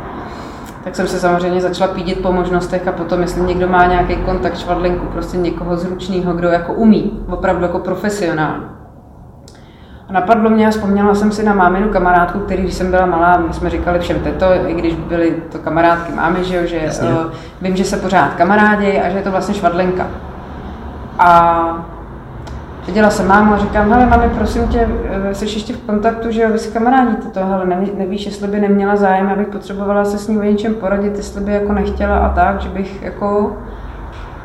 tak 0.85 0.95
jsem 0.95 1.07
se 1.07 1.19
samozřejmě 1.19 1.61
začala 1.61 1.93
pídit 1.93 2.21
po 2.21 2.31
možnostech 2.31 2.87
a 2.87 2.91
potom, 2.91 3.21
jestli 3.21 3.41
někdo 3.41 3.67
má 3.67 3.85
nějaký 3.85 4.15
kontakt 4.15 4.57
švadlinku, 4.57 5.05
prostě 5.05 5.37
někoho 5.37 5.77
zručného, 5.77 6.33
kdo 6.33 6.47
jako 6.47 6.73
umí, 6.73 7.23
opravdu 7.27 7.63
jako 7.63 7.79
profesionál. 7.79 8.74
A 10.09 10.13
napadlo 10.13 10.49
mě 10.49 10.67
a 10.67 10.69
vzpomněla 10.69 11.15
jsem 11.15 11.31
si 11.31 11.43
na 11.43 11.53
máminu 11.53 11.89
kamarádku, 11.89 12.39
který, 12.39 12.63
když 12.63 12.73
jsem 12.73 12.91
byla 12.91 13.05
malá, 13.05 13.37
my 13.37 13.53
jsme 13.53 13.69
říkali 13.69 13.99
všem 13.99 14.19
teto, 14.19 14.45
i 14.67 14.73
když 14.73 14.93
byly 14.93 15.35
to 15.51 15.59
kamarádky 15.59 16.13
mámy, 16.13 16.43
že, 16.43 16.55
jo, 16.55 16.65
že 16.65 16.79
uh, 17.01 17.31
vím, 17.61 17.75
že 17.75 17.83
se 17.83 17.97
pořád 17.97 18.33
kamarádi 18.33 19.01
a 19.01 19.09
že 19.09 19.17
je 19.17 19.23
to 19.23 19.31
vlastně 19.31 19.53
švadlenka. 19.53 20.07
A 21.19 21.95
Viděla 22.87 23.09
jsem 23.09 23.27
mámu 23.27 23.53
a 23.53 23.57
říkám, 23.57 23.91
hele 23.91 24.05
mami, 24.05 24.29
prosím 24.29 24.67
tě, 24.67 24.89
eh, 25.09 25.35
jsi 25.35 25.45
ještě 25.45 25.73
v 25.73 25.81
kontaktu, 25.81 26.31
že 26.31 26.41
jo, 26.41 26.49
vy 26.51 26.59
si 26.59 26.71
kamarádíte 26.71 27.29
to, 27.29 27.45
hele, 27.45 27.65
neví, 27.65 27.91
nevíš, 27.97 28.25
jestli 28.25 28.47
by 28.47 28.59
neměla 28.59 28.95
zájem, 28.95 29.29
abych 29.29 29.47
potřebovala 29.47 30.05
se 30.05 30.17
s 30.17 30.27
ní 30.27 30.37
o 30.37 30.43
něčem 30.43 30.73
poradit, 30.73 31.17
jestli 31.17 31.41
by 31.41 31.51
jako 31.51 31.73
nechtěla 31.73 32.17
a 32.17 32.33
tak, 32.33 32.61
že 32.61 32.69
bych 32.69 33.03
jako... 33.03 33.57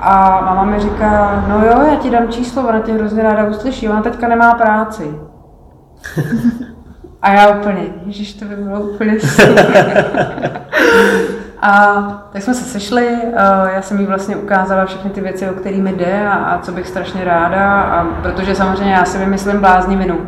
A 0.00 0.40
máma 0.40 0.64
mi 0.64 0.80
říká, 0.80 1.44
no 1.48 1.64
jo, 1.64 1.86
já 1.90 1.96
ti 1.96 2.10
dám 2.10 2.28
číslo, 2.28 2.68
ona 2.68 2.80
tě 2.80 2.92
hrozně 2.92 3.22
ráda 3.22 3.44
uslyší, 3.44 3.88
ona 3.88 4.02
teďka 4.02 4.28
nemá 4.28 4.54
práci. 4.54 5.14
A 7.22 7.32
já 7.32 7.48
úplně, 7.48 7.82
ježiš, 8.06 8.34
to 8.34 8.44
by 8.44 8.56
bylo 8.56 8.80
úplně 8.80 9.20
super. 9.20 10.60
A 11.62 12.02
tak 12.32 12.42
jsme 12.42 12.54
se 12.54 12.64
sešli, 12.64 13.18
já 13.74 13.82
jsem 13.82 14.00
jí 14.00 14.06
vlastně 14.06 14.36
ukázala 14.36 14.86
všechny 14.86 15.10
ty 15.10 15.20
věci, 15.20 15.48
o 15.48 15.52
kterými 15.52 15.92
jde 15.92 16.28
a, 16.28 16.32
a 16.32 16.58
co 16.58 16.72
bych 16.72 16.88
strašně 16.88 17.24
ráda, 17.24 17.80
a 17.80 18.04
protože 18.04 18.54
samozřejmě 18.54 18.92
já 18.92 19.04
si 19.04 19.18
vymyslím 19.18 19.60
bláznivinu. 19.60 20.20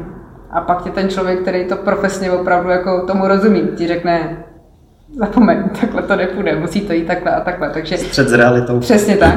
A 0.50 0.60
pak 0.60 0.82
ti 0.82 0.90
ten 0.90 1.08
člověk, 1.08 1.40
který 1.40 1.68
to 1.68 1.76
profesně 1.76 2.30
opravdu 2.30 2.70
jako 2.70 3.06
tomu 3.06 3.28
rozumí, 3.28 3.68
ti 3.76 3.88
řekne, 3.88 4.36
zapomeň, 5.18 5.68
takhle 5.80 6.02
to 6.02 6.16
nepůjde, 6.16 6.56
musí 6.56 6.80
to 6.80 6.92
jít 6.92 7.06
takhle 7.06 7.34
a 7.34 7.40
takhle. 7.40 7.70
Takže, 7.70 7.98
Střed 7.98 8.28
s 8.28 8.32
realitou. 8.32 8.80
Přesně 8.80 9.16
tak. 9.16 9.34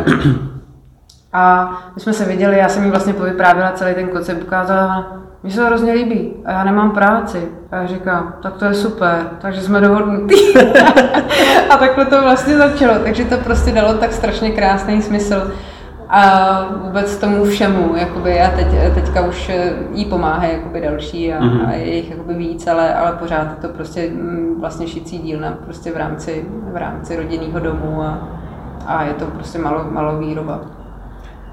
A 1.33 1.71
my 1.95 2.01
jsme 2.01 2.13
se 2.13 2.25
viděli, 2.25 2.57
já 2.57 2.69
jsem 2.69 2.83
jí 2.83 2.89
vlastně 2.89 3.13
povyprávěla 3.13 3.71
celý 3.71 3.93
ten 3.93 4.07
koncept, 4.07 4.43
ukázala, 4.43 5.17
mi 5.46 5.52
se 5.52 5.60
to 5.60 5.66
hrozně 5.66 5.93
líbí 5.93 6.34
a 6.46 6.52
já 6.52 6.64
nemám 6.64 6.91
práci. 6.91 7.48
A 7.72 7.76
já 7.76 7.88
říkám, 7.88 8.34
tak 8.41 8.54
to 8.54 8.66
je 8.66 8.74
super, 8.74 9.30
takže 9.41 9.62
jsme 9.62 9.82
dohodnutí. 9.82 10.36
a 11.70 11.78
takhle 11.78 12.06
to 12.06 12.22
vlastně 12.22 12.58
začalo, 12.58 13.00
takže 13.04 13.26
to 13.26 13.38
prostě 13.38 13.72
dalo 13.72 13.93
tak 13.93 14.14
strašně 14.14 14.52
krásný 14.52 15.02
smysl. 15.02 15.52
A 16.10 16.62
vůbec 16.84 17.18
tomu 17.18 17.46
všemu, 17.46 17.96
jakoby 17.96 18.36
já 18.36 18.50
teď, 18.50 18.68
teďka 18.93 19.22
už 19.22 19.52
jí 19.93 20.06
pomáhají 20.06 20.54
jakoby 20.54 20.82
další 20.82 21.34
a, 21.34 21.41
mm-hmm. 21.41 21.68
a 21.68 21.72
je 21.72 21.96
jich 21.96 22.10
jakoby 22.10 22.34
víc, 22.34 22.68
ale, 22.68 22.96
ale 22.96 23.12
pořád 23.12 23.48
je 23.50 23.56
to 23.62 23.68
prostě 23.68 24.10
mm, 24.10 24.56
vlastně 24.60 24.88
šicí 24.88 25.18
dílna 25.18 25.58
prostě 25.66 25.91
v 25.91 25.98
rámci, 25.98 26.46
v 26.74 26.76
rámci 26.76 27.16
rodinného 27.16 27.60
domu 27.60 28.02
a, 28.02 28.28
a 28.88 29.04
je 29.04 29.14
to 29.14 29.26
prostě 29.26 29.60
malo, 29.60 29.86
malo 29.91 30.20
výroba. 30.20 30.62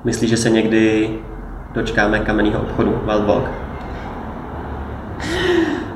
Myslíš, 0.05 0.31
že 0.31 0.37
se 0.37 0.51
někdy 0.51 1.11
dočkáme 1.75 2.19
kamenného 2.19 2.61
obchodu 2.61 2.91
Wild 2.91 3.27
Walk? 3.27 3.72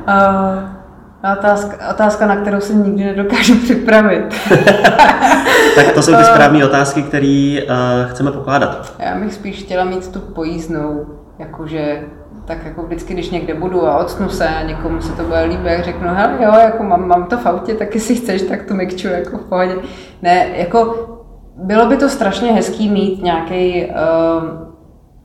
Uh, 0.08 1.32
otázka, 1.38 1.90
otázka, 1.90 2.26
na 2.26 2.36
kterou 2.36 2.60
se 2.60 2.74
nikdy 2.74 3.04
nedokážu 3.04 3.54
připravit. 3.64 4.34
tak 5.74 5.92
to 5.94 6.02
jsou 6.02 6.16
ty 6.16 6.24
správné 6.24 6.64
otázky, 6.64 7.02
které 7.02 7.58
uh, 7.62 8.10
chceme 8.10 8.32
pokládat. 8.32 8.92
Já 8.98 9.14
bych 9.14 9.34
spíš 9.34 9.62
chtěla 9.62 9.84
mít 9.84 10.12
tu 10.12 10.20
pojízdnou, 10.20 11.06
jakože 11.38 12.02
tak 12.44 12.64
jako 12.64 12.82
vždycky, 12.82 13.14
když 13.14 13.30
někde 13.30 13.54
budu 13.54 13.86
a 13.86 13.98
odsnu 13.98 14.28
se 14.28 14.48
a 14.48 14.62
někomu 14.62 15.00
se 15.00 15.12
to 15.12 15.22
bude 15.22 15.44
líbit, 15.44 15.66
jak 15.66 15.84
řeknu, 15.84 16.08
hele 16.08 16.32
jo, 16.40 16.52
jako 16.58 16.82
mám, 16.82 17.08
mám 17.08 17.24
to 17.24 17.36
v 17.36 17.46
autě, 17.46 17.74
tak 17.74 17.94
jestli 17.94 18.14
chceš, 18.14 18.42
tak 18.42 18.62
to 18.62 18.74
mikču 18.74 19.08
jako 19.08 19.38
v 19.38 19.48
pohodě. 19.48 19.74
Ne, 20.22 20.46
jako 20.56 21.08
bylo 21.56 21.86
by 21.86 21.96
to 21.96 22.08
strašně 22.08 22.52
hezký 22.52 22.88
mít 22.90 23.22
nějaký 23.22 23.86
uh, 23.86 24.65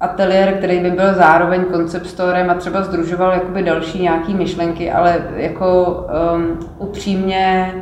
ateliér, 0.02 0.54
který 0.58 0.80
by 0.80 0.92
byl 0.92 1.14
zároveň 1.14 1.66
concept 1.72 2.08
storem 2.08 2.50
a 2.50 2.54
třeba 2.54 2.84
združoval 2.84 3.32
jakoby 3.32 3.64
další 3.64 4.02
nějaký 4.02 4.34
myšlenky, 4.34 4.92
ale 4.92 5.22
jako 5.36 6.00
um, 6.36 6.60
upřímně 6.78 7.74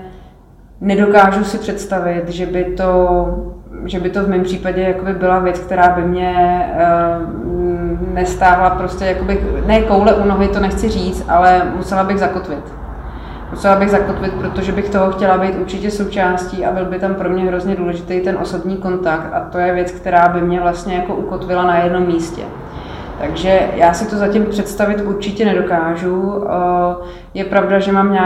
nedokážu 0.81 1.43
si 1.43 1.57
představit, 1.57 2.29
že 2.29 2.45
by 2.45 2.63
to, 2.63 3.07
že 3.85 3.99
by 3.99 4.09
to 4.09 4.23
v 4.23 4.29
mém 4.29 4.43
případě 4.43 4.81
jakoby 4.81 5.13
byla 5.13 5.39
věc, 5.39 5.59
která 5.59 5.89
by 5.89 6.01
mě 6.01 6.65
uh, 6.75 8.13
nestáhla 8.13 8.69
prostě 8.69 9.05
jakoby, 9.05 9.41
ne 9.65 9.81
koule 9.81 10.13
u 10.13 10.25
nohy, 10.25 10.47
to 10.47 10.59
nechci 10.59 10.89
říct, 10.89 11.25
ale 11.29 11.61
musela 11.75 12.03
bych 12.03 12.19
zakotvit 12.19 12.78
musela 13.51 13.75
bych 13.75 13.89
zakotvit, 13.89 14.33
protože 14.33 14.71
bych 14.71 14.89
toho 14.89 15.11
chtěla 15.11 15.37
být 15.37 15.55
určitě 15.59 15.91
součástí 15.91 16.65
a 16.65 16.71
byl 16.71 16.85
by 16.85 16.99
tam 16.99 17.15
pro 17.15 17.29
mě 17.29 17.43
hrozně 17.43 17.75
důležitý 17.75 18.19
ten 18.19 18.37
osobní 18.41 18.77
kontakt 18.77 19.29
a 19.33 19.39
to 19.39 19.57
je 19.57 19.73
věc, 19.73 19.91
která 19.91 20.27
by 20.27 20.41
mě 20.41 20.61
vlastně 20.61 20.95
jako 20.95 21.15
ukotvila 21.15 21.63
na 21.63 21.77
jednom 21.77 22.07
místě. 22.07 22.41
Takže 23.21 23.59
já 23.75 23.93
si 23.93 24.09
to 24.09 24.17
zatím 24.17 24.45
představit 24.45 25.01
určitě 25.01 25.45
nedokážu. 25.45 26.43
Eh, 26.47 27.05
je 27.33 27.45
pravda, 27.45 27.79
že 27.79 27.91
mám, 27.91 28.11
ně, 28.11 28.21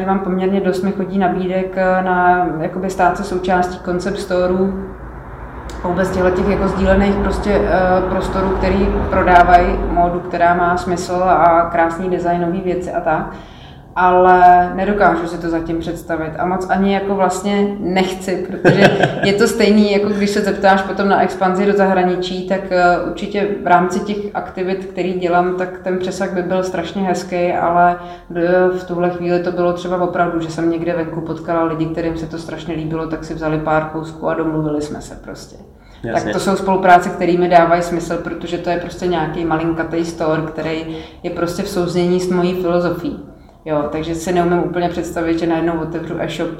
že 0.00 0.06
mám 0.06 0.18
poměrně 0.18 0.60
dost 0.60 0.82
mi 0.82 0.92
chodí 0.92 1.18
nabídek 1.18 1.76
na 2.04 2.46
jakoby 2.60 2.90
stát 2.90 3.16
se 3.16 3.24
součástí 3.24 3.78
concept 3.84 4.18
storeu 4.18 4.74
vůbec 5.84 6.10
těchto 6.10 6.30
těch 6.30 6.48
jako 6.48 6.68
sdílených 6.68 7.14
prostě 7.14 7.60
prostorů, 8.08 8.48
který 8.48 8.88
prodávají 9.10 9.66
módu, 9.90 10.20
která 10.20 10.54
má 10.54 10.76
smysl 10.76 11.22
a 11.24 11.68
krásný 11.72 12.10
designové 12.10 12.58
věci 12.58 12.92
a 12.92 13.00
tak 13.00 13.30
ale 13.98 14.72
nedokážu 14.74 15.26
si 15.26 15.38
to 15.38 15.48
zatím 15.48 15.78
představit 15.78 16.32
a 16.38 16.46
moc 16.46 16.66
ani 16.70 16.94
jako 16.94 17.14
vlastně 17.14 17.76
nechci, 17.80 18.46
protože 18.48 19.10
je 19.24 19.32
to 19.32 19.48
stejný, 19.48 19.92
jako 19.92 20.08
když 20.08 20.30
se 20.30 20.40
zeptáš 20.40 20.82
potom 20.82 21.08
na 21.08 21.22
expanzi 21.22 21.66
do 21.66 21.72
zahraničí, 21.72 22.48
tak 22.48 22.60
eh, 22.70 23.00
určitě 23.10 23.48
v 23.62 23.66
rámci 23.66 24.00
těch 24.00 24.16
aktivit, 24.34 24.84
který 24.84 25.12
dělám, 25.12 25.54
tak 25.54 25.78
ten 25.78 25.98
přesah 25.98 26.32
by 26.32 26.42
byl 26.42 26.62
strašně 26.62 27.02
hezký, 27.02 27.52
ale 27.52 27.96
v 28.78 28.84
tuhle 28.86 29.10
chvíli 29.10 29.42
to 29.42 29.52
bylo 29.52 29.72
třeba 29.72 30.02
opravdu, 30.02 30.40
že 30.40 30.50
jsem 30.50 30.70
někde 30.70 30.92
venku 30.92 31.20
potkala 31.20 31.64
lidi, 31.64 31.86
kterým 31.86 32.16
se 32.16 32.26
to 32.26 32.38
strašně 32.38 32.74
líbilo, 32.74 33.06
tak 33.06 33.24
si 33.24 33.34
vzali 33.34 33.58
pár 33.58 33.84
kousků 33.84 34.28
a 34.28 34.34
domluvili 34.34 34.82
jsme 34.82 35.00
se 35.00 35.14
prostě. 35.24 35.56
Jasně. 36.02 36.24
Tak 36.24 36.32
to 36.32 36.40
jsou 36.40 36.56
spolupráce, 36.56 37.08
které 37.08 37.36
mi 37.38 37.48
dávají 37.48 37.82
smysl, 37.82 38.16
protože 38.16 38.58
to 38.58 38.70
je 38.70 38.76
prostě 38.76 39.06
nějaký 39.06 39.44
malinkatý 39.44 40.04
store, 40.04 40.42
který 40.42 40.96
je 41.22 41.30
prostě 41.30 41.62
v 41.62 41.68
souznění 41.68 42.20
s 42.20 42.30
mojí 42.30 42.54
filozofií. 42.54 43.27
Jo, 43.68 43.88
takže 43.92 44.14
si 44.14 44.32
neumím 44.32 44.58
úplně 44.58 44.88
představit, 44.88 45.38
že 45.38 45.46
najednou 45.46 45.80
otevřu 45.80 46.14
e-shop 46.20 46.50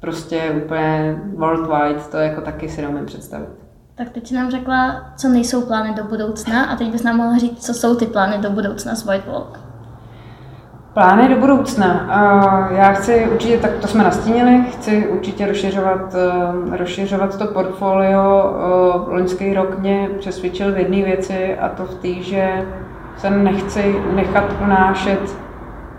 prostě 0.00 0.62
úplně 0.64 1.20
worldwide, 1.36 2.00
to 2.10 2.16
jako 2.16 2.40
taky 2.40 2.68
si 2.68 2.82
neumím 2.82 3.06
představit. 3.06 3.48
Tak 3.94 4.10
teď 4.10 4.26
si 4.26 4.34
nám 4.34 4.50
řekla, 4.50 5.12
co 5.16 5.28
nejsou 5.28 5.66
plány 5.66 5.94
do 5.94 6.04
budoucna 6.04 6.64
a 6.64 6.76
teď 6.76 6.92
bys 6.92 7.02
nám 7.02 7.16
mohla 7.16 7.38
říct, 7.38 7.66
co 7.66 7.74
jsou 7.74 7.96
ty 7.96 8.06
plány 8.06 8.38
do 8.38 8.50
budoucna 8.50 8.94
s 8.94 9.04
White 9.04 9.26
Walk. 9.26 9.60
Plány 10.94 11.28
do 11.28 11.40
budoucna. 11.40 12.06
Já 12.70 12.92
chci 12.92 13.28
určitě, 13.32 13.58
tak 13.58 13.70
to 13.70 13.86
jsme 13.86 14.04
nastínili, 14.04 14.64
chci 14.70 15.08
určitě 15.08 15.46
rozšiřovat, 15.46 16.14
eh, 16.14 16.76
rozšiřovat 16.76 17.38
to 17.38 17.46
portfolio. 17.46 18.54
Eh, 18.56 19.10
loňský 19.10 19.54
rok 19.54 19.78
mě 19.78 20.08
přesvědčil 20.18 20.72
v 20.72 20.78
jedné 20.78 21.02
věci 21.02 21.58
a 21.58 21.68
to 21.68 21.84
v 21.84 21.94
té, 21.94 22.22
že 22.22 22.66
se 23.16 23.30
nechci 23.30 23.96
nechat 24.14 24.44
unášet 24.64 25.41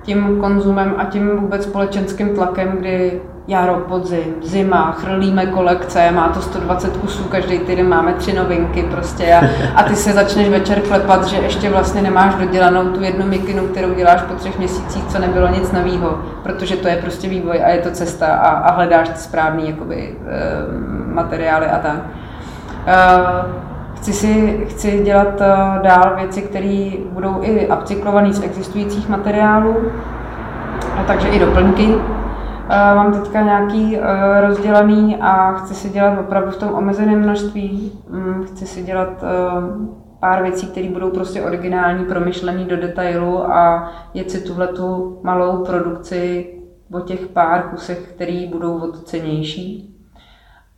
tím 0.04 0.38
konzumem 0.40 0.94
a 0.98 1.06
tím 1.06 1.38
vůbec 1.38 1.64
společenským 1.64 2.30
tlakem, 2.30 2.78
kdy 2.80 3.22
jaro, 3.48 3.76
podzim, 3.76 4.36
zima, 4.44 4.92
chrlíme 4.92 5.46
kolekce, 5.46 6.12
má 6.12 6.30
to 6.30 6.42
120 6.42 6.98
kusů, 6.98 7.24
každý 7.24 7.60
týden 7.60 7.90
máme 7.90 8.14
tři 8.14 8.34
novinky 8.34 8.84
prostě 8.84 9.34
a, 9.34 9.42
a 9.76 9.84
ty 9.84 9.96
se 9.96 10.14
začneš 10.14 10.50
večer 10.50 10.82
klepat, 10.82 11.26
že 11.26 11.38
ještě 11.38 11.70
vlastně 11.70 12.02
nemáš 12.02 12.36
dodělanou 12.36 12.90
tu 12.90 13.04
jednu 13.04 13.28
mikinu, 13.28 13.68
kterou 13.68 13.94
děláš 13.94 14.22
po 14.22 14.34
třech 14.34 14.58
měsících, 14.58 15.04
co 15.06 15.20
nebylo 15.20 15.48
nic 15.48 15.72
novýho, 15.72 16.20
protože 16.44 16.76
to 16.76 16.88
je 16.88 16.96
prostě 16.96 17.30
vývoj 17.30 17.64
a 17.64 17.70
je 17.70 17.82
to 17.82 17.92
cesta 17.92 18.28
a, 18.28 18.50
a 18.50 18.76
hledáš 18.76 19.10
ty 19.10 19.18
správný 19.18 19.70
jakoby, 19.70 19.96
e, 19.96 21.14
materiály 21.14 21.66
a 21.66 21.80
tak. 21.80 21.98
E, 22.88 23.73
Chci, 24.04 24.14
si, 24.14 24.66
chci 24.70 25.04
dělat 25.04 25.42
eh, 25.42 25.80
dál 25.84 26.16
věci, 26.16 26.42
které 26.42 26.92
budou 27.10 27.38
i 27.42 27.70
upcyklované 27.72 28.34
z 28.34 28.44
existujících 28.44 29.10
materiálů, 29.10 29.76
a 30.98 31.04
takže 31.04 31.28
i 31.28 31.40
doplňky. 31.40 31.96
Eh, 32.70 32.96
mám 32.96 33.14
teďka 33.14 33.42
nějaký 33.42 33.98
eh, 33.98 34.02
rozdělaný 34.48 35.18
a 35.22 35.54
chci 35.54 35.76
si 35.76 35.90
dělat 35.90 36.20
opravdu 36.20 36.52
v 36.52 36.58
tom 36.58 36.74
omezeném 36.74 37.20
množství. 37.20 38.00
Mm, 38.10 38.44
chci 38.44 38.66
si 38.68 38.84
dělat 38.84 39.24
pár 40.20 40.44
věcí, 40.44 40.68
které 40.68 40.90
budou 40.90 41.10
prostě 41.10 41.42
originální, 41.42 42.06
promyšlený 42.06 42.66
do 42.66 42.78
detailu 42.78 43.52
a 43.52 43.92
jet 44.14 44.32
si 44.32 44.42
tuhle 44.42 44.68
tu 44.68 45.20
malou 45.24 45.66
produkci 45.66 46.54
o 46.94 47.00
těch 47.00 47.28
pár 47.28 47.62
kusech, 47.62 48.00
které 48.16 48.48
budou 48.52 48.78
odcenější. 48.78 49.96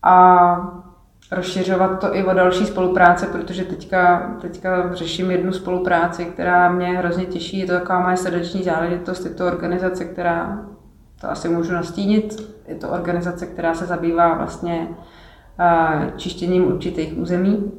A 0.03 0.84
rozšiřovat 1.31 1.99
to 1.99 2.15
i 2.15 2.23
o 2.23 2.33
další 2.33 2.65
spolupráce, 2.65 3.25
protože 3.25 3.63
teďka, 3.63 4.31
teďka 4.41 4.93
řeším 4.93 5.31
jednu 5.31 5.53
spolupráci, 5.53 6.25
která 6.25 6.71
mě 6.71 6.87
hrozně 6.87 7.25
těší. 7.25 7.59
Je 7.59 7.65
to 7.65 7.73
taková 7.73 7.99
moje 7.99 8.17
srdeční 8.17 8.63
záležitost. 8.63 9.25
Je 9.25 9.31
to 9.31 9.47
organizace, 9.47 10.05
která, 10.05 10.59
to 11.21 11.31
asi 11.31 11.49
můžu 11.49 11.73
nastínit, 11.73 12.55
je 12.67 12.75
to 12.75 12.89
organizace, 12.89 13.45
která 13.45 13.73
se 13.73 13.85
zabývá 13.85 14.33
vlastně 14.33 14.87
čištěním 16.17 16.67
určitých 16.67 17.17
území 17.17 17.71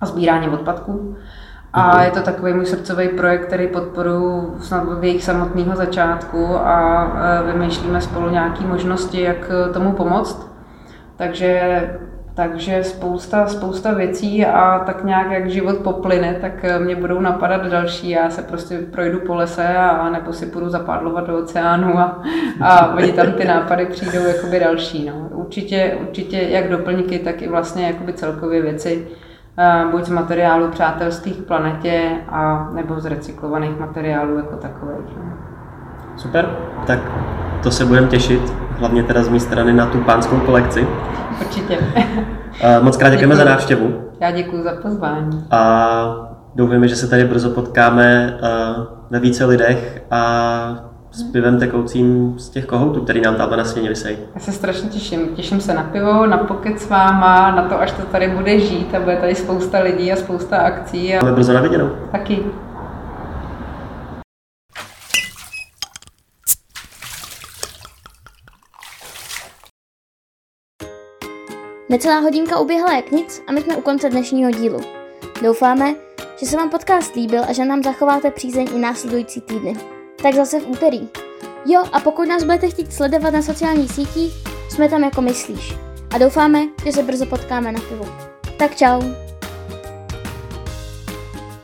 a 0.00 0.06
sbíráním 0.06 0.52
odpadků. 0.54 1.16
A 1.72 1.94
mhm. 1.94 2.04
je 2.04 2.10
to 2.10 2.20
takový 2.20 2.52
můj 2.52 2.66
srdcový 2.66 3.08
projekt, 3.08 3.46
který 3.46 3.68
podporuji 3.68 4.56
snad 4.60 4.88
od 4.88 5.02
jejich 5.02 5.24
samotného 5.24 5.76
začátku 5.76 6.56
a 6.56 7.08
vymýšlíme 7.52 8.00
spolu 8.00 8.30
nějaké 8.30 8.64
možnosti, 8.64 9.20
jak 9.20 9.50
tomu 9.72 9.92
pomoct. 9.92 10.50
Takže 11.16 11.90
takže 12.34 12.84
spousta, 12.84 13.46
spousta 13.46 13.94
věcí 13.94 14.46
a 14.46 14.78
tak 14.78 15.04
nějak, 15.04 15.30
jak 15.30 15.50
život 15.50 15.76
poplyne, 15.76 16.34
tak 16.34 16.52
eh, 16.64 16.78
mě 16.78 16.96
budou 16.96 17.20
napadat 17.20 17.66
další. 17.66 18.10
Já 18.10 18.30
se 18.30 18.42
prostě 18.42 18.78
projdu 18.78 19.20
po 19.20 19.34
lese 19.34 19.76
a 19.76 20.10
nebo 20.10 20.32
si 20.32 20.46
půjdu 20.46 20.68
zapádlovat 20.68 21.26
do 21.26 21.38
oceánu 21.38 21.98
a, 21.98 22.22
a 22.60 22.94
oni 22.94 23.12
tam 23.12 23.32
ty 23.32 23.44
nápady 23.44 23.86
přijdou 23.86 24.26
jakoby 24.26 24.60
další. 24.60 25.06
No. 25.06 25.28
Určitě, 25.30 25.98
určitě 26.00 26.36
jak 26.36 26.68
doplňky, 26.68 27.18
tak 27.18 27.42
i 27.42 27.48
vlastně 27.48 27.86
jakoby 27.86 28.12
celkově 28.12 28.62
věci, 28.62 29.08
eh, 29.58 29.84
buď 29.90 30.04
z 30.04 30.10
materiálu 30.10 30.68
přátelských 30.68 31.36
planetě, 31.36 32.10
a 32.28 32.70
nebo 32.72 33.00
z 33.00 33.06
recyklovaných 33.06 33.78
materiálů 33.78 34.36
jako 34.36 34.56
takových. 34.56 35.16
No. 35.16 35.32
Super, 36.16 36.50
tak 36.86 36.98
to 37.62 37.70
se 37.70 37.84
budeme 37.84 38.08
těšit, 38.08 38.69
hlavně 38.80 39.02
teda 39.02 39.22
z 39.22 39.28
mé 39.28 39.40
strany 39.40 39.72
na 39.72 39.86
tu 39.86 39.98
pánskou 39.98 40.36
kolekci. 40.36 40.86
Určitě. 41.40 41.78
Moc 42.80 42.96
krát 42.96 43.10
děkujeme 43.10 43.36
za 43.36 43.44
návštěvu. 43.44 43.94
Já 44.20 44.30
děkuji 44.30 44.62
za 44.62 44.72
pozvání. 44.82 45.44
A 45.50 46.30
doufujeme, 46.54 46.88
že 46.88 46.96
se 46.96 47.08
tady 47.08 47.24
brzo 47.24 47.50
potkáme 47.50 48.38
ve 49.10 49.20
více 49.20 49.44
lidech 49.44 50.02
a 50.10 50.90
s 51.10 51.22
pivem 51.22 51.58
tekoucím 51.58 52.34
z 52.38 52.48
těch 52.48 52.66
kohoutů, 52.66 53.00
který 53.00 53.20
nám 53.20 53.34
tam 53.34 53.50
na 53.50 53.64
stěně 53.64 53.88
vysejí. 53.88 54.16
Já 54.34 54.40
se 54.40 54.52
strašně 54.52 54.88
těším. 54.88 55.28
Těším 55.34 55.60
se 55.60 55.74
na 55.74 55.82
pivo, 55.82 56.26
na 56.26 56.38
pokec 56.38 56.80
s 56.80 56.88
váma, 56.90 57.50
na 57.50 57.62
to, 57.62 57.80
až 57.80 57.92
to 57.92 58.02
tady 58.02 58.28
bude 58.28 58.58
žít 58.58 58.94
a 58.94 59.00
bude 59.00 59.16
tady 59.16 59.34
spousta 59.34 59.78
lidí 59.78 60.12
a 60.12 60.16
spousta 60.16 60.56
akcí. 60.56 61.14
A... 61.14 61.24
Máme 61.24 61.36
brzo 61.36 61.52
na 61.52 61.60
viděnou. 61.60 61.90
Taky. 62.12 62.38
Necelá 71.90 72.18
hodinka 72.18 72.58
uběhla 72.58 72.92
jak 72.92 73.10
nic 73.10 73.42
a 73.46 73.52
my 73.52 73.60
jsme 73.60 73.76
u 73.76 73.80
konce 73.80 74.10
dnešního 74.10 74.50
dílu. 74.50 74.80
Doufáme, 75.42 75.94
že 76.40 76.46
se 76.46 76.56
vám 76.56 76.70
podcast 76.70 77.14
líbil 77.14 77.44
a 77.48 77.52
že 77.52 77.64
nám 77.64 77.82
zachováte 77.82 78.30
přízeň 78.30 78.68
i 78.74 78.78
následující 78.78 79.40
týdny. 79.40 79.76
Tak 80.22 80.34
zase 80.34 80.60
v 80.60 80.70
úterý. 80.70 81.08
Jo, 81.66 81.84
a 81.92 82.00
pokud 82.00 82.28
nás 82.28 82.44
budete 82.44 82.70
chtít 82.70 82.92
sledovat 82.92 83.30
na 83.30 83.42
sociálních 83.42 83.92
sítích, 83.92 84.32
jsme 84.68 84.88
tam 84.88 85.04
jako 85.04 85.22
myslíš. 85.22 85.74
A 86.14 86.18
doufáme, 86.18 86.60
že 86.84 86.92
se 86.92 87.02
brzo 87.02 87.26
potkáme 87.26 87.72
na 87.72 87.80
pivu. 87.80 88.06
Tak 88.56 88.76
čau. 88.76 89.29